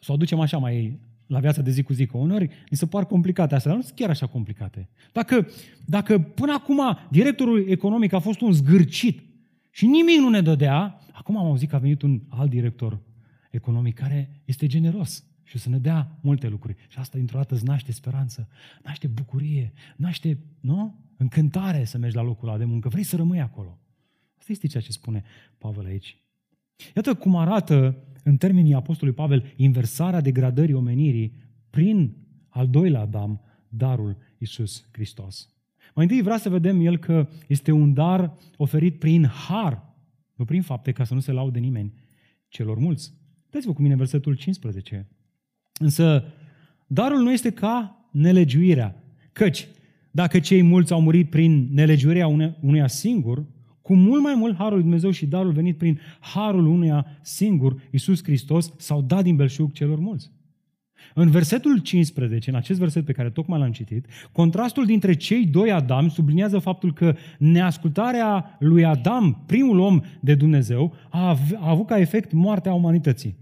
să 0.00 0.10
o 0.10 0.12
aducem 0.12 0.40
așa 0.40 0.58
mai 0.58 1.00
la 1.26 1.38
viața 1.38 1.62
de 1.62 1.70
zi 1.70 1.82
cu 1.82 1.92
zi, 1.92 2.06
că 2.06 2.16
uneori 2.16 2.48
mi 2.70 2.76
se 2.76 2.86
par 2.86 3.06
complicate 3.06 3.54
astea, 3.54 3.70
dar 3.70 3.80
nu 3.80 3.86
sunt 3.86 3.98
chiar 3.98 4.10
așa 4.10 4.26
complicate. 4.26 4.88
Dacă, 5.12 5.48
dacă 5.86 6.18
până 6.18 6.52
acum 6.52 6.80
directorul 7.10 7.68
economic 7.68 8.12
a 8.12 8.18
fost 8.18 8.40
un 8.40 8.52
zgârcit 8.52 9.20
și 9.74 9.86
nimic 9.86 10.18
nu 10.18 10.28
ne 10.28 10.40
dădea, 10.40 11.00
acum 11.12 11.36
am 11.36 11.46
auzit 11.46 11.68
că 11.68 11.76
a 11.76 11.78
venit 11.78 12.02
un 12.02 12.22
alt 12.28 12.50
director 12.50 13.00
economic 13.50 13.94
care 13.94 14.42
este 14.44 14.66
generos 14.66 15.24
și 15.42 15.56
o 15.56 15.58
să 15.58 15.68
ne 15.68 15.78
dea 15.78 16.18
multe 16.20 16.48
lucruri. 16.48 16.76
Și 16.88 16.98
asta 16.98 17.16
dintr-o 17.16 17.38
dată 17.38 17.54
îți 17.54 17.64
naște 17.64 17.92
speranță, 17.92 18.48
naște 18.82 19.06
bucurie, 19.06 19.72
naște, 19.96 20.38
nu? 20.60 21.00
Încântare 21.16 21.84
să 21.84 21.98
mergi 21.98 22.16
la 22.16 22.22
locul 22.22 22.48
ăla 22.48 22.58
de 22.58 22.64
muncă. 22.64 22.88
Vrei 22.88 23.02
să 23.02 23.16
rămâi 23.16 23.40
acolo. 23.40 23.78
Asta 24.38 24.52
este 24.52 24.66
ceea 24.66 24.82
ce 24.82 24.92
spune 24.92 25.22
Pavel 25.58 25.84
aici. 25.84 26.16
Iată 26.94 27.14
cum 27.14 27.36
arată, 27.36 28.04
în 28.22 28.36
termenii 28.36 28.74
Apostolului 28.74 29.20
Pavel, 29.20 29.52
inversarea 29.56 30.20
degradării 30.20 30.74
omenirii 30.74 31.34
prin 31.70 32.16
al 32.48 32.68
doilea 32.68 33.00
Adam, 33.00 33.40
darul 33.68 34.16
Iisus 34.38 34.88
Hristos. 34.92 35.54
Mai 35.94 36.04
întâi 36.04 36.22
vrea 36.22 36.36
să 36.36 36.48
vedem 36.48 36.80
el 36.80 36.98
că 36.98 37.28
este 37.46 37.70
un 37.70 37.92
dar 37.92 38.34
oferit 38.56 38.98
prin 38.98 39.26
har, 39.26 39.82
nu 40.34 40.44
prin 40.44 40.62
fapte, 40.62 40.92
ca 40.92 41.04
să 41.04 41.14
nu 41.14 41.20
se 41.20 41.32
laude 41.32 41.58
nimeni, 41.58 41.92
celor 42.48 42.78
mulți. 42.78 43.12
Dați-vă 43.50 43.72
cu 43.72 43.82
mine 43.82 43.96
versetul 43.96 44.34
15. 44.34 45.08
Însă, 45.78 46.24
darul 46.86 47.22
nu 47.22 47.32
este 47.32 47.50
ca 47.50 48.06
nelegiuirea, 48.12 49.02
căci 49.32 49.68
dacă 50.10 50.38
cei 50.38 50.62
mulți 50.62 50.92
au 50.92 51.00
murit 51.00 51.30
prin 51.30 51.68
nelegiuirea 51.72 52.26
uneia 52.60 52.86
singur, 52.86 53.44
cu 53.82 53.94
mult 53.94 54.22
mai 54.22 54.34
mult 54.34 54.56
harul 54.56 54.72
lui 54.72 54.82
Dumnezeu 54.82 55.10
și 55.10 55.26
darul 55.26 55.52
venit 55.52 55.78
prin 55.78 56.00
harul 56.20 56.66
unuia 56.66 57.06
singur, 57.22 57.82
Iisus 57.90 58.22
Hristos, 58.22 58.72
s-au 58.76 59.02
dat 59.02 59.22
din 59.22 59.36
belșug 59.36 59.72
celor 59.72 59.98
mulți. 59.98 60.30
În 61.14 61.30
versetul 61.30 61.78
15, 61.78 62.50
în 62.50 62.56
acest 62.56 62.78
verset 62.78 63.04
pe 63.04 63.12
care 63.12 63.30
tocmai 63.30 63.58
l-am 63.58 63.72
citit, 63.72 64.06
contrastul 64.32 64.84
dintre 64.84 65.14
cei 65.14 65.46
doi 65.46 65.72
Adam 65.72 66.08
subliniază 66.08 66.58
faptul 66.58 66.92
că 66.92 67.14
neascultarea 67.38 68.56
lui 68.58 68.84
Adam, 68.84 69.42
primul 69.46 69.78
om 69.78 70.00
de 70.20 70.34
Dumnezeu, 70.34 70.94
a 71.10 71.38
avut 71.60 71.86
ca 71.86 71.98
efect 71.98 72.32
moartea 72.32 72.74
umanității. 72.74 73.40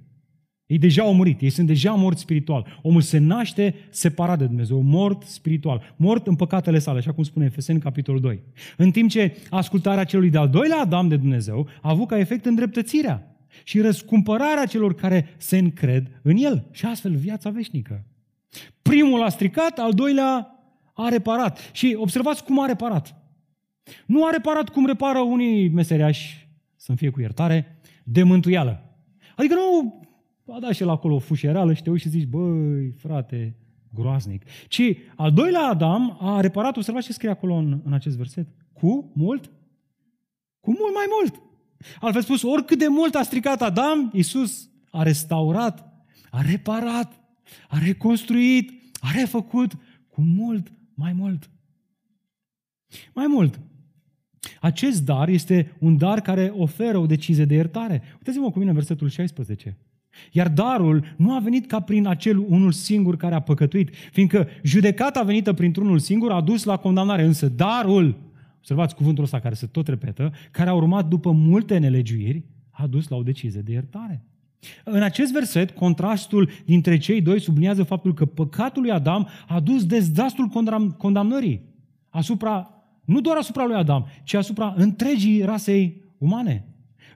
Ei 0.70 0.78
deja 0.78 1.02
au 1.02 1.14
murit, 1.14 1.40
ei 1.40 1.50
sunt 1.50 1.66
deja 1.66 1.92
morți 1.92 2.20
spiritual. 2.20 2.66
Omul 2.82 3.00
se 3.00 3.18
naște 3.18 3.74
separat 3.90 4.38
de 4.38 4.44
Dumnezeu, 4.44 4.80
mort 4.80 5.22
spiritual, 5.22 5.94
mort 5.96 6.26
în 6.26 6.36
păcatele 6.36 6.78
sale, 6.78 6.98
așa 6.98 7.12
cum 7.12 7.24
spune 7.24 7.44
Efeseni, 7.44 7.80
capitolul 7.80 8.20
2. 8.20 8.40
În 8.76 8.90
timp 8.90 9.10
ce 9.10 9.36
ascultarea 9.50 10.04
celui 10.04 10.30
de-al 10.30 10.48
doilea 10.48 10.80
Adam 10.80 11.08
de 11.08 11.16
Dumnezeu 11.16 11.68
a 11.82 11.90
avut 11.90 12.08
ca 12.08 12.18
efect 12.18 12.44
îndreptățirea 12.44 13.30
și 13.64 13.80
răscumpărarea 13.80 14.66
celor 14.66 14.94
care 14.94 15.34
se 15.36 15.58
încred 15.58 16.20
în 16.22 16.36
el 16.36 16.68
și 16.70 16.86
astfel 16.86 17.14
viața 17.14 17.50
veșnică. 17.50 18.04
Primul 18.82 19.22
a 19.22 19.28
stricat, 19.28 19.78
al 19.78 19.92
doilea 19.92 20.60
a 20.94 21.08
reparat. 21.08 21.70
Și 21.72 21.96
observați 21.98 22.44
cum 22.44 22.60
a 22.60 22.66
reparat. 22.66 23.14
Nu 24.06 24.26
a 24.26 24.30
reparat 24.30 24.68
cum 24.68 24.86
repară 24.86 25.18
unii 25.18 25.68
meseriași, 25.68 26.48
să-mi 26.76 26.98
fie 26.98 27.10
cu 27.10 27.20
iertare, 27.20 27.80
de 28.04 28.22
mântuială. 28.22 28.84
Adică 29.36 29.54
nu 29.54 30.00
a 30.54 30.58
dat 30.60 30.72
și 30.72 30.82
el 30.82 30.88
acolo 30.88 31.14
o 31.14 31.18
fușerală 31.18 31.72
și 31.72 31.82
te 31.82 31.90
uiți 31.90 32.02
și 32.02 32.08
zici, 32.08 32.26
băi, 32.26 32.90
frate, 32.90 33.56
groaznic. 33.94 34.42
Ci 34.68 34.82
al 35.16 35.32
doilea 35.32 35.66
Adam 35.66 36.18
a 36.20 36.40
reparat, 36.40 36.76
observați 36.76 37.06
ce 37.06 37.12
scrie 37.12 37.30
acolo 37.30 37.54
în, 37.54 37.80
în 37.84 37.92
acest 37.92 38.16
verset. 38.16 38.46
Cu 38.72 39.10
mult? 39.14 39.50
Cu 40.60 40.70
mult 40.70 40.94
mai 40.94 41.06
mult. 41.18 41.42
Altfel 42.00 42.22
spus, 42.22 42.42
oricât 42.42 42.78
de 42.78 42.88
mult 42.88 43.14
a 43.14 43.22
stricat 43.22 43.62
Adam, 43.62 44.10
Iisus 44.12 44.68
a 44.90 45.02
restaurat, 45.02 46.04
a 46.30 46.42
reparat, 46.42 47.20
a 47.68 47.78
reconstruit, 47.78 48.72
a 49.00 49.10
refăcut 49.14 49.72
cu 50.08 50.20
mult 50.20 50.72
mai 50.94 51.12
mult. 51.12 51.50
Mai 53.14 53.26
mult, 53.26 53.60
acest 54.60 55.04
dar 55.04 55.28
este 55.28 55.76
un 55.78 55.96
dar 55.96 56.20
care 56.20 56.52
oferă 56.56 56.98
o 56.98 57.06
decizie 57.06 57.44
de 57.44 57.54
iertare. 57.54 58.02
Uitați-vă 58.12 58.50
cu 58.50 58.58
mine 58.58 58.70
în 58.70 58.76
versetul 58.76 59.08
16. 59.08 59.76
Iar 60.32 60.48
darul 60.48 61.14
nu 61.16 61.34
a 61.34 61.38
venit 61.38 61.66
ca 61.66 61.80
prin 61.80 62.06
acel 62.06 62.38
unul 62.38 62.72
singur 62.72 63.16
care 63.16 63.34
a 63.34 63.40
păcătuit, 63.40 63.94
fiindcă 64.12 64.48
judecata 64.62 65.22
venită 65.22 65.52
printr-unul 65.52 65.98
singur 65.98 66.32
a 66.32 66.40
dus 66.40 66.64
la 66.64 66.76
condamnare, 66.76 67.22
însă 67.22 67.48
darul, 67.48 68.16
observați 68.60 68.94
cuvântul 68.94 69.24
ăsta 69.24 69.40
care 69.40 69.54
se 69.54 69.66
tot 69.66 69.88
repetă, 69.88 70.32
care 70.50 70.70
a 70.70 70.74
urmat 70.74 71.08
după 71.08 71.30
multe 71.30 71.78
nelegiuiri, 71.78 72.44
a 72.70 72.86
dus 72.86 73.08
la 73.08 73.16
o 73.16 73.22
decizie 73.22 73.60
de 73.60 73.72
iertare. 73.72 74.24
În 74.84 75.02
acest 75.02 75.32
verset, 75.32 75.70
contrastul 75.70 76.50
dintre 76.64 76.98
cei 76.98 77.22
doi 77.22 77.40
subliniază 77.40 77.82
faptul 77.82 78.14
că 78.14 78.24
păcatul 78.24 78.82
lui 78.82 78.90
Adam 78.90 79.28
a 79.48 79.60
dus 79.60 79.86
dezastrul 79.86 80.48
condamnării 80.96 81.62
asupra, 82.08 82.70
nu 83.04 83.20
doar 83.20 83.36
asupra 83.36 83.64
lui 83.64 83.76
Adam, 83.76 84.06
ci 84.24 84.34
asupra 84.34 84.74
întregii 84.76 85.42
rasei 85.42 86.02
umane. 86.18 86.64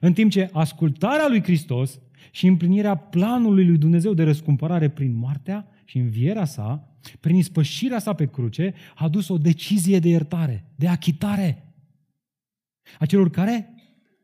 În 0.01 0.13
timp 0.13 0.31
ce 0.31 0.49
ascultarea 0.53 1.27
lui 1.27 1.43
Hristos 1.43 1.99
și 2.31 2.47
împlinirea 2.47 2.95
planului 2.95 3.65
lui 3.67 3.77
Dumnezeu 3.77 4.13
de 4.13 4.23
răscumpărare 4.23 4.89
prin 4.89 5.15
moartea 5.15 5.67
și 5.85 5.97
învierea 5.97 6.45
sa, 6.45 6.94
prin 7.19 7.35
ispășirea 7.35 7.99
sa 7.99 8.13
pe 8.13 8.27
cruce, 8.27 8.73
a 8.95 9.07
dus 9.07 9.27
o 9.27 9.37
decizie 9.37 9.99
de 9.99 10.07
iertare, 10.07 10.71
de 10.75 10.87
achitare. 10.87 11.73
A 12.99 13.05
celor 13.05 13.29
care? 13.29 13.73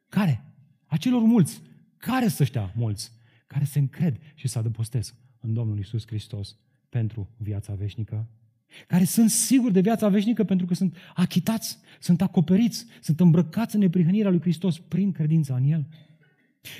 Care? 0.09 0.45
A 0.85 0.97
celor 0.97 1.21
mulți. 1.21 1.61
Care 1.97 2.27
să 2.27 2.43
ăștia 2.43 2.73
mulți? 2.75 3.11
Care 3.47 3.63
se 3.63 3.79
încred 3.79 4.17
și 4.35 4.47
se 4.47 4.57
adăpostesc 4.57 5.15
în 5.39 5.53
Domnul 5.53 5.79
Isus 5.79 6.07
Hristos 6.07 6.57
pentru 6.89 7.29
viața 7.37 7.73
veșnică. 7.73 8.27
Care 8.87 9.03
sunt 9.03 9.29
siguri 9.29 9.73
de 9.73 9.81
viața 9.81 10.09
veșnică 10.09 10.43
pentru 10.43 10.65
că 10.65 10.73
sunt 10.73 10.95
achitați, 11.15 11.77
sunt 11.99 12.21
acoperiți, 12.21 12.85
sunt 13.01 13.19
îmbrăcați 13.19 13.75
în 13.75 13.81
neprihănirea 13.81 14.29
lui 14.29 14.41
Hristos 14.41 14.79
prin 14.79 15.11
credința 15.11 15.55
în 15.55 15.63
El. 15.63 15.87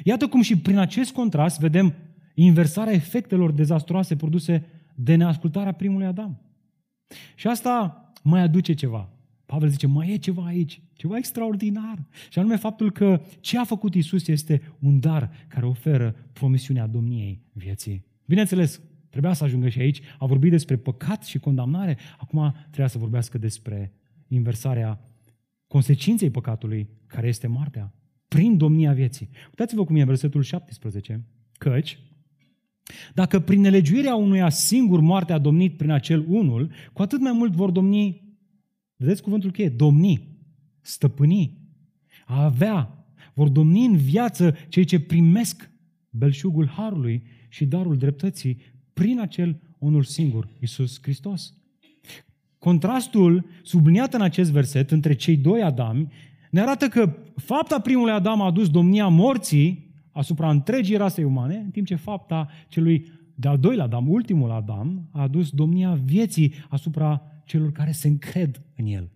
Iată 0.04 0.28
cum 0.28 0.42
și 0.42 0.58
prin 0.58 0.78
acest 0.78 1.12
contrast 1.12 1.60
vedem 1.60 1.96
inversarea 2.34 2.94
efectelor 2.94 3.52
dezastroase 3.52 4.16
produse 4.16 4.66
de 5.04 5.16
neascultarea 5.16 5.72
primului 5.72 6.06
Adam. 6.06 6.42
Și 7.36 7.48
asta 7.48 8.06
mai 8.24 8.42
aduce 8.42 8.74
ceva. 8.74 9.10
Pavel 9.46 9.70
zice, 9.70 9.88
mai 9.88 10.12
e 10.12 10.18
ceva 10.18 10.46
aici, 10.46 10.82
ceva 10.94 11.18
extraordinar. 11.18 12.06
Și 12.30 12.40
anume 12.40 12.56
faptul 12.56 12.92
că 12.92 13.22
ce 13.40 13.58
a 13.58 13.64
făcut 13.64 13.96
Isus 13.96 14.28
este 14.28 14.62
un 14.80 15.00
dar 15.00 15.32
care 15.48 15.66
oferă 15.66 16.16
promisiunea 16.34 16.88
domniei 16.88 17.42
vieții. 17.52 18.06
Bineînțeles, 18.26 18.82
trebuia 19.10 19.34
să 19.34 19.44
ajungă 19.44 19.70
și 19.70 19.80
aici, 19.80 20.02
a 20.18 20.26
vorbit 20.26 20.52
despre 20.52 20.76
păcat 20.76 21.24
și 21.24 21.40
condamnare, 21.40 21.98
acum 22.18 22.56
trebuia 22.62 22.88
să 22.88 22.98
vorbească 22.98 23.38
despre 23.38 23.94
inversarea 24.28 25.00
consecinței 25.68 26.30
păcatului, 26.30 26.90
care 27.08 27.28
este 27.28 27.48
moartea 27.48 27.94
prin 28.28 28.58
domnia 28.58 28.94
vieții. 28.94 29.30
Uitați-vă 29.48 29.84
cum 29.84 29.96
e 29.96 30.04
versetul 30.04 30.42
17. 30.42 31.24
Căci, 31.58 32.00
dacă 33.14 33.40
prin 33.40 33.62
nelegiuirea 33.62 34.16
unuia 34.16 34.50
singur 34.50 35.00
moartea 35.00 35.36
a 35.36 35.40
domnit 35.40 35.78
prin 35.78 35.90
acel 35.92 36.26
unul, 36.28 36.72
cu 36.94 37.02
atât 37.02 37.20
mai 37.20 37.32
mult 37.32 37.54
vor 37.54 37.72
domni, 37.72 38.24
vedeți 38.96 39.22
cuvântul 39.22 39.52
cheie, 39.52 39.70
domni, 39.70 40.28
stăpâni, 40.82 41.58
a 42.26 42.44
avea, 42.44 43.06
vor 43.34 43.50
domni 43.50 43.86
în 43.86 43.98
viață 43.98 44.56
cei 44.70 44.84
ce 44.84 45.00
primesc 45.00 45.72
belșugul 46.10 46.68
harului 46.68 47.24
și 47.50 47.66
darul 47.66 47.98
dreptății 47.98 48.58
prin 48.94 49.20
acel 49.20 49.62
unul 49.78 50.04
singur, 50.04 50.48
Isus 50.60 51.00
Hristos. 51.02 51.54
Contrastul 52.58 53.46
subliniat 53.64 54.14
în 54.14 54.22
acest 54.22 54.52
verset 54.52 54.92
între 54.92 55.14
cei 55.14 55.38
doi 55.38 55.62
Adami 55.62 56.08
ne 56.52 56.62
arată 56.62 56.88
că 56.88 57.16
fapta 57.36 57.80
primului 57.80 58.12
Adam 58.12 58.42
a 58.42 58.46
adus 58.46 58.70
domnia 58.70 59.08
morții 59.08 59.91
asupra 60.12 60.50
întregii 60.50 60.96
rasei 60.96 61.24
umane, 61.24 61.56
în 61.56 61.70
timp 61.70 61.86
ce 61.86 61.96
fapta 61.96 62.48
celui 62.68 63.12
de-al 63.36 63.60
doilea 63.60 63.84
Adam, 63.84 64.10
ultimul 64.10 64.52
Adam, 64.52 65.08
a 65.12 65.22
adus 65.22 65.50
domnia 65.50 65.94
vieții 65.94 66.54
asupra 66.70 67.22
celor 67.46 67.72
care 67.72 67.92
se 67.92 68.08
încred 68.08 68.62
în 68.76 68.86
el, 68.86 69.10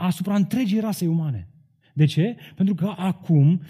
asupra 0.00 0.34
întregii 0.34 0.80
rasei 0.80 1.08
umane. 1.08 1.48
De 1.94 2.04
ce? 2.04 2.36
Pentru 2.54 2.74
că 2.74 2.94
acum 2.96 3.60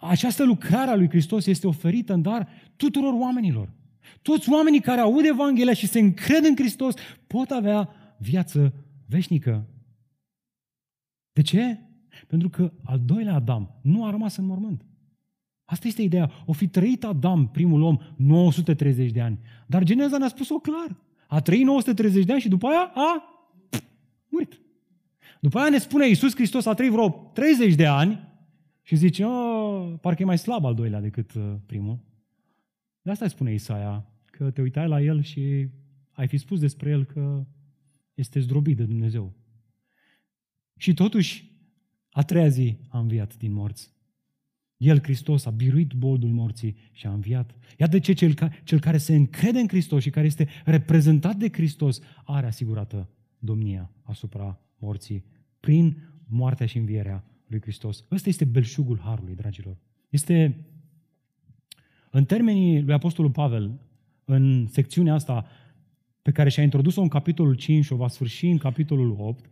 această 0.00 0.44
lucrare 0.44 0.90
a 0.90 0.94
lui 0.94 1.08
Hristos 1.08 1.46
este 1.46 1.66
oferită 1.66 2.12
în 2.12 2.22
dar 2.22 2.48
tuturor 2.76 3.12
oamenilor. 3.12 3.72
Toți 4.22 4.50
oamenii 4.50 4.80
care 4.80 5.00
aud 5.00 5.24
Evanghelia 5.24 5.72
și 5.72 5.86
se 5.86 5.98
încred 5.98 6.44
în 6.44 6.56
Hristos 6.56 6.94
pot 7.26 7.50
avea 7.50 7.88
viață 8.18 8.74
veșnică. 9.06 9.66
De 11.32 11.42
ce? 11.42 11.78
Pentru 12.26 12.48
că 12.48 12.72
al 12.82 13.00
doilea 13.04 13.34
Adam 13.34 13.78
nu 13.82 14.04
a 14.04 14.10
rămas 14.10 14.36
în 14.36 14.44
mormânt. 14.44 14.84
Asta 15.70 15.86
este 15.86 16.02
ideea. 16.02 16.30
O 16.46 16.52
fi 16.52 16.68
trăit 16.68 17.04
Adam, 17.04 17.48
primul 17.48 17.82
om, 17.82 17.98
930 18.16 19.10
de 19.10 19.20
ani. 19.20 19.38
Dar 19.66 19.82
Geneza 19.82 20.18
ne-a 20.18 20.28
spus-o 20.28 20.58
clar. 20.58 20.96
A 21.26 21.40
trăit 21.40 21.64
930 21.64 22.24
de 22.24 22.32
ani 22.32 22.40
și 22.40 22.48
după 22.48 22.66
aia 22.66 22.92
a 22.94 23.22
murit. 24.28 24.60
După 25.40 25.58
aia 25.58 25.68
ne 25.68 25.78
spune 25.78 26.06
Iisus 26.06 26.34
Hristos 26.34 26.66
a 26.66 26.74
trăit 26.74 26.90
vreo 26.90 27.08
30 27.08 27.74
de 27.74 27.86
ani 27.86 28.28
și 28.82 28.96
zice, 28.96 29.24
oh, 29.24 29.94
parcă 30.00 30.22
e 30.22 30.24
mai 30.24 30.38
slab 30.38 30.64
al 30.64 30.74
doilea 30.74 31.00
decât 31.00 31.34
uh, 31.34 31.54
primul. 31.66 31.98
De 33.02 33.10
asta 33.10 33.28
spune 33.28 33.52
Isaia, 33.52 34.06
că 34.24 34.50
te 34.50 34.60
uitai 34.60 34.88
la 34.88 35.00
el 35.00 35.22
și 35.22 35.68
ai 36.12 36.28
fi 36.28 36.36
spus 36.36 36.60
despre 36.60 36.90
el 36.90 37.04
că 37.04 37.46
este 38.14 38.40
zdrobit 38.40 38.76
de 38.76 38.84
Dumnezeu. 38.84 39.32
Și 40.76 40.94
totuși, 40.94 41.50
a 42.10 42.22
treia 42.22 42.48
zi 42.48 42.76
a 42.88 42.98
înviat 42.98 43.36
din 43.36 43.52
morți. 43.52 43.92
El, 44.80 45.02
Hristos, 45.02 45.46
a 45.46 45.50
biruit 45.50 45.92
boldul 45.92 46.28
morții 46.28 46.76
și 46.92 47.06
a 47.06 47.12
înviat. 47.12 47.54
Iată 47.78 47.92
de 47.92 47.98
ce 47.98 48.12
cel, 48.12 48.34
ca, 48.34 48.50
cel 48.64 48.80
care 48.80 48.98
se 48.98 49.14
încrede 49.14 49.58
în 49.58 49.68
Hristos 49.68 50.02
și 50.02 50.10
care 50.10 50.26
este 50.26 50.48
reprezentat 50.64 51.36
de 51.36 51.48
Hristos 51.52 52.00
are 52.24 52.46
asigurată 52.46 53.08
domnia 53.38 53.90
asupra 54.02 54.60
morții 54.78 55.24
prin 55.60 55.96
moartea 56.26 56.66
și 56.66 56.78
învierea 56.78 57.24
lui 57.46 57.60
Hristos. 57.60 58.04
Ăsta 58.10 58.28
este 58.28 58.44
belșugul 58.44 58.98
Harului, 58.98 59.34
dragilor. 59.34 59.76
Este, 60.08 60.64
în 62.10 62.24
termenii 62.24 62.82
lui 62.82 62.94
Apostolul 62.94 63.30
Pavel, 63.30 63.80
în 64.24 64.66
secțiunea 64.66 65.14
asta 65.14 65.46
pe 66.22 66.30
care 66.30 66.48
și-a 66.48 66.62
introdus-o 66.62 67.02
în 67.02 67.08
capitolul 67.08 67.54
5 67.54 67.84
și 67.84 67.92
o 67.92 67.96
va 67.96 68.08
sfârși 68.08 68.46
în 68.46 68.58
capitolul 68.58 69.16
8, 69.18 69.50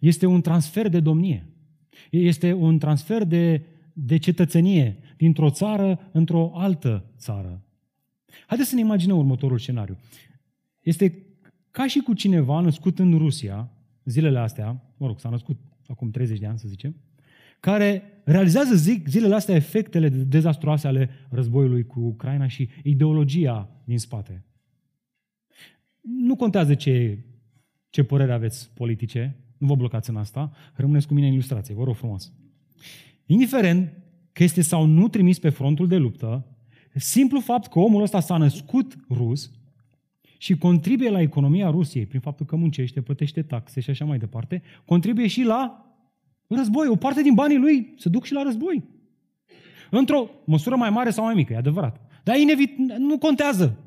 este 0.00 0.26
un 0.26 0.40
transfer 0.40 0.88
de 0.88 1.00
domnie. 1.00 1.46
Este 2.10 2.52
un 2.52 2.78
transfer 2.78 3.24
de, 3.24 3.62
de 3.94 4.16
cetățenie 4.16 4.98
dintr-o 5.16 5.50
țară 5.50 6.10
într-o 6.12 6.50
altă 6.54 7.04
țară. 7.16 7.62
Haideți 8.46 8.68
să 8.68 8.74
ne 8.74 8.80
imaginăm 8.80 9.18
următorul 9.18 9.58
scenariu. 9.58 9.98
Este 10.80 11.26
ca 11.70 11.86
și 11.86 11.98
cu 11.98 12.12
cineva 12.12 12.60
născut 12.60 12.98
în 12.98 13.18
Rusia, 13.18 13.70
zilele 14.04 14.38
astea, 14.38 14.82
mă 14.96 15.06
rog, 15.06 15.20
s-a 15.20 15.28
născut 15.28 15.56
acum 15.86 16.10
30 16.10 16.38
de 16.38 16.46
ani, 16.46 16.58
să 16.58 16.68
zicem, 16.68 16.96
care 17.60 18.02
realizează 18.24 18.74
zic, 18.74 19.08
zilele 19.08 19.34
astea 19.34 19.54
efectele 19.54 20.08
dezastroase 20.08 20.86
ale 20.86 21.10
războiului 21.30 21.86
cu 21.86 22.00
Ucraina 22.00 22.46
și 22.46 22.68
ideologia 22.82 23.82
din 23.84 23.98
spate. 23.98 24.44
Nu 26.00 26.36
contează 26.36 26.74
ce, 26.74 27.18
ce 27.90 28.02
părere 28.02 28.32
aveți 28.32 28.70
politice, 28.74 29.36
nu 29.58 29.66
vă 29.66 29.74
blocați 29.74 30.10
în 30.10 30.16
asta, 30.16 30.52
rămâneți 30.74 31.06
cu 31.06 31.14
mine 31.14 31.26
în 31.26 31.32
ilustrație, 31.32 31.74
vă 31.74 31.84
rog 31.84 31.94
frumos. 31.94 32.32
Indiferent 33.26 33.92
că 34.32 34.42
este 34.42 34.62
sau 34.62 34.84
nu 34.84 35.08
trimis 35.08 35.38
pe 35.38 35.48
frontul 35.48 35.88
de 35.88 35.96
luptă, 35.96 36.46
simplu 36.94 37.40
fapt 37.40 37.66
că 37.66 37.78
omul 37.78 38.02
ăsta 38.02 38.20
s-a 38.20 38.36
născut 38.36 38.96
rus 39.10 39.50
și 40.38 40.56
contribuie 40.56 41.10
la 41.10 41.20
economia 41.20 41.70
Rusiei 41.70 42.06
prin 42.06 42.20
faptul 42.20 42.46
că 42.46 42.56
muncește, 42.56 43.00
plătește 43.00 43.42
taxe 43.42 43.80
și 43.80 43.90
așa 43.90 44.04
mai 44.04 44.18
departe, 44.18 44.62
contribuie 44.84 45.26
și 45.26 45.42
la 45.42 45.86
război. 46.48 46.88
O 46.88 46.96
parte 46.96 47.22
din 47.22 47.34
banii 47.34 47.58
lui 47.58 47.94
se 47.96 48.08
duc 48.08 48.24
și 48.24 48.32
la 48.32 48.42
război. 48.42 48.84
Într-o 49.90 50.30
măsură 50.44 50.76
mai 50.76 50.90
mare 50.90 51.10
sau 51.10 51.24
mai 51.24 51.34
mică, 51.34 51.52
e 51.52 51.56
adevărat. 51.56 52.00
Dar 52.22 52.36
inevit, 52.36 52.78
nu 52.98 53.18
contează. 53.18 53.78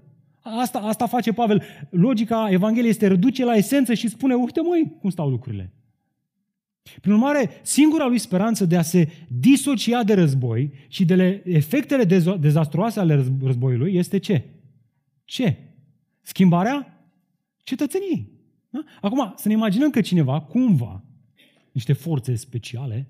Asta, 0.42 0.80
asta 0.80 1.08
face 1.08 1.34
Pavel. 1.34 1.64
Logica 1.90 2.48
Evangheliei 2.50 2.90
este 2.92 3.08
reduce 3.08 3.46
la 3.46 3.56
esență 3.56 3.94
și 3.94 4.08
spune, 4.08 4.34
uite 4.34 4.62
măi, 4.62 4.96
cum 5.00 5.10
stau 5.10 5.30
lucrurile. 5.30 5.74
Prin 7.02 7.14
urmare, 7.14 7.50
singura 7.62 8.06
lui 8.06 8.18
speranță 8.18 8.66
de 8.66 8.78
a 8.78 8.82
se 8.82 9.12
disocia 9.28 10.04
de 10.04 10.14
război 10.14 10.72
și 10.88 11.06
de 11.06 11.42
efectele 11.46 12.04
dezastruoase 12.40 13.00
ale 13.00 13.26
războiului 13.44 13.96
este 13.96 14.18
ce? 14.18 14.44
Ce? 15.26 15.58
Schimbarea 16.22 17.08
cetățeniei. 17.64 18.30
Da? 18.70 18.80
Acum, 19.02 19.34
să 19.36 19.48
ne 19.48 19.54
imaginăm 19.54 19.90
că 19.90 20.02
cineva, 20.02 20.42
cumva, 20.42 21.04
niște 21.72 21.94
forțe 21.94 22.36
speciale, 22.36 23.10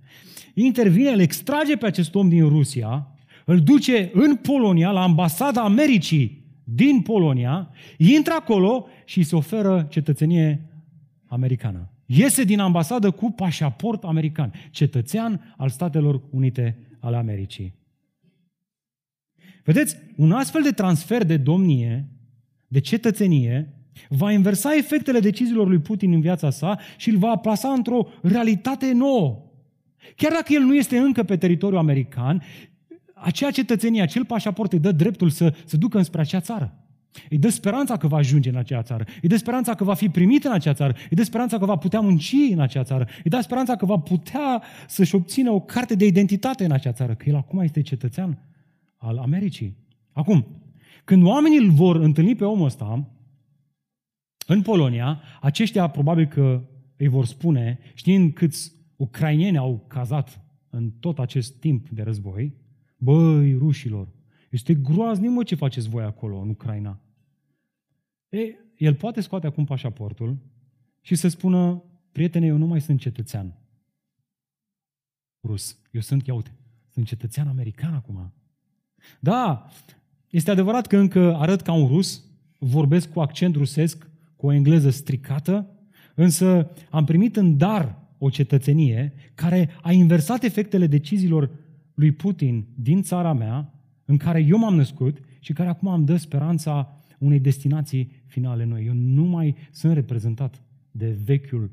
intervine, 0.54 1.10
îl 1.10 1.20
extrage 1.20 1.76
pe 1.76 1.86
acest 1.86 2.16
om 2.16 2.30
din 2.30 2.48
Rusia, 2.48 3.08
îl 3.46 3.62
duce 3.62 4.10
în 4.14 4.36
Polonia, 4.36 4.92
la 4.92 5.02
ambasada 5.02 5.62
Americii 5.62 6.46
din 6.64 7.02
Polonia, 7.02 7.70
intră 7.98 8.34
acolo 8.34 8.88
și 9.06 9.18
îi 9.18 9.24
se 9.24 9.36
oferă 9.36 9.88
cetățenie 9.90 10.70
americană. 11.26 11.92
Iese 12.10 12.44
din 12.44 12.60
ambasadă 12.60 13.12
cu 13.12 13.32
pașaport 13.32 14.04
american, 14.04 14.54
cetățean 14.72 15.54
al 15.58 15.70
Statelor 15.70 16.22
Unite 16.30 16.78
ale 17.00 17.18
Americii. 17.18 17.74
Vedeți, 19.64 19.98
un 20.16 20.32
astfel 20.32 20.62
de 20.62 20.72
transfer 20.72 21.24
de 21.24 21.38
domnie, 21.38 22.08
de 22.68 22.80
cetățenie, 22.80 23.74
va 24.10 24.32
inversa 24.32 24.76
efectele 24.76 25.20
deciziilor 25.20 25.68
lui 25.68 25.80
Putin 25.80 26.14
în 26.14 26.22
viața 26.22 26.50
sa 26.50 26.80
și 26.98 27.10
îl 27.10 27.18
va 27.18 27.36
plasa 27.36 27.70
într-o 27.70 28.08
realitate 28.22 28.92
nouă. 28.92 29.44
Chiar 30.16 30.32
dacă 30.32 30.54
el 30.54 30.62
nu 30.62 30.76
este 30.76 30.98
încă 30.98 31.24
pe 31.24 31.38
teritoriul 31.38 31.80
american, 31.80 32.44
acea 33.14 33.52
cetățenie, 33.52 34.02
acel 34.02 34.26
pașaport 34.26 34.74
îi 34.74 34.80
dă 34.80 34.92
dreptul 34.92 35.30
să 35.30 35.56
se 35.66 35.78
ducă 35.78 35.98
înspre 35.98 36.22
acea 36.22 36.40
țară. 36.40 36.87
Îi 37.30 37.38
dă 37.38 37.50
speranța 37.50 37.98
că 37.98 38.08
va 38.08 38.18
ajunge 38.18 38.50
în 38.50 38.56
acea 38.56 38.82
țară. 38.82 39.04
Îi 39.22 39.30
dă 39.30 39.36
speranța 39.36 39.74
că 39.74 39.84
va 39.84 39.94
fi 39.94 40.10
primit 40.10 40.44
în 40.44 40.52
acea 40.52 40.74
țară. 40.74 40.94
Îi 41.10 41.16
dă 41.16 41.24
speranța 41.24 41.58
că 41.58 41.66
va 41.66 41.76
putea 41.76 42.00
munci 42.00 42.36
în 42.52 42.60
acea 42.60 42.84
țară. 42.84 43.08
Îi 43.24 43.30
dă 43.30 43.40
speranța 43.42 43.76
că 43.76 43.86
va 43.86 43.98
putea 43.98 44.64
să-și 44.88 45.16
obțină 45.16 45.52
o 45.52 45.60
carte 45.60 45.96
de 45.96 46.06
identitate 46.06 46.66
în 46.66 46.72
acea 46.72 46.92
țară, 46.92 47.16
că 47.16 47.30
el 47.30 47.36
acum 47.36 47.60
este 47.60 47.82
cetățean 47.82 48.40
al 48.98 49.18
Americii. 49.18 49.78
Acum, 50.12 50.46
când 51.04 51.24
oamenii 51.24 51.58
îl 51.58 51.70
vor 51.70 51.96
întâlni 51.96 52.36
pe 52.36 52.46
omul 52.46 52.66
ăsta, 52.66 53.08
în 54.48 54.62
Polonia, 54.62 55.22
aceștia 55.42 55.88
probabil 55.88 56.26
că 56.26 56.64
îi 56.98 57.08
vor 57.08 57.26
spune, 57.26 57.80
știind 57.94 58.34
câți 58.34 58.72
ucrainieni 58.96 59.58
au 59.58 59.86
cazat 59.88 60.42
în 60.70 60.92
tot 61.00 61.20
acest 61.20 61.60
timp 61.60 61.90
de 61.90 62.02
război, 62.02 62.54
băi, 62.98 63.54
rușilor, 63.54 64.08
este 64.50 64.74
groaznic, 64.74 65.30
mă, 65.30 65.44
ce 65.44 65.56
faceți 65.56 65.90
voi 65.90 66.04
acolo, 66.04 66.40
în 66.40 66.50
Ucraina. 66.50 67.00
E, 68.30 68.56
el 68.78 68.96
poate 68.96 69.22
scoate 69.22 69.48
acum 69.48 69.66
pașaportul 69.66 70.38
și 71.02 71.16
să 71.16 71.28
spună, 71.28 71.84
prietene, 72.12 72.46
eu 72.46 72.58
nu 72.58 72.66
mai 72.66 72.82
sunt 72.82 73.00
cetățean 73.00 73.58
rus. 75.44 75.78
Eu 75.92 76.02
sunt, 76.02 76.28
ia 76.28 76.34
uite, 76.34 76.52
sunt 76.90 77.06
cetățean 77.06 77.48
american 77.48 77.94
acum. 77.94 78.34
Da, 79.20 79.68
este 80.30 80.52
adevărat 80.52 80.88
că 80.88 80.98
încă 80.98 81.36
arăt 81.36 81.62
ca 81.62 81.72
un 81.72 81.88
rus, 81.88 82.26
vorbesc 82.60 83.12
cu 83.12 83.20
accent 83.20 83.56
rusesc, 83.56 84.10
cu 84.36 84.48
o 84.48 84.52
engleză 84.52 84.90
stricată, 84.90 85.70
însă 86.16 86.72
am 86.90 87.06
primit 87.06 87.36
în 87.36 87.58
dar 87.58 88.06
o 88.18 88.30
cetățenie 88.30 89.14
care 89.36 89.70
a 89.82 89.92
inversat 89.92 90.44
efectele 90.44 90.88
deciziilor 90.88 91.50
lui 91.94 92.12
Putin 92.12 92.68
din 92.76 93.02
țara 93.02 93.34
mea, 93.34 93.74
în 94.06 94.18
care 94.18 94.40
eu 94.40 94.58
m-am 94.58 94.76
născut 94.76 95.18
și 95.40 95.54
care 95.54 95.70
acum 95.70 95.94
îmi 95.94 96.06
dă 96.06 96.18
speranța 96.18 96.97
unei 97.18 97.40
destinații 97.40 98.12
finale 98.26 98.64
noi. 98.64 98.86
Eu 98.86 98.94
nu 98.94 99.24
mai 99.24 99.56
sunt 99.72 99.94
reprezentat 99.94 100.62
de 100.92 101.18
vechiul 101.24 101.72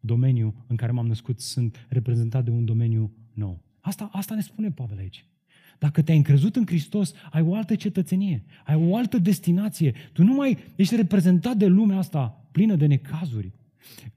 domeniu 0.00 0.54
în 0.66 0.76
care 0.76 0.92
m-am 0.92 1.06
născut, 1.06 1.40
sunt 1.40 1.86
reprezentat 1.88 2.44
de 2.44 2.50
un 2.50 2.64
domeniu 2.64 3.12
nou. 3.32 3.62
Asta, 3.80 4.08
asta 4.12 4.34
ne 4.34 4.40
spune 4.40 4.70
Pavel 4.70 4.98
aici. 4.98 5.24
Dacă 5.78 6.02
te-ai 6.02 6.16
încrezut 6.16 6.56
în 6.56 6.66
Hristos, 6.66 7.12
ai 7.30 7.42
o 7.42 7.54
altă 7.54 7.74
cetățenie, 7.74 8.44
ai 8.64 8.74
o 8.74 8.96
altă 8.96 9.18
destinație. 9.18 9.94
Tu 10.12 10.22
nu 10.22 10.34
mai 10.34 10.58
ești 10.76 10.96
reprezentat 10.96 11.56
de 11.56 11.66
lumea 11.66 11.98
asta 11.98 12.46
plină 12.52 12.76
de 12.76 12.86
necazuri, 12.86 13.52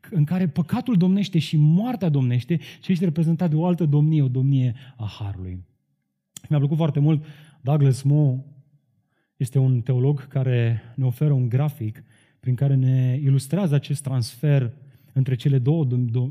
în 0.09 0.23
care 0.23 0.47
păcatul 0.47 0.95
domnește 0.95 1.39
și 1.39 1.57
moartea 1.57 2.09
domnește, 2.09 2.59
ci 2.82 2.88
ești 2.88 3.03
reprezentat 3.03 3.49
de 3.49 3.55
o 3.55 3.65
altă 3.65 3.86
domnie, 3.86 4.21
o 4.21 4.28
domnie 4.28 4.75
a 4.97 5.05
Harului. 5.19 5.63
Mi-a 6.49 6.59
plăcut 6.59 6.78
foarte 6.78 6.99
mult 6.99 7.25
Douglas 7.61 8.01
Moore, 8.01 8.43
este 9.38 9.60
un 9.60 9.82
teolog 9.82 10.28
care 10.28 10.82
ne 10.96 11.06
oferă 11.06 11.34
un 11.34 11.50
grafic 11.50 12.04
prin 12.40 12.56
care 12.56 12.76
ne 12.76 13.20
ilustrează 13.22 13.76
acest 13.76 14.04
transfer 14.04 14.74
între 15.14 15.36
cele 15.36 15.60
două 15.60 15.86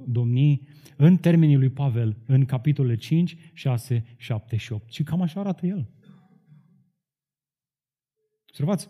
domnii 0.06 0.68
în 0.96 1.16
termenii 1.16 1.56
lui 1.56 1.68
Pavel, 1.68 2.16
în 2.26 2.44
capitolele 2.44 2.96
5, 2.96 3.36
6, 3.52 4.04
7 4.16 4.56
și 4.56 4.72
8. 4.72 4.92
Și 4.92 5.02
cam 5.02 5.22
așa 5.22 5.40
arată 5.40 5.66
el. 5.66 5.88
Observați, 8.48 8.88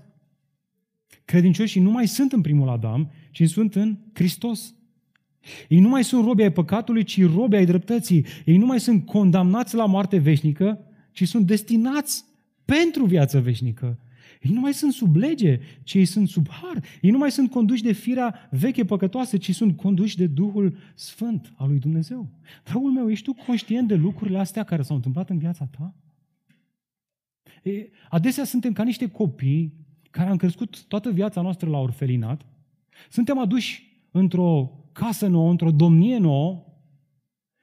credincioșii 1.25 1.81
nu 1.81 1.91
mai 1.91 2.07
sunt 2.07 2.33
în 2.33 2.41
primul 2.41 2.69
Adam, 2.69 3.11
ci 3.31 3.49
sunt 3.49 3.75
în 3.75 3.99
Hristos. 4.13 4.75
Ei 5.69 5.81
nu 5.81 5.89
mai 5.89 6.05
sunt 6.05 6.25
robi 6.25 6.43
ai 6.43 6.53
păcatului, 6.53 7.05
ci 7.05 7.25
robi 7.25 7.57
ai 7.57 7.65
dreptății. 7.65 8.27
Ei 8.45 8.57
nu 8.57 8.67
mai 8.67 8.81
sunt 8.81 9.07
condamnați 9.07 9.75
la 9.75 9.87
moarte 9.87 10.19
veșnică, 10.19 10.81
ci 11.13 11.29
sunt 11.29 11.47
destinați 11.47 12.25
pentru 12.65 13.05
viață 13.05 13.41
veșnică. 13.41 13.99
Ei 14.43 14.53
nu 14.53 14.61
mai 14.61 14.75
sunt 14.75 14.93
sub 14.93 15.17
lege, 15.17 15.61
ci 15.83 15.95
ei 15.95 16.05
sunt 16.05 16.29
sub 16.29 16.49
har. 16.49 16.83
Ei 17.01 17.11
nu 17.11 17.19
mai 17.19 17.31
sunt 17.31 17.51
conduși 17.51 17.83
de 17.83 17.93
firea 17.93 18.49
veche 18.51 18.85
păcătoasă, 18.85 19.37
ci 19.37 19.55
sunt 19.55 19.77
conduși 19.77 20.17
de 20.17 20.27
Duhul 20.27 20.77
Sfânt 20.95 21.53
al 21.57 21.69
lui 21.69 21.79
Dumnezeu. 21.79 22.29
Dragul 22.65 22.93
meu, 22.93 23.11
ești 23.11 23.25
tu 23.25 23.33
conștient 23.47 23.89
de 23.89 23.95
lucrurile 23.95 24.39
astea 24.39 24.65
care 24.65 24.83
s-au 24.83 24.97
întâmplat 24.97 25.31
în 25.31 25.39
viața 25.39 25.69
ta? 25.79 25.95
E, 27.63 27.89
adesea 28.09 28.45
suntem 28.45 28.73
ca 28.73 28.83
niște 28.83 29.09
copii 29.09 29.73
care 30.11 30.31
am 30.31 30.37
crescut 30.37 30.85
toată 30.85 31.11
viața 31.11 31.41
noastră 31.41 31.69
la 31.69 31.79
orfelinat, 31.79 32.47
suntem 33.11 33.39
aduși 33.39 34.01
într-o 34.11 34.71
casă 34.93 35.27
nouă, 35.27 35.51
într-o 35.51 35.71
domnie 35.71 36.19
nouă 36.19 36.65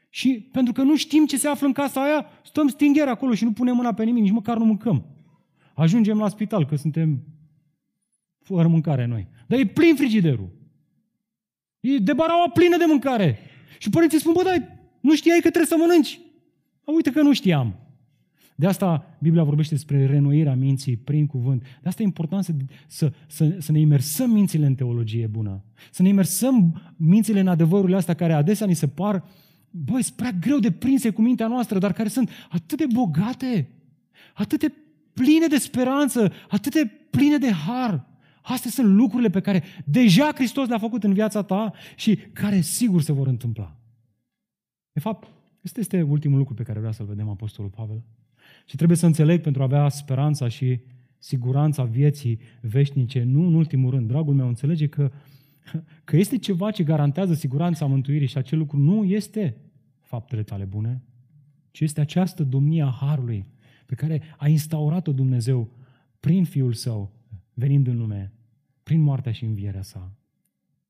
și 0.09 0.49
pentru 0.51 0.73
că 0.73 0.81
nu 0.81 0.95
știm 0.95 1.25
ce 1.25 1.37
se 1.37 1.47
află 1.47 1.67
în 1.67 1.73
casa 1.73 2.03
aia, 2.03 2.25
stăm 2.43 2.67
stinghere 2.67 3.09
acolo 3.09 3.33
și 3.33 3.43
nu 3.43 3.51
punem 3.51 3.75
mâna 3.75 3.93
pe 3.93 4.03
nimic, 4.03 4.23
nici 4.23 4.31
măcar 4.31 4.57
nu 4.57 4.65
mâncăm. 4.65 5.05
Ajungem 5.73 6.17
la 6.17 6.29
spital, 6.29 6.65
că 6.65 6.75
suntem 6.75 7.23
fără 8.39 8.67
mâncare 8.67 9.05
noi. 9.05 9.27
Dar 9.47 9.59
e 9.59 9.65
plin 9.65 9.95
frigiderul. 9.95 10.49
E 11.79 11.97
de 11.97 12.13
baraua 12.13 12.49
plină 12.53 12.77
de 12.77 12.85
mâncare. 12.87 13.39
Și 13.77 13.89
părinții 13.89 14.19
spun, 14.19 14.33
bă, 14.33 14.41
dar 14.43 14.77
nu 14.99 15.15
știai 15.15 15.39
că 15.41 15.49
trebuie 15.49 15.65
să 15.65 15.75
mănânci. 15.79 16.19
A, 16.83 16.91
uite 16.91 17.11
că 17.11 17.21
nu 17.21 17.33
știam. 17.33 17.75
De 18.55 18.67
asta 18.67 19.17
Biblia 19.19 19.43
vorbește 19.43 19.73
despre 19.73 20.05
renoirea 20.05 20.55
minții 20.55 20.97
prin 20.97 21.25
cuvânt. 21.25 21.61
De 21.61 21.87
asta 21.87 22.01
e 22.01 22.05
important 22.05 22.43
să, 22.43 22.51
să, 22.87 23.13
să, 23.27 23.55
să 23.59 23.71
ne 23.71 23.79
imersăm 23.79 24.29
mințile 24.29 24.65
în 24.65 24.75
teologie 24.75 25.27
bună. 25.27 25.63
Să 25.91 26.01
ne 26.01 26.07
imersăm 26.07 26.81
mințile 26.97 27.39
în 27.39 27.47
adevărurile 27.47 27.97
astea 27.97 28.13
care 28.13 28.33
adesea 28.33 28.67
ni 28.67 28.73
se 28.73 28.87
par, 28.87 29.23
băi, 29.69 30.03
sunt 30.03 30.15
prea 30.15 30.31
greu 30.31 30.59
de 30.59 30.71
prinse 30.71 31.09
cu 31.09 31.21
mintea 31.21 31.47
noastră, 31.47 31.79
dar 31.79 31.93
care 31.93 32.09
sunt 32.09 32.29
atât 32.49 32.77
de 32.77 32.85
bogate, 32.93 33.69
atât 34.33 34.59
de 34.59 34.71
pline 35.13 35.47
de 35.47 35.57
speranță, 35.57 36.33
atât 36.49 36.73
de 36.73 36.91
pline 37.09 37.37
de 37.37 37.51
har. 37.51 38.07
Astea 38.41 38.71
sunt 38.71 38.87
lucrurile 38.87 39.29
pe 39.29 39.39
care 39.39 39.63
deja 39.85 40.31
Hristos 40.33 40.67
le-a 40.67 40.77
făcut 40.77 41.03
în 41.03 41.13
viața 41.13 41.41
ta 41.41 41.73
și 41.95 42.15
care 42.15 42.61
sigur 42.61 43.01
se 43.01 43.11
vor 43.11 43.27
întâmpla. 43.27 43.77
De 44.91 44.99
fapt, 44.99 45.27
este 45.61 45.79
este 45.79 46.01
ultimul 46.01 46.37
lucru 46.37 46.53
pe 46.53 46.63
care 46.63 46.79
vrea 46.79 46.91
să-l 46.91 47.05
vedem 47.05 47.29
Apostolul 47.29 47.71
Pavel. 47.71 48.03
Și 48.65 48.75
trebuie 48.75 48.97
să 48.97 49.05
înțeleg 49.05 49.41
pentru 49.41 49.61
a 49.61 49.65
avea 49.65 49.89
speranța 49.89 50.47
și 50.47 50.79
siguranța 51.17 51.83
vieții 51.83 52.39
veșnice, 52.61 53.23
nu 53.23 53.47
în 53.47 53.53
ultimul 53.53 53.91
rând, 53.91 54.07
dragul 54.07 54.33
meu, 54.33 54.47
înțelege 54.47 54.87
că, 54.87 55.11
că 56.03 56.17
este 56.17 56.37
ceva 56.37 56.71
ce 56.71 56.83
garantează 56.83 57.33
siguranța 57.33 57.85
mântuirii 57.85 58.27
și 58.27 58.37
acel 58.37 58.57
lucru 58.57 58.77
nu 58.77 59.03
este 59.03 59.57
faptele 60.01 60.43
tale 60.43 60.63
bune, 60.63 61.03
ci 61.71 61.79
este 61.79 62.01
această 62.01 62.43
domnie 62.43 62.83
a 62.83 62.89
Harului 62.89 63.45
pe 63.85 63.95
care 63.95 64.21
a 64.37 64.47
instaurat-o 64.47 65.11
Dumnezeu 65.11 65.69
prin 66.19 66.45
Fiul 66.45 66.73
Său, 66.73 67.11
venind 67.53 67.87
în 67.87 67.97
lume, 67.97 68.31
prin 68.83 69.01
moartea 69.01 69.31
și 69.31 69.43
învierea 69.43 69.81
sa. 69.81 70.11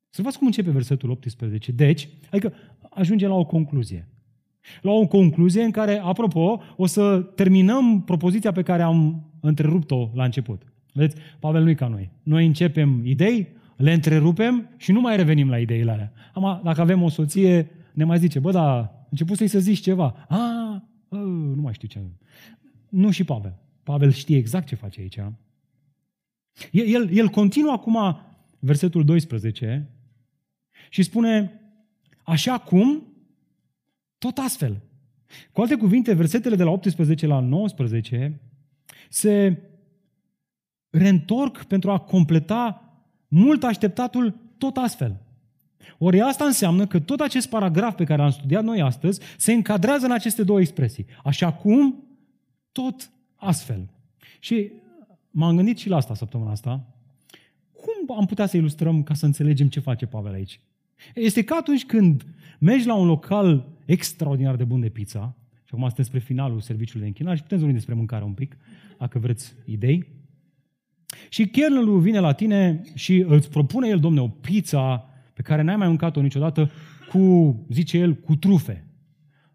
Să 0.09 0.21
văd 0.21 0.35
cum 0.35 0.47
începe 0.47 0.71
versetul 0.71 1.09
18. 1.09 1.71
Deci, 1.71 2.09
adică 2.29 2.53
ajunge 2.89 3.27
la 3.27 3.33
o 3.33 3.45
concluzie. 3.45 4.07
La 4.81 4.91
o 4.91 5.07
concluzie 5.07 5.63
în 5.63 5.71
care, 5.71 5.97
apropo, 5.97 6.61
o 6.75 6.85
să 6.85 7.19
terminăm 7.19 8.03
propoziția 8.03 8.51
pe 8.51 8.61
care 8.61 8.81
am 8.81 9.29
întrerupt-o 9.39 10.09
la 10.13 10.23
început. 10.23 10.61
Vedeți, 10.93 11.21
Pavel 11.39 11.63
nu 11.63 11.69
e 11.69 11.73
ca 11.73 11.87
noi. 11.87 12.11
Noi 12.23 12.45
începem 12.45 13.05
idei, 13.05 13.47
le 13.77 13.93
întrerupem 13.93 14.69
și 14.77 14.91
nu 14.91 15.01
mai 15.01 15.15
revenim 15.15 15.49
la 15.49 15.59
ideile 15.59 15.91
alea. 15.91 16.11
Am, 16.33 16.61
dacă 16.63 16.81
avem 16.81 17.01
o 17.01 17.09
soție, 17.09 17.69
ne 17.93 18.03
mai 18.03 18.17
zice, 18.17 18.39
bă, 18.39 18.51
dar 18.51 18.91
început 19.09 19.37
să-i 19.37 19.47
să 19.47 19.59
zici 19.59 19.79
ceva. 19.79 20.25
A, 20.27 20.37
a, 21.09 21.17
nu 21.55 21.61
mai 21.61 21.73
știu 21.73 21.87
ce. 21.87 21.99
Nu 22.93 23.11
și 23.11 23.23
Pavel. 23.23 23.59
Pavel 23.83 24.11
știe 24.11 24.37
exact 24.37 24.67
ce 24.67 24.75
face 24.75 25.01
aici. 25.01 25.19
El, 26.71 27.09
el 27.11 27.29
continuă 27.29 27.71
acum 27.71 28.19
versetul 28.59 29.05
12 29.05 29.89
și 30.89 31.03
spune, 31.03 31.61
așa 32.23 32.57
cum, 32.57 33.03
tot 34.17 34.37
astfel. 34.37 34.81
Cu 35.51 35.61
alte 35.61 35.75
cuvinte, 35.75 36.13
versetele 36.13 36.55
de 36.55 36.63
la 36.63 36.71
18 36.71 37.27
la 37.27 37.39
19 37.39 38.41
se 39.09 39.61
reîntorc 40.89 41.63
pentru 41.63 41.91
a 41.91 41.97
completa 41.97 42.93
mult 43.27 43.63
așteptatul 43.63 44.39
tot 44.57 44.77
astfel. 44.77 45.21
Ori 45.97 46.21
asta 46.21 46.45
înseamnă 46.45 46.87
că 46.87 46.99
tot 46.99 47.19
acest 47.19 47.49
paragraf 47.49 47.95
pe 47.95 48.03
care 48.03 48.21
l-am 48.21 48.31
studiat 48.31 48.63
noi 48.63 48.81
astăzi 48.81 49.21
se 49.37 49.53
încadrează 49.53 50.05
în 50.05 50.11
aceste 50.11 50.43
două 50.43 50.59
expresii. 50.59 51.05
Așa 51.23 51.53
cum, 51.53 52.02
tot 52.73 53.11
astfel. 53.35 53.89
Și 54.39 54.71
m-am 55.31 55.55
gândit 55.55 55.77
și 55.77 55.89
la 55.89 55.95
asta 55.95 56.15
săptămâna 56.15 56.51
asta. 56.51 56.87
Cum 57.71 58.17
am 58.17 58.25
putea 58.25 58.45
să 58.45 58.57
ilustrăm 58.57 59.03
ca 59.03 59.13
să 59.13 59.25
înțelegem 59.25 59.67
ce 59.67 59.79
face 59.79 60.05
Pavel 60.05 60.33
aici? 60.33 60.59
Este 61.15 61.43
ca 61.43 61.55
atunci 61.55 61.85
când 61.85 62.25
mergi 62.59 62.87
la 62.87 62.95
un 62.95 63.07
local 63.07 63.67
extraordinar 63.85 64.55
de 64.55 64.63
bun 64.63 64.79
de 64.79 64.89
pizza, 64.89 65.35
și 65.63 65.69
acum 65.69 65.83
suntem 65.85 66.03
spre 66.03 66.19
finalul 66.19 66.61
serviciului 66.61 67.01
de 67.01 67.07
închinare 67.07 67.35
și 67.35 67.41
putem 67.41 67.57
vorbi 67.57 67.73
despre 67.73 67.93
mâncare 67.93 68.23
un 68.23 68.33
pic, 68.33 68.57
dacă 68.97 69.19
vreți 69.19 69.53
idei. 69.65 70.07
Și 71.29 71.47
chelnerul 71.47 71.99
vine 71.99 72.19
la 72.19 72.33
tine 72.33 72.81
și 72.93 73.25
îți 73.27 73.49
propune 73.49 73.87
el, 73.87 73.99
domne, 73.99 74.21
o 74.21 74.27
pizza 74.27 75.09
pe 75.33 75.41
care 75.41 75.61
n-ai 75.61 75.75
mai 75.75 75.87
mâncat-o 75.87 76.21
niciodată 76.21 76.71
cu, 77.09 77.55
zice 77.69 77.97
el, 77.97 78.13
cu 78.13 78.35
trufe. 78.35 78.87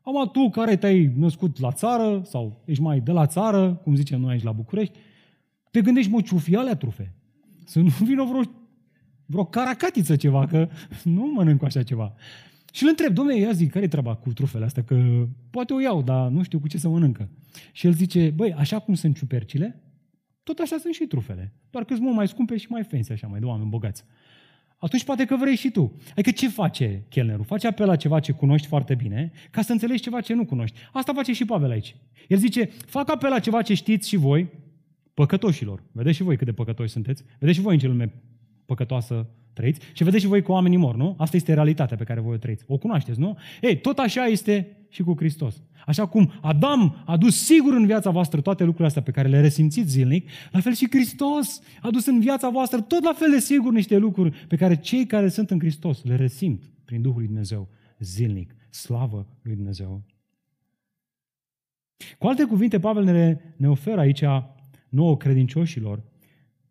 Acum 0.08 0.28
tu 0.32 0.50
care 0.50 0.76
te-ai 0.76 1.12
născut 1.16 1.60
la 1.60 1.72
țară 1.72 2.22
sau 2.24 2.62
ești 2.64 2.82
mai 2.82 3.00
de 3.00 3.12
la 3.12 3.26
țară, 3.26 3.80
cum 3.82 3.94
zicem 3.94 4.20
noi 4.20 4.32
aici 4.32 4.42
la 4.42 4.52
București, 4.52 4.98
te 5.70 5.80
gândești, 5.80 6.10
mă, 6.10 6.20
ce 6.20 6.56
alea 6.56 6.76
trufe? 6.76 7.14
Să 7.64 7.80
nu 7.80 7.88
vină 7.88 8.24
vreo, 8.24 8.42
vreo 9.26 9.44
caracatiță 9.44 10.16
ceva, 10.16 10.46
că 10.46 10.68
nu 11.04 11.32
mănânc 11.34 11.58
cu 11.58 11.64
așa 11.64 11.82
ceva. 11.82 12.14
Și 12.72 12.82
îl 12.82 12.88
întreb, 12.88 13.14
domnule, 13.14 13.38
ia 13.38 13.52
zic, 13.52 13.70
care 13.70 13.84
e 13.84 13.88
treaba 13.88 14.14
cu 14.14 14.32
trufele 14.32 14.64
astea? 14.64 14.84
Că 14.84 15.26
poate 15.50 15.72
o 15.72 15.80
iau, 15.80 16.02
dar 16.02 16.28
nu 16.28 16.42
știu 16.42 16.58
cu 16.58 16.68
ce 16.68 16.78
să 16.78 16.88
mănâncă. 16.88 17.28
Și 17.72 17.86
el 17.86 17.92
zice, 17.92 18.30
băi, 18.30 18.52
așa 18.52 18.78
cum 18.78 18.94
sunt 18.94 19.16
ciupercile, 19.16 19.82
tot 20.42 20.58
așa 20.58 20.76
sunt 20.78 20.94
și 20.94 21.04
trufele. 21.04 21.52
Doar 21.70 21.84
că 21.84 21.92
sunt 21.92 22.04
mult 22.04 22.16
mai 22.16 22.28
scumpe 22.28 22.56
și 22.56 22.66
mai 22.70 22.82
fancy, 22.82 23.12
așa, 23.12 23.26
mai 23.26 23.40
de 23.40 23.46
oameni 23.46 23.70
bogați. 23.70 24.04
Atunci 24.78 25.04
poate 25.04 25.24
că 25.24 25.36
vrei 25.36 25.54
și 25.54 25.70
tu. 25.70 25.96
Adică 26.10 26.30
ce 26.30 26.48
face 26.48 27.04
chelnerul? 27.08 27.44
Face 27.44 27.66
apel 27.66 27.86
la 27.86 27.96
ceva 27.96 28.20
ce 28.20 28.32
cunoști 28.32 28.66
foarte 28.66 28.94
bine, 28.94 29.30
ca 29.50 29.62
să 29.62 29.72
înțelegi 29.72 30.02
ceva 30.02 30.20
ce 30.20 30.34
nu 30.34 30.44
cunoști. 30.44 30.78
Asta 30.92 31.12
face 31.12 31.32
și 31.32 31.44
Pavel 31.44 31.70
aici. 31.70 31.96
El 32.28 32.38
zice, 32.38 32.70
fac 32.86 33.10
apel 33.10 33.30
la 33.30 33.38
ceva 33.38 33.62
ce 33.62 33.74
știți 33.74 34.08
și 34.08 34.16
voi, 34.16 34.48
păcătoșilor. 35.14 35.82
Vedeți 35.92 36.16
și 36.16 36.22
voi 36.22 36.36
cât 36.36 36.46
de 36.46 36.52
păcătoși 36.52 36.92
sunteți? 36.92 37.24
Vedeți 37.38 37.56
și 37.56 37.64
voi 37.64 37.74
în 37.74 37.80
ce 37.80 37.86
lume 37.86 38.12
păcătoasă 38.66 39.26
trăiți? 39.52 39.80
Și 39.92 40.04
vedeți 40.04 40.22
și 40.22 40.28
voi 40.28 40.42
că 40.42 40.52
oamenii 40.52 40.78
mor, 40.78 40.96
nu? 40.96 41.14
Asta 41.18 41.36
este 41.36 41.54
realitatea 41.54 41.96
pe 41.96 42.04
care 42.04 42.20
voi 42.20 42.34
o 42.34 42.38
trăiți. 42.38 42.64
O 42.66 42.76
cunoașteți, 42.76 43.20
nu? 43.20 43.38
Ei, 43.60 43.78
tot 43.78 43.98
așa 43.98 44.24
este 44.24 44.77
și 44.88 45.02
cu 45.02 45.14
Hristos. 45.16 45.62
Așa 45.86 46.06
cum 46.06 46.32
Adam 46.40 47.02
a 47.06 47.16
dus 47.16 47.44
sigur 47.44 47.74
în 47.74 47.86
viața 47.86 48.10
voastră 48.10 48.40
toate 48.40 48.62
lucrurile 48.62 48.86
astea 48.86 49.02
pe 49.02 49.10
care 49.10 49.28
le 49.28 49.40
resimțiți 49.40 49.90
zilnic, 49.90 50.28
la 50.52 50.60
fel 50.60 50.74
și 50.74 50.86
Hristos 50.90 51.60
a 51.80 51.90
dus 51.90 52.06
în 52.06 52.20
viața 52.20 52.48
voastră 52.48 52.80
tot 52.80 53.02
la 53.02 53.12
fel 53.12 53.30
de 53.30 53.38
sigur 53.38 53.72
niște 53.72 53.96
lucruri 53.96 54.46
pe 54.48 54.56
care 54.56 54.76
cei 54.76 55.06
care 55.06 55.28
sunt 55.28 55.50
în 55.50 55.58
Hristos 55.58 56.04
le 56.04 56.16
resimt 56.16 56.62
prin 56.84 57.02
Duhul 57.02 57.18
lui 57.18 57.26
Dumnezeu 57.26 57.68
zilnic. 57.98 58.54
Slavă 58.70 59.26
lui 59.42 59.54
Dumnezeu! 59.54 60.02
Cu 62.18 62.26
alte 62.26 62.44
cuvinte, 62.44 62.80
Pavel 62.80 63.04
ne, 63.04 63.38
ne 63.56 63.68
oferă 63.68 64.00
aici 64.00 64.24
nouă 64.88 65.16
credincioșilor 65.16 66.02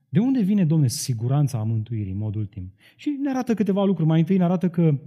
de 0.10 0.20
unde 0.20 0.42
vine, 0.42 0.66
domne, 0.66 0.88
siguranța 0.88 1.58
a 1.58 1.64
mântuirii 1.64 2.12
în 2.12 2.18
mod 2.18 2.36
ultim? 2.36 2.74
Și 2.96 3.18
ne 3.22 3.30
arată 3.30 3.54
câteva 3.54 3.84
lucruri. 3.84 4.08
Mai 4.08 4.20
întâi 4.20 4.38
ne 4.38 4.44
arată 4.44 4.70
că 4.70 5.00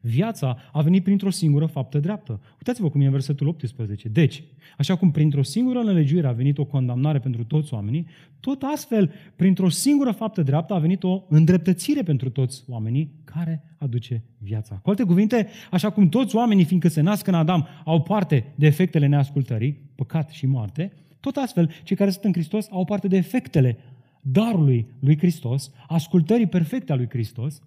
Viața 0.00 0.56
a 0.72 0.82
venit 0.82 1.02
printr-o 1.02 1.30
singură 1.30 1.66
faptă 1.66 1.98
dreaptă. 1.98 2.40
Uitați-vă 2.52 2.90
cum 2.90 3.00
e 3.00 3.04
în 3.04 3.10
versetul 3.10 3.48
18. 3.48 4.08
Deci, 4.08 4.42
așa 4.78 4.96
cum 4.96 5.10
printr-o 5.10 5.42
singură 5.42 5.82
nelegiuire 5.82 6.26
a 6.26 6.32
venit 6.32 6.58
o 6.58 6.64
condamnare 6.64 7.18
pentru 7.18 7.44
toți 7.44 7.74
oamenii, 7.74 8.06
tot 8.40 8.62
astfel, 8.62 9.12
printr-o 9.36 9.68
singură 9.68 10.10
faptă 10.10 10.42
dreaptă 10.42 10.74
a 10.74 10.78
venit 10.78 11.02
o 11.02 11.22
îndreptățire 11.28 12.02
pentru 12.02 12.30
toți 12.30 12.64
oamenii 12.68 13.12
care 13.24 13.62
aduce 13.78 14.24
viața. 14.38 14.74
Cu 14.74 14.90
alte 14.90 15.02
cuvinte, 15.02 15.48
așa 15.70 15.90
cum 15.90 16.08
toți 16.08 16.36
oamenii, 16.36 16.64
fiindcă 16.64 16.88
se 16.88 17.00
nasc 17.00 17.26
în 17.26 17.34
Adam, 17.34 17.66
au 17.84 18.02
parte 18.02 18.52
de 18.54 18.66
efectele 18.66 19.06
neascultării, 19.06 19.80
păcat 19.94 20.30
și 20.30 20.46
moarte, 20.46 20.92
tot 21.20 21.36
astfel, 21.36 21.70
cei 21.82 21.96
care 21.96 22.10
sunt 22.10 22.24
în 22.24 22.32
Hristos 22.32 22.68
au 22.70 22.84
parte 22.84 23.08
de 23.08 23.16
efectele 23.16 23.78
darului 24.20 24.86
lui 25.00 25.18
Hristos, 25.18 25.70
ascultării 25.88 26.46
perfecte 26.46 26.92
a 26.92 26.96
lui 26.96 27.08
Hristos, 27.08 27.62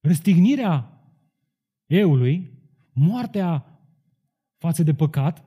răstignirea 0.00 1.02
eului, 1.86 2.50
moartea 2.92 3.80
față 4.56 4.82
de 4.82 4.94
păcat 4.94 5.44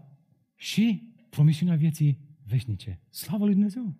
și 0.56 1.14
promisiunea 1.30 1.76
vieții 1.76 2.18
veșnice. 2.48 3.02
Slavă 3.10 3.44
lui 3.44 3.54
Dumnezeu! 3.54 3.96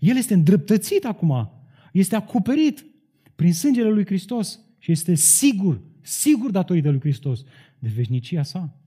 El 0.00 0.16
este 0.16 0.34
îndreptățit 0.34 1.04
acum, 1.04 1.50
este 1.92 2.16
acoperit 2.16 2.86
prin 3.34 3.52
sângele 3.52 3.90
lui 3.90 4.04
Hristos 4.04 4.60
și 4.78 4.92
este 4.92 5.14
sigur, 5.14 5.82
sigur 6.00 6.50
datorită 6.50 6.90
lui 6.90 7.00
Hristos 7.00 7.44
de 7.78 7.88
veșnicia 7.88 8.42
sa. 8.42 8.80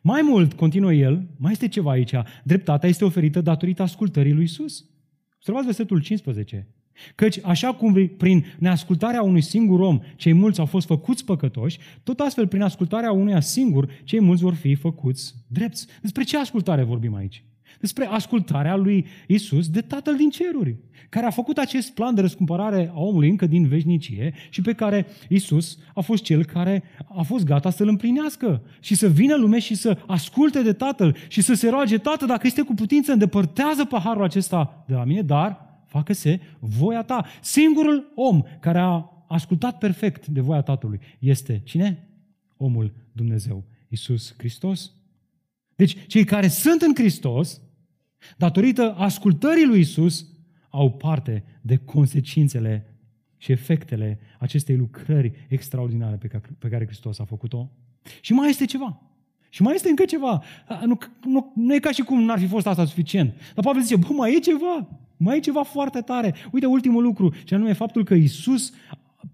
Mai 0.00 0.22
mult, 0.22 0.52
continuă 0.52 0.92
el, 0.92 1.28
mai 1.36 1.52
este 1.52 1.68
ceva 1.68 1.90
aici, 1.90 2.12
dreptatea 2.44 2.88
este 2.88 3.04
oferită 3.04 3.40
datorită 3.40 3.82
ascultării 3.82 4.32
lui 4.32 4.44
Isus. 4.44 4.90
Observați 5.34 5.64
versetul 5.64 6.00
15. 6.00 6.68
Căci 7.14 7.38
așa 7.42 7.74
cum 7.74 8.10
prin 8.16 8.44
neascultarea 8.58 9.22
unui 9.22 9.40
singur 9.40 9.80
om 9.80 10.00
cei 10.16 10.32
mulți 10.32 10.60
au 10.60 10.66
fost 10.66 10.86
făcuți 10.86 11.24
păcătoși, 11.24 11.78
tot 12.02 12.20
astfel 12.20 12.46
prin 12.46 12.62
ascultarea 12.62 13.12
unuia 13.12 13.40
singur 13.40 13.88
cei 14.04 14.20
mulți 14.20 14.42
vor 14.42 14.54
fi 14.54 14.74
făcuți 14.74 15.34
drepți. 15.46 15.86
Despre 16.02 16.22
ce 16.22 16.38
ascultare 16.38 16.82
vorbim 16.82 17.14
aici? 17.14 17.44
Despre 17.80 18.06
ascultarea 18.06 18.76
lui 18.76 19.06
Isus 19.26 19.68
de 19.68 19.80
Tatăl 19.80 20.16
din 20.16 20.30
ceruri, 20.30 20.76
care 21.08 21.26
a 21.26 21.30
făcut 21.30 21.58
acest 21.58 21.94
plan 21.94 22.14
de 22.14 22.20
răscumpărare 22.20 22.90
a 22.94 23.00
omului 23.00 23.28
încă 23.28 23.46
din 23.46 23.66
veșnicie 23.68 24.34
și 24.50 24.60
pe 24.60 24.72
care 24.72 25.06
Isus 25.28 25.78
a 25.94 26.00
fost 26.00 26.22
cel 26.22 26.44
care 26.44 26.82
a 27.16 27.22
fost 27.22 27.44
gata 27.44 27.70
să-l 27.70 27.88
împlinească 27.88 28.62
și 28.80 28.94
să 28.94 29.08
vină 29.08 29.36
lume 29.36 29.58
și 29.58 29.74
să 29.74 29.98
asculte 30.06 30.62
de 30.62 30.72
Tatăl 30.72 31.16
și 31.28 31.40
să 31.40 31.54
se 31.54 31.68
roage, 31.68 31.98
Tată, 31.98 32.26
dacă 32.26 32.46
este 32.46 32.62
cu 32.62 32.74
putință, 32.74 33.12
îndepărtează 33.12 33.84
paharul 33.84 34.24
acesta 34.24 34.84
de 34.88 34.94
la 34.94 35.04
mine, 35.04 35.22
dar 35.22 35.71
facă-se 35.92 36.40
voia 36.58 37.02
ta. 37.02 37.24
Singurul 37.40 38.12
om 38.14 38.42
care 38.60 38.78
a 38.78 39.24
ascultat 39.28 39.78
perfect 39.78 40.26
de 40.26 40.40
voia 40.40 40.62
Tatălui 40.62 41.00
este 41.18 41.60
cine? 41.64 42.08
Omul 42.56 42.92
Dumnezeu, 43.12 43.64
Isus 43.88 44.34
Hristos. 44.36 44.92
Deci, 45.74 46.06
cei 46.06 46.24
care 46.24 46.48
sunt 46.48 46.82
în 46.82 46.94
Hristos, 46.94 47.60
datorită 48.36 48.94
ascultării 48.94 49.66
lui 49.66 49.80
Isus, 49.80 50.26
au 50.68 50.92
parte 50.92 51.44
de 51.60 51.76
consecințele 51.76 52.96
și 53.36 53.52
efectele 53.52 54.18
acestei 54.38 54.76
lucrări 54.76 55.32
extraordinare 55.48 56.16
pe 56.16 56.26
care, 56.26 56.42
pe 56.58 56.68
care 56.68 56.84
Hristos 56.84 57.18
a 57.18 57.24
făcut-o. 57.24 57.70
Și 58.20 58.32
mai 58.32 58.48
este 58.48 58.64
ceva. 58.64 59.00
Și 59.48 59.62
mai 59.62 59.74
este 59.74 59.88
încă 59.88 60.04
ceva. 60.04 60.42
Nu, 60.84 60.98
nu, 61.24 61.52
nu 61.54 61.74
e 61.74 61.78
ca 61.78 61.90
și 61.90 62.02
cum 62.02 62.22
n-ar 62.22 62.38
fi 62.38 62.46
fost 62.46 62.66
asta 62.66 62.84
suficient. 62.84 63.34
Dar 63.54 63.64
Pavel 63.64 63.82
zice, 63.82 63.96
bă, 63.96 64.08
mai 64.12 64.34
e 64.34 64.38
ceva. 64.38 64.88
Mai 65.22 65.36
e 65.36 65.40
ceva 65.40 65.62
foarte 65.62 66.00
tare. 66.00 66.34
Uite 66.52 66.66
ultimul 66.66 67.02
lucru, 67.02 67.32
și 67.44 67.54
anume 67.54 67.72
faptul 67.72 68.04
că 68.04 68.14
Isus, 68.14 68.72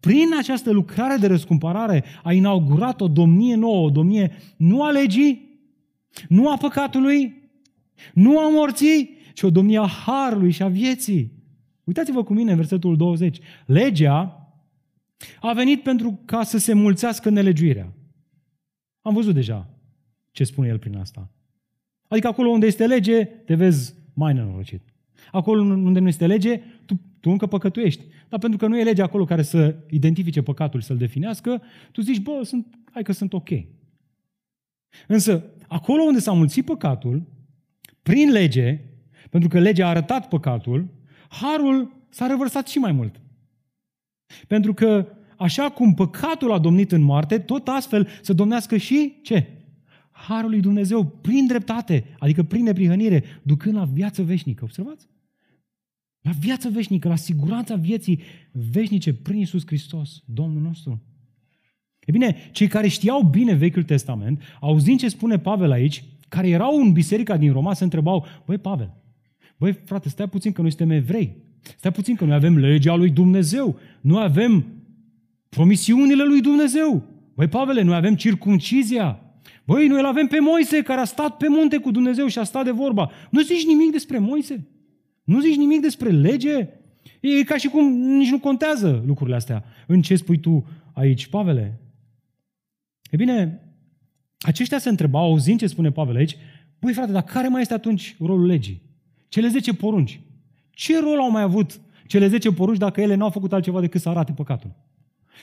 prin 0.00 0.28
această 0.38 0.70
lucrare 0.70 1.16
de 1.16 1.26
răscumpărare, 1.26 2.04
a 2.22 2.32
inaugurat 2.32 3.00
o 3.00 3.08
domnie 3.08 3.54
nouă, 3.54 3.86
o 3.86 3.90
domnie 3.90 4.32
nu 4.56 4.82
a 4.82 4.90
legii, 4.90 5.60
nu 6.28 6.50
a 6.50 6.56
păcatului, 6.56 7.50
nu 8.12 8.38
a 8.38 8.48
morții, 8.48 9.16
ci 9.34 9.42
o 9.42 9.50
domnie 9.50 9.78
a 9.78 9.86
harului 9.86 10.50
și 10.50 10.62
a 10.62 10.68
vieții. 10.68 11.32
Uitați-vă 11.84 12.22
cu 12.22 12.32
mine 12.32 12.50
în 12.50 12.56
versetul 12.56 12.96
20. 12.96 13.38
Legea 13.66 14.48
a 15.40 15.52
venit 15.52 15.82
pentru 15.82 16.20
ca 16.24 16.42
să 16.42 16.58
se 16.58 16.72
mulțească 16.72 17.30
nelegiuirea. 17.30 17.92
Am 19.00 19.14
văzut 19.14 19.34
deja 19.34 19.68
ce 20.30 20.44
spune 20.44 20.68
el 20.68 20.78
prin 20.78 20.96
asta. 20.96 21.30
Adică 22.08 22.26
acolo 22.26 22.48
unde 22.48 22.66
este 22.66 22.86
lege, 22.86 23.24
te 23.24 23.54
vezi 23.54 23.94
mai 24.14 24.34
nenorocit. 24.34 24.82
Acolo 25.32 25.62
unde 25.62 25.98
nu 25.98 26.08
este 26.08 26.26
lege, 26.26 26.60
tu, 26.84 27.00
tu 27.20 27.30
încă 27.30 27.46
păcătuiești. 27.46 28.04
Dar 28.28 28.38
pentru 28.38 28.58
că 28.58 28.66
nu 28.66 28.78
e 28.78 28.82
lege 28.82 29.02
acolo 29.02 29.24
care 29.24 29.42
să 29.42 29.76
identifice 29.90 30.42
păcatul, 30.42 30.80
să-l 30.80 30.96
definească, 30.96 31.62
tu 31.92 32.00
zici, 32.00 32.20
bă, 32.20 32.40
sunt, 32.44 32.78
hai 32.92 33.02
că 33.02 33.12
sunt 33.12 33.32
ok. 33.32 33.48
Însă, 35.06 35.44
acolo 35.68 36.02
unde 36.02 36.18
s-a 36.18 36.32
mulțit 36.32 36.64
păcatul, 36.64 37.22
prin 38.02 38.30
lege, 38.30 38.80
pentru 39.30 39.48
că 39.48 39.58
legea 39.58 39.86
a 39.86 39.88
arătat 39.88 40.28
păcatul, 40.28 40.88
harul 41.28 41.92
s-a 42.08 42.26
revărsat 42.26 42.68
și 42.68 42.78
mai 42.78 42.92
mult. 42.92 43.20
Pentru 44.46 44.74
că 44.74 45.06
așa 45.36 45.70
cum 45.70 45.94
păcatul 45.94 46.52
a 46.52 46.58
domnit 46.58 46.92
în 46.92 47.02
moarte, 47.02 47.38
tot 47.38 47.68
astfel 47.68 48.08
să 48.22 48.32
domnească 48.32 48.76
și 48.76 49.14
ce? 49.22 49.46
Harul 50.10 50.50
lui 50.50 50.60
Dumnezeu 50.60 51.04
prin 51.04 51.46
dreptate, 51.46 52.04
adică 52.18 52.42
prin 52.42 52.62
neprihănire, 52.62 53.24
ducând 53.42 53.74
la 53.74 53.84
viață 53.84 54.22
veșnică. 54.22 54.64
Observați? 54.64 55.06
La 56.28 56.34
viață 56.40 56.68
veșnică, 56.68 57.08
la 57.08 57.16
siguranța 57.16 57.74
vieții 57.74 58.20
veșnice 58.52 59.14
prin 59.14 59.38
Iisus 59.38 59.62
Hristos, 59.66 60.22
Domnul 60.24 60.62
nostru. 60.62 61.02
E 62.00 62.10
bine, 62.10 62.36
cei 62.52 62.66
care 62.66 62.88
știau 62.88 63.22
bine 63.22 63.54
Vechiul 63.54 63.82
Testament, 63.82 64.42
auzind 64.60 64.98
ce 64.98 65.08
spune 65.08 65.38
Pavel 65.38 65.70
aici, 65.70 66.04
care 66.28 66.48
erau 66.48 66.80
în 66.80 66.92
biserica 66.92 67.36
din 67.36 67.52
Roma, 67.52 67.74
se 67.74 67.84
întrebau, 67.84 68.26
băi 68.46 68.58
Pavel, 68.58 68.94
băi 69.56 69.72
frate, 69.72 70.08
stai 70.08 70.28
puțin 70.28 70.52
că 70.52 70.60
noi 70.60 70.70
suntem 70.70 70.96
evrei, 70.96 71.36
stai 71.76 71.92
puțin 71.92 72.14
că 72.14 72.24
noi 72.24 72.34
avem 72.34 72.58
legea 72.58 72.94
lui 72.94 73.10
Dumnezeu, 73.10 73.78
nu 74.00 74.18
avem 74.18 74.66
promisiunile 75.48 76.24
lui 76.24 76.40
Dumnezeu. 76.40 77.02
Băi 77.34 77.48
Pavele, 77.48 77.82
noi 77.82 77.96
avem 77.96 78.14
circuncizia, 78.14 79.20
Băi, 79.64 79.86
noi 79.86 79.98
îl 79.98 80.06
avem 80.06 80.26
pe 80.26 80.38
Moise 80.40 80.82
care 80.82 81.00
a 81.00 81.04
stat 81.04 81.36
pe 81.36 81.48
munte 81.48 81.78
cu 81.78 81.90
Dumnezeu 81.90 82.26
și 82.26 82.38
a 82.38 82.44
stat 82.44 82.64
de 82.64 82.70
vorba. 82.70 83.10
Nu 83.30 83.40
zici 83.40 83.66
nimic 83.66 83.92
despre 83.92 84.18
Moise? 84.18 84.66
Nu 85.28 85.40
zici 85.40 85.56
nimic 85.56 85.80
despre 85.80 86.10
lege? 86.10 86.68
E 87.20 87.42
ca 87.44 87.56
și 87.56 87.68
cum 87.68 87.92
nici 87.92 88.30
nu 88.30 88.38
contează 88.38 89.02
lucrurile 89.06 89.36
astea. 89.36 89.64
În 89.86 90.02
ce 90.02 90.16
spui 90.16 90.38
tu 90.38 90.66
aici, 90.92 91.26
Pavele? 91.26 91.80
E 93.10 93.16
bine, 93.16 93.62
aceștia 94.38 94.78
se 94.78 94.88
întrebau, 94.88 95.24
auzind 95.24 95.58
ce 95.58 95.66
spune 95.66 95.90
Pavel 95.90 96.16
aici, 96.16 96.36
băi 96.80 96.92
frate, 96.92 97.12
dar 97.12 97.22
care 97.22 97.48
mai 97.48 97.60
este 97.60 97.74
atunci 97.74 98.16
rolul 98.18 98.46
legii? 98.46 98.82
Cele 99.28 99.48
10 99.48 99.74
porunci. 99.74 100.20
Ce 100.70 101.00
rol 101.00 101.18
au 101.18 101.30
mai 101.30 101.42
avut 101.42 101.80
cele 102.06 102.28
10 102.28 102.52
porunci 102.52 102.78
dacă 102.78 103.00
ele 103.00 103.14
n-au 103.14 103.30
făcut 103.30 103.52
altceva 103.52 103.80
decât 103.80 104.00
să 104.00 104.08
arate 104.08 104.32
păcatul? 104.32 104.74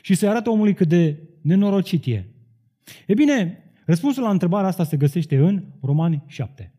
Și 0.02 0.16
să 0.16 0.30
arate 0.30 0.50
omului 0.50 0.74
cât 0.74 0.88
de 0.88 1.18
nenorocit 1.42 2.06
e. 2.06 2.26
E 3.08 3.14
bine, 3.14 3.64
răspunsul 3.86 4.24
la 4.24 4.30
întrebarea 4.30 4.68
asta 4.68 4.84
se 4.84 4.98
găsește 4.98 5.38
în 5.38 5.64
Romani 5.82 6.24
7. 6.28 6.74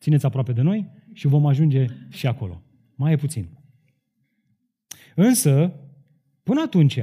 Țineți 0.00 0.26
aproape 0.26 0.52
de 0.52 0.62
noi 0.62 0.90
și 1.12 1.26
vom 1.26 1.46
ajunge 1.46 1.86
și 2.08 2.26
acolo. 2.26 2.62
Mai 2.94 3.12
e 3.12 3.16
puțin. 3.16 3.58
Însă, 5.14 5.72
până 6.42 6.60
atunci, 6.60 7.00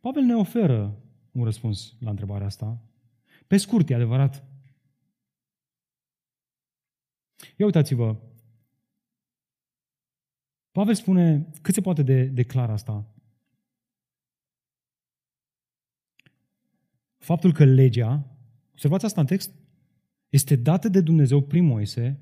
Pavel 0.00 0.22
ne 0.22 0.34
oferă 0.34 1.02
un 1.32 1.44
răspuns 1.44 1.94
la 2.00 2.10
întrebarea 2.10 2.46
asta. 2.46 2.82
Pe 3.46 3.56
scurt, 3.56 3.90
e 3.90 3.94
adevărat. 3.94 4.44
Ia 7.56 7.64
uitați-vă. 7.64 8.16
Pavel 10.70 10.94
spune 10.94 11.48
cât 11.62 11.74
se 11.74 11.80
poate 11.80 12.02
de, 12.02 12.24
de 12.24 12.42
clar 12.42 12.70
asta. 12.70 13.06
Faptul 17.18 17.52
că 17.52 17.64
legea, 17.64 18.36
observați 18.72 19.04
asta 19.04 19.20
în 19.20 19.26
text, 19.26 19.54
este 20.28 20.56
dată 20.56 20.88
de 20.88 21.00
Dumnezeu 21.00 21.40
prin 21.40 21.64
Moise, 21.64 22.20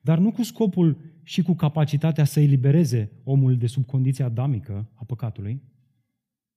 dar 0.00 0.18
nu 0.18 0.32
cu 0.32 0.42
scopul 0.42 0.98
și 1.22 1.42
cu 1.42 1.54
capacitatea 1.54 2.24
să 2.24 2.40
elibereze 2.40 3.10
omul 3.24 3.56
de 3.56 3.66
sub 3.66 3.86
condiția 3.86 4.24
adamică 4.24 4.90
a 4.94 5.04
păcatului 5.04 5.62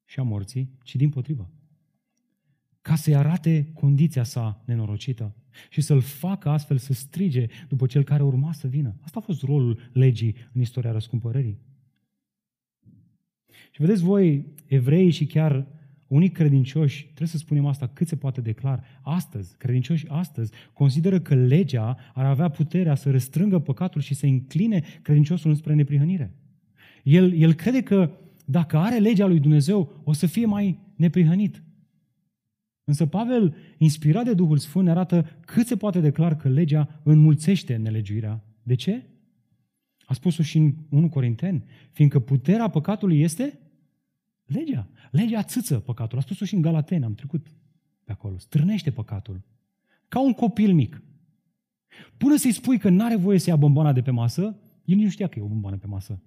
și 0.05 0.19
a 0.19 0.23
morții, 0.23 0.69
ci 0.83 0.95
din 0.95 1.09
potrivă 1.09 1.49
ca 2.85 2.95
să-i 2.95 3.15
arate 3.15 3.71
condiția 3.73 4.23
sa 4.23 4.63
nenorocită 4.65 5.35
și 5.69 5.81
să-l 5.81 6.01
facă 6.01 6.49
astfel 6.49 6.77
să 6.77 6.93
strige 6.93 7.47
după 7.67 7.85
cel 7.85 8.03
care 8.03 8.23
urma 8.23 8.53
să 8.53 8.67
vină. 8.67 8.95
Asta 9.01 9.19
a 9.19 9.21
fost 9.21 9.41
rolul 9.41 9.89
legii 9.93 10.35
în 10.53 10.61
istoria 10.61 10.91
răscumpărării. 10.91 11.57
Și 13.71 13.81
vedeți 13.81 14.03
voi, 14.03 14.45
evrei 14.65 15.09
și 15.09 15.25
chiar 15.25 15.67
unii 16.07 16.29
credincioși, 16.29 17.03
trebuie 17.03 17.27
să 17.27 17.37
spunem 17.37 17.65
asta 17.65 17.87
cât 17.87 18.07
se 18.07 18.15
poate 18.15 18.41
declar, 18.41 18.83
astăzi, 19.01 19.57
credincioși 19.57 20.09
astăzi, 20.09 20.51
consideră 20.73 21.19
că 21.19 21.35
legea 21.35 21.97
ar 22.13 22.25
avea 22.25 22.49
puterea 22.49 22.95
să 22.95 23.11
restrângă 23.11 23.59
păcatul 23.59 24.01
și 24.01 24.13
să 24.13 24.25
încline 24.25 24.83
credinciosul 25.01 25.49
înspre 25.49 25.73
neprihănire. 25.73 26.33
El, 27.03 27.33
el 27.33 27.53
crede 27.53 27.81
că 27.81 28.11
dacă 28.45 28.77
are 28.77 28.97
legea 28.97 29.25
lui 29.25 29.39
Dumnezeu, 29.39 30.01
o 30.03 30.13
să 30.13 30.25
fie 30.25 30.45
mai 30.45 30.79
neprihănit. 30.95 31.63
Însă 32.83 33.05
Pavel, 33.05 33.55
inspirat 33.77 34.25
de 34.25 34.33
Duhul 34.33 34.57
Sfânt, 34.57 34.85
ne 34.85 34.91
arată 34.91 35.25
cât 35.45 35.67
se 35.67 35.75
poate 35.75 35.99
declar 35.99 36.35
că 36.35 36.49
legea 36.49 37.01
înmulțește 37.03 37.75
nelegiuirea. 37.75 38.43
De 38.63 38.75
ce? 38.75 39.03
A 40.05 40.13
spus-o 40.13 40.43
și 40.43 40.57
în 40.57 40.73
1 40.89 41.09
Corinteni, 41.09 41.63
fiindcă 41.91 42.19
puterea 42.19 42.67
păcatului 42.67 43.21
este 43.21 43.59
legea. 44.45 44.87
Legea 45.11 45.43
țâță 45.43 45.79
păcatul. 45.79 46.17
A 46.17 46.21
spus-o 46.21 46.45
și 46.45 46.55
în 46.55 46.61
Galateni, 46.61 47.03
am 47.03 47.13
trecut 47.13 47.47
pe 48.03 48.11
acolo. 48.11 48.37
Strânește 48.37 48.91
păcatul. 48.91 49.41
Ca 50.07 50.21
un 50.21 50.33
copil 50.33 50.73
mic. 50.73 51.01
Până 52.17 52.35
să-i 52.35 52.51
spui 52.51 52.77
că 52.77 52.89
n-are 52.89 53.15
voie 53.15 53.39
să 53.39 53.49
ia 53.49 53.55
bomboana 53.55 53.93
de 53.93 54.01
pe 54.01 54.11
masă, 54.11 54.41
el 54.85 54.95
nici 54.95 55.03
nu 55.03 55.09
știa 55.09 55.27
că 55.27 55.39
e 55.39 55.41
o 55.41 55.47
bomboană 55.47 55.77
pe 55.77 55.87
masă. 55.87 56.19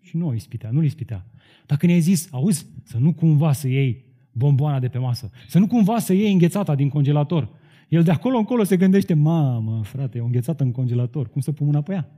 Și 0.00 0.16
nu 0.16 0.26
o 0.26 0.34
ispitea, 0.34 0.70
nu-l 0.70 0.84
ispitea. 0.84 1.26
Dacă 1.66 1.86
ne-ai 1.86 2.00
zis, 2.00 2.28
auzi, 2.30 2.66
să 2.82 2.98
nu 2.98 3.12
cumva 3.12 3.52
să 3.52 3.68
iei 3.68 4.04
bomboana 4.32 4.78
de 4.78 4.88
pe 4.88 4.98
masă. 4.98 5.30
Să 5.48 5.58
nu 5.58 5.66
cumva 5.66 5.98
să 5.98 6.12
iei 6.12 6.32
înghețata 6.32 6.74
din 6.74 6.88
congelator. 6.88 7.48
El 7.88 8.02
de 8.02 8.10
acolo 8.10 8.38
încolo 8.38 8.64
se 8.64 8.76
gândește, 8.76 9.14
mamă, 9.14 9.82
frate, 9.82 10.18
e 10.18 10.20
o 10.20 10.24
înghețată 10.24 10.62
în 10.62 10.72
congelator, 10.72 11.28
cum 11.28 11.40
să 11.40 11.52
pun 11.52 11.66
mâna 11.66 11.82
pe 11.82 11.92
ea? 11.92 12.10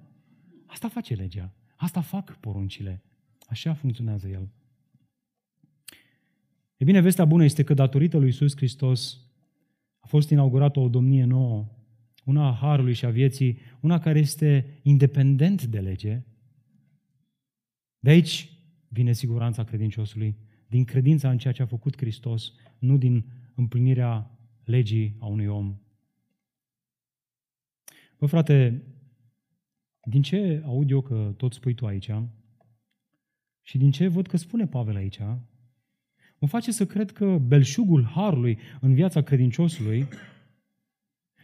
Asta 0.66 0.88
face 0.88 1.14
legea. 1.14 1.52
Asta 1.76 2.00
fac 2.00 2.36
poruncile. 2.36 3.02
Așa 3.48 3.74
funcționează 3.74 4.28
el. 4.28 4.48
E 6.78 6.84
bine, 6.84 7.00
vestea 7.00 7.24
bună 7.24 7.44
este 7.44 7.62
că 7.62 7.74
datorită 7.74 8.16
lui 8.16 8.26
Iisus 8.26 8.56
Hristos 8.56 9.20
a 9.98 10.06
fost 10.06 10.30
inaugurată 10.30 10.80
o 10.80 10.88
domnie 10.88 11.24
nouă, 11.24 11.68
una 12.24 12.46
a 12.46 12.54
harului 12.54 12.92
și 12.92 13.04
a 13.04 13.10
vieții, 13.10 13.58
una 13.80 13.98
care 13.98 14.18
este 14.18 14.78
independent 14.82 15.64
de 15.64 15.80
lege. 15.80 16.22
De 17.98 18.10
aici 18.10 18.50
vine 18.88 19.12
siguranța 19.12 19.64
credinciosului 19.64 20.36
din 20.66 20.84
credința 20.84 21.30
în 21.30 21.38
ceea 21.38 21.52
ce 21.52 21.62
a 21.62 21.66
făcut 21.66 21.96
Hristos, 21.96 22.52
nu 22.78 22.96
din 22.96 23.24
împlinirea 23.54 24.38
legii 24.64 25.16
a 25.18 25.26
unui 25.26 25.46
om. 25.46 25.78
Bă, 28.18 28.26
frate, 28.26 28.82
din 30.02 30.22
ce 30.22 30.62
aud 30.64 30.90
eu 30.90 31.00
că 31.00 31.34
tot 31.36 31.52
spui 31.52 31.74
tu 31.74 31.86
aici 31.86 32.10
și 33.62 33.78
din 33.78 33.90
ce 33.90 34.08
văd 34.08 34.26
că 34.26 34.36
spune 34.36 34.66
Pavel 34.66 34.96
aici, 34.96 35.20
mă 36.38 36.46
face 36.48 36.72
să 36.72 36.86
cred 36.86 37.10
că 37.10 37.38
belșugul 37.46 38.04
harului 38.04 38.58
în 38.80 38.94
viața 38.94 39.20
credinciosului, 39.22 40.06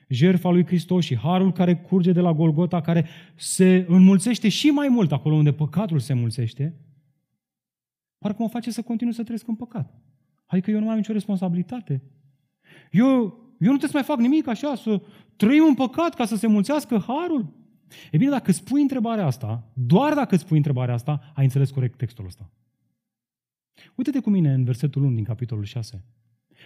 jertfa 0.09 0.51
lui 0.51 0.66
Hristos 0.66 1.05
și 1.05 1.16
harul 1.16 1.53
care 1.53 1.76
curge 1.76 2.12
de 2.12 2.20
la 2.20 2.32
Golgota, 2.32 2.80
care 2.80 3.07
se 3.34 3.84
înmulțește 3.88 4.49
și 4.49 4.66
mai 4.66 4.88
mult 4.88 5.12
acolo 5.12 5.34
unde 5.34 5.53
păcatul 5.53 5.99
se 5.99 6.12
înmulțește, 6.12 6.74
parcă 8.18 8.42
mă 8.42 8.49
face 8.49 8.70
să 8.70 8.82
continui 8.82 9.14
să 9.14 9.22
trăiesc 9.22 9.49
în 9.49 9.55
păcat. 9.55 9.95
Adică 10.47 10.70
eu 10.70 10.78
nu 10.78 10.84
mai 10.84 10.92
am 10.92 10.99
nicio 10.99 11.12
responsabilitate. 11.12 12.03
Eu, 12.90 13.07
eu 13.59 13.70
nu 13.72 13.76
trebuie 13.76 13.90
să 13.90 13.97
mai 13.97 14.03
fac 14.03 14.18
nimic 14.18 14.47
așa, 14.47 14.74
să 14.74 15.03
trăim 15.36 15.64
în 15.64 15.74
păcat 15.74 16.14
ca 16.14 16.24
să 16.24 16.36
se 16.36 16.47
mulțească 16.47 17.05
harul. 17.07 17.53
E 18.11 18.16
bine, 18.16 18.30
dacă 18.30 18.53
spui 18.53 18.80
întrebarea 18.80 19.26
asta, 19.26 19.70
doar 19.72 20.14
dacă 20.14 20.36
spui 20.36 20.57
întrebarea 20.57 20.95
asta, 20.95 21.32
ai 21.34 21.45
înțeles 21.45 21.70
corect 21.70 21.99
textul 21.99 22.24
ăsta. 22.24 22.51
Uite-te 23.95 24.20
cu 24.20 24.31
mine 24.31 24.53
în 24.53 24.64
versetul 24.64 25.03
1 25.03 25.14
din 25.14 25.25
capitolul 25.25 25.64
6. 25.64 26.05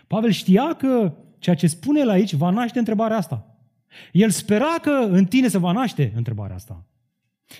Pavel 0.06 0.30
știa 0.30 0.74
că 0.74 1.14
ceea 1.38 1.56
ce 1.56 1.66
spune 1.66 2.00
el 2.00 2.08
aici 2.08 2.34
va 2.34 2.50
naște 2.50 2.78
întrebarea 2.78 3.16
asta. 3.16 3.56
El 4.12 4.30
spera 4.30 4.78
că 4.82 5.06
în 5.10 5.24
tine 5.24 5.48
se 5.48 5.58
va 5.58 5.72
naște 5.72 6.12
întrebarea 6.16 6.56
asta. 6.56 6.86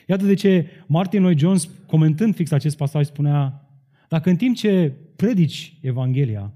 Iată 0.07 0.25
de 0.25 0.35
ce 0.35 0.71
Martin 0.87 1.21
Lloyd 1.21 1.39
Jones, 1.39 1.69
comentând 1.87 2.35
fix 2.35 2.51
acest 2.51 2.77
pasaj, 2.77 3.07
spunea 3.07 3.69
dacă 4.09 4.31
în 4.31 4.37
timp 4.37 4.57
ce 4.57 4.93
predici 5.17 5.79
Evanghelia, 5.81 6.53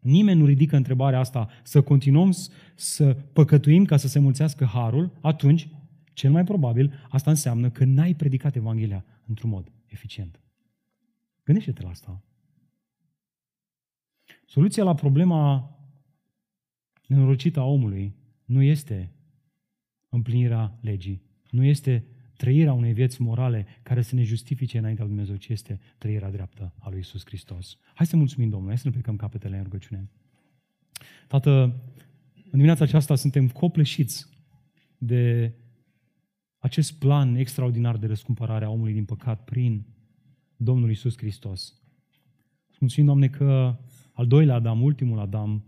nimeni 0.00 0.40
nu 0.40 0.46
ridică 0.46 0.76
întrebarea 0.76 1.18
asta 1.18 1.48
să 1.62 1.82
continuăm 1.82 2.36
să 2.74 3.16
păcătuim 3.32 3.84
ca 3.84 3.96
să 3.96 4.08
se 4.08 4.18
mulțească 4.18 4.64
harul, 4.64 5.10
atunci, 5.20 5.68
cel 6.12 6.30
mai 6.30 6.44
probabil, 6.44 6.92
asta 7.08 7.30
înseamnă 7.30 7.70
că 7.70 7.84
n-ai 7.84 8.14
predicat 8.14 8.56
Evanghelia 8.56 9.04
într-un 9.26 9.50
mod 9.50 9.72
eficient. 9.86 10.43
Gândește-te 11.44 11.82
la 11.82 11.88
asta. 11.88 12.22
Soluția 14.46 14.84
la 14.84 14.94
problema 14.94 15.76
nenorocită 17.06 17.60
a 17.60 17.64
omului 17.64 18.16
nu 18.44 18.62
este 18.62 19.12
împlinirea 20.08 20.78
legii, 20.80 21.22
nu 21.50 21.64
este 21.64 22.06
trăirea 22.36 22.72
unei 22.72 22.92
vieți 22.92 23.22
morale 23.22 23.66
care 23.82 24.02
să 24.02 24.14
ne 24.14 24.22
justifice 24.22 24.78
înaintea 24.78 25.04
lui 25.04 25.14
Dumnezeu 25.14 25.36
ce 25.36 25.52
este 25.52 25.80
trăirea 25.98 26.30
dreaptă 26.30 26.74
a 26.78 26.90
lui 26.90 26.98
Isus 26.98 27.24
Hristos. 27.24 27.78
Hai 27.94 28.06
să 28.06 28.16
mulțumim 28.16 28.48
Domnului, 28.48 28.74
hai 28.74 28.82
să 28.82 28.88
ne 28.88 28.94
plecăm 28.94 29.16
capetele 29.16 29.56
în 29.56 29.62
rugăciune. 29.62 30.10
Tată, 31.28 31.62
în 32.34 32.50
dimineața 32.50 32.84
aceasta 32.84 33.14
suntem 33.14 33.48
copleșiți 33.48 34.26
de 34.98 35.52
acest 36.58 36.98
plan 36.98 37.34
extraordinar 37.34 37.96
de 37.96 38.06
răscumpărare 38.06 38.64
a 38.64 38.70
omului 38.70 38.92
din 38.92 39.04
păcat 39.04 39.44
prin 39.44 39.86
Domnul 40.56 40.90
Isus 40.90 41.16
Hristos. 41.16 41.78
Mulțumim, 42.78 43.06
Doamne, 43.06 43.28
că 43.28 43.76
al 44.12 44.26
doilea 44.26 44.54
Adam, 44.54 44.82
ultimul 44.82 45.18
Adam, 45.18 45.64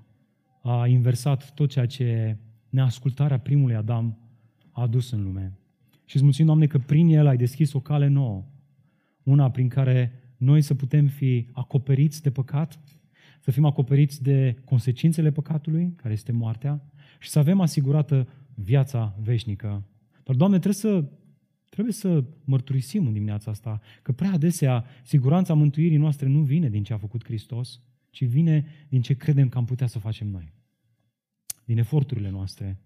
a 0.62 0.86
inversat 0.86 1.54
tot 1.54 1.70
ceea 1.70 1.86
ce 1.86 2.38
neascultarea 2.68 3.38
primului 3.38 3.74
Adam 3.74 4.18
a 4.70 4.82
adus 4.82 5.10
în 5.10 5.22
lume. 5.22 5.58
Și 6.04 6.14
îți 6.14 6.24
mulțumim, 6.24 6.46
Doamne, 6.46 6.66
că 6.66 6.78
prin 6.78 7.08
el 7.08 7.26
ai 7.26 7.36
deschis 7.36 7.72
o 7.72 7.80
cale 7.80 8.06
nouă, 8.06 8.44
una 9.22 9.50
prin 9.50 9.68
care 9.68 10.12
noi 10.36 10.62
să 10.62 10.74
putem 10.74 11.06
fi 11.06 11.48
acoperiți 11.52 12.22
de 12.22 12.30
păcat, 12.30 12.80
să 13.40 13.50
fim 13.50 13.64
acoperiți 13.64 14.22
de 14.22 14.56
consecințele 14.64 15.30
păcatului, 15.30 15.92
care 15.96 16.12
este 16.12 16.32
moartea, 16.32 16.90
și 17.18 17.28
să 17.28 17.38
avem 17.38 17.60
asigurată 17.60 18.28
viața 18.54 19.16
veșnică. 19.22 19.84
Dar, 20.24 20.36
Doamne, 20.36 20.58
trebuie 20.58 20.80
să, 20.80 21.04
trebuie 21.76 21.94
să 21.94 22.24
mărturisim 22.44 23.06
în 23.06 23.12
dimineața 23.12 23.50
asta 23.50 23.80
că 24.02 24.12
prea 24.12 24.32
adesea 24.32 24.84
siguranța 25.02 25.54
mântuirii 25.54 25.96
noastre 25.96 26.26
nu 26.26 26.42
vine 26.42 26.68
din 26.68 26.82
ce 26.82 26.92
a 26.92 26.98
făcut 26.98 27.24
Hristos, 27.24 27.80
ci 28.10 28.24
vine 28.24 28.66
din 28.88 29.02
ce 29.02 29.14
credem 29.14 29.48
că 29.48 29.58
am 29.58 29.64
putea 29.64 29.86
să 29.86 29.98
facem 29.98 30.28
noi. 30.28 30.52
Din 31.64 31.78
eforturile 31.78 32.30
noastre, 32.30 32.80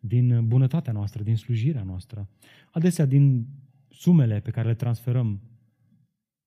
din 0.00 0.46
bunătatea 0.46 0.92
noastră, 0.92 1.22
din 1.22 1.36
slujirea 1.36 1.82
noastră. 1.82 2.28
Adesea 2.70 3.06
din 3.06 3.46
sumele 3.88 4.40
pe 4.40 4.50
care 4.50 4.68
le 4.68 4.74
transferăm 4.74 5.40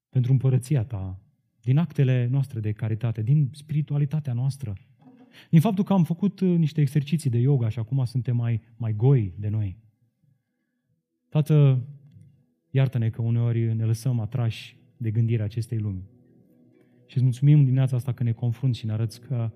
pentru 0.09 0.31
împărăția 0.31 0.83
ta, 0.83 1.21
din 1.61 1.77
actele 1.77 2.27
noastre 2.31 2.59
de 2.59 2.71
caritate, 2.71 3.21
din 3.21 3.49
spiritualitatea 3.53 4.33
noastră, 4.33 4.77
din 5.49 5.59
faptul 5.59 5.83
că 5.83 5.93
am 5.93 6.03
făcut 6.03 6.39
uh, 6.39 6.57
niște 6.57 6.81
exerciții 6.81 7.29
de 7.29 7.37
yoga 7.37 7.69
și 7.69 7.79
acum 7.79 8.05
suntem 8.05 8.35
mai, 8.35 8.61
mai 8.75 8.95
goi 8.95 9.33
de 9.37 9.49
noi. 9.49 9.77
Tată, 11.33 11.87
iartă-ne 12.69 13.09
că 13.09 13.21
uneori 13.21 13.75
ne 13.75 13.85
lăsăm 13.85 14.19
atrași 14.19 14.77
de 14.97 15.11
gândirea 15.11 15.45
acestei 15.45 15.77
lumi. 15.77 16.09
Și 17.05 17.15
îți 17.15 17.23
mulțumim 17.23 17.57
în 17.57 17.63
dimineața 17.63 17.95
asta 17.95 18.13
că 18.13 18.23
ne 18.23 18.31
confrunți 18.31 18.79
și 18.79 18.85
ne 18.85 18.91
arăți 18.91 19.21
că 19.21 19.51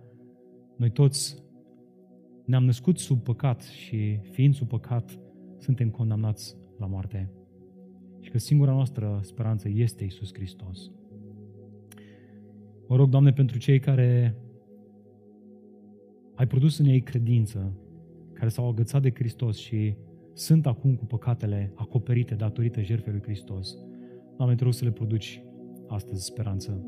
noi 0.78 0.92
toți 0.92 1.44
ne-am 2.46 2.66
născut 2.66 2.98
sub 2.98 3.24
păcat 3.24 3.62
și 3.62 4.20
fiind 4.22 4.54
sub 4.54 4.68
păcat, 4.68 5.20
suntem 5.58 5.90
condamnați 5.90 6.56
la 6.78 6.86
moarte. 6.86 7.32
Și 8.20 8.30
că 8.30 8.38
singura 8.38 8.72
noastră 8.72 9.20
speranță 9.22 9.70
este 9.70 10.04
Isus 10.04 10.34
Hristos. 10.34 10.92
Mă 12.88 12.96
rog, 12.96 13.10
Doamne, 13.10 13.34
pentru 13.34 13.58
cei 13.58 13.80
care 13.80 14.38
ai 16.36 16.48
produs 16.48 16.78
în 16.78 16.86
ei 16.86 17.02
credință, 17.02 17.78
care 18.34 18.50
s-au 18.50 18.68
agățat 18.68 19.02
de 19.02 19.12
Hristos 19.14 19.58
și 19.58 19.96
sunt 20.38 20.66
acum 20.66 20.96
cu 20.96 21.06
păcatele 21.06 21.72
acoperite 21.76 22.36
datorită 22.36 22.82
jertfei 22.82 23.12
lui 23.12 23.22
Hristos. 23.22 23.78
Doamne, 24.38 24.56
te 24.56 24.64
rog 24.64 24.74
să 24.74 24.86
le 24.86 24.92
produci 24.92 25.44
astăzi 25.88 26.26
speranță, 26.26 26.86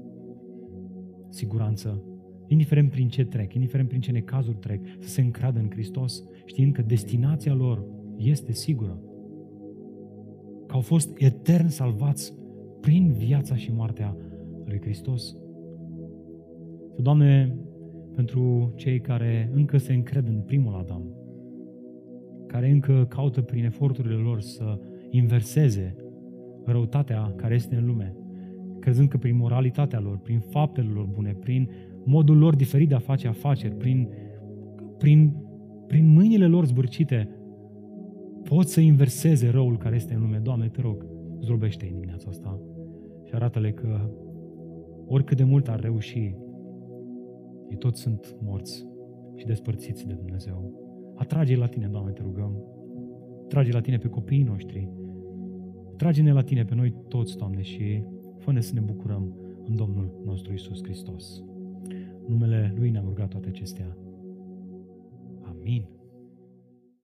siguranță, 1.29 2.03
indiferent 2.47 2.91
prin 2.91 3.07
ce 3.07 3.25
trec, 3.25 3.53
indiferent 3.53 3.87
prin 3.87 4.01
ce 4.01 4.11
necazuri 4.11 4.57
trec, 4.57 4.81
să 4.99 5.09
se 5.09 5.21
încradă 5.21 5.59
în 5.59 5.69
Hristos, 5.69 6.23
știind 6.45 6.73
că 6.73 6.81
destinația 6.81 7.53
lor 7.53 7.85
este 8.17 8.51
sigură. 8.51 8.99
Că 10.67 10.75
au 10.75 10.81
fost 10.81 11.17
etern 11.17 11.67
salvați 11.67 12.33
prin 12.81 13.11
viața 13.11 13.55
și 13.55 13.71
moartea 13.71 14.17
lui 14.65 14.81
Hristos. 14.81 15.37
Doamne, 16.97 17.57
pentru 18.15 18.73
cei 18.75 19.01
care 19.01 19.51
încă 19.53 19.77
se 19.77 19.93
încred 19.93 20.27
în 20.27 20.41
primul 20.41 20.73
Adam, 20.75 21.18
care 22.51 22.69
încă 22.69 23.05
caută 23.09 23.41
prin 23.41 23.63
eforturile 23.63 24.15
lor 24.15 24.41
să 24.41 24.79
inverseze 25.09 25.95
răutatea 26.65 27.33
care 27.35 27.53
este 27.53 27.75
în 27.75 27.85
lume, 27.85 28.15
crezând 28.79 29.09
că 29.09 29.17
prin 29.17 29.35
moralitatea 29.35 29.99
lor, 29.99 30.17
prin 30.17 30.39
faptele 30.39 30.89
lor 30.93 31.05
bune, 31.05 31.35
prin 31.39 31.69
modul 32.03 32.37
lor 32.37 32.55
diferit 32.55 32.89
de 32.89 32.95
a 32.95 32.99
face 32.99 33.27
afaceri, 33.27 33.75
prin, 33.75 34.09
prin, 34.97 35.35
prin 35.87 36.07
mâinile 36.07 36.47
lor 36.47 36.65
zbârcite, 36.65 37.29
pot 38.43 38.67
să 38.67 38.79
inverseze 38.79 39.49
răul 39.49 39.77
care 39.77 39.95
este 39.95 40.13
în 40.13 40.21
lume. 40.21 40.37
Doamne, 40.37 40.67
te 40.67 40.81
rog, 40.81 41.05
zdrobește 41.41 41.85
în 41.85 41.93
dimineața 41.93 42.29
asta 42.29 42.59
și 43.25 43.33
arată-le 43.33 43.71
că 43.71 44.09
oricât 45.07 45.37
de 45.37 45.43
mult 45.43 45.67
ar 45.67 45.79
reuși, 45.79 46.35
ei 47.69 47.77
toți 47.77 48.01
sunt 48.01 48.35
morți 48.41 48.87
și 49.35 49.45
despărțiți 49.45 50.07
de 50.07 50.13
Dumnezeu. 50.13 50.88
Atrage 51.19 51.55
la 51.55 51.67
tine, 51.67 51.87
Doamne, 51.87 52.11
te 52.11 52.21
rugăm. 52.21 52.63
Trage 53.47 53.71
la 53.71 53.81
tine 53.81 53.97
pe 53.97 54.07
copiii 54.07 54.43
noștri. 54.43 54.89
Trage-ne 55.97 56.31
la 56.31 56.41
tine 56.41 56.65
pe 56.65 56.75
noi 56.75 56.95
toți, 57.07 57.37
Doamne, 57.37 57.61
și 57.61 58.03
fă 58.37 58.59
să 58.59 58.73
ne 58.73 58.79
bucurăm 58.79 59.35
în 59.65 59.75
Domnul 59.75 60.21
nostru 60.25 60.53
Isus 60.53 60.83
Hristos. 60.83 61.43
Numele 62.27 62.73
Lui 62.77 62.89
ne-am 62.89 63.05
rugat 63.05 63.29
toate 63.29 63.47
acestea. 63.47 63.97
Amin. 65.41 65.98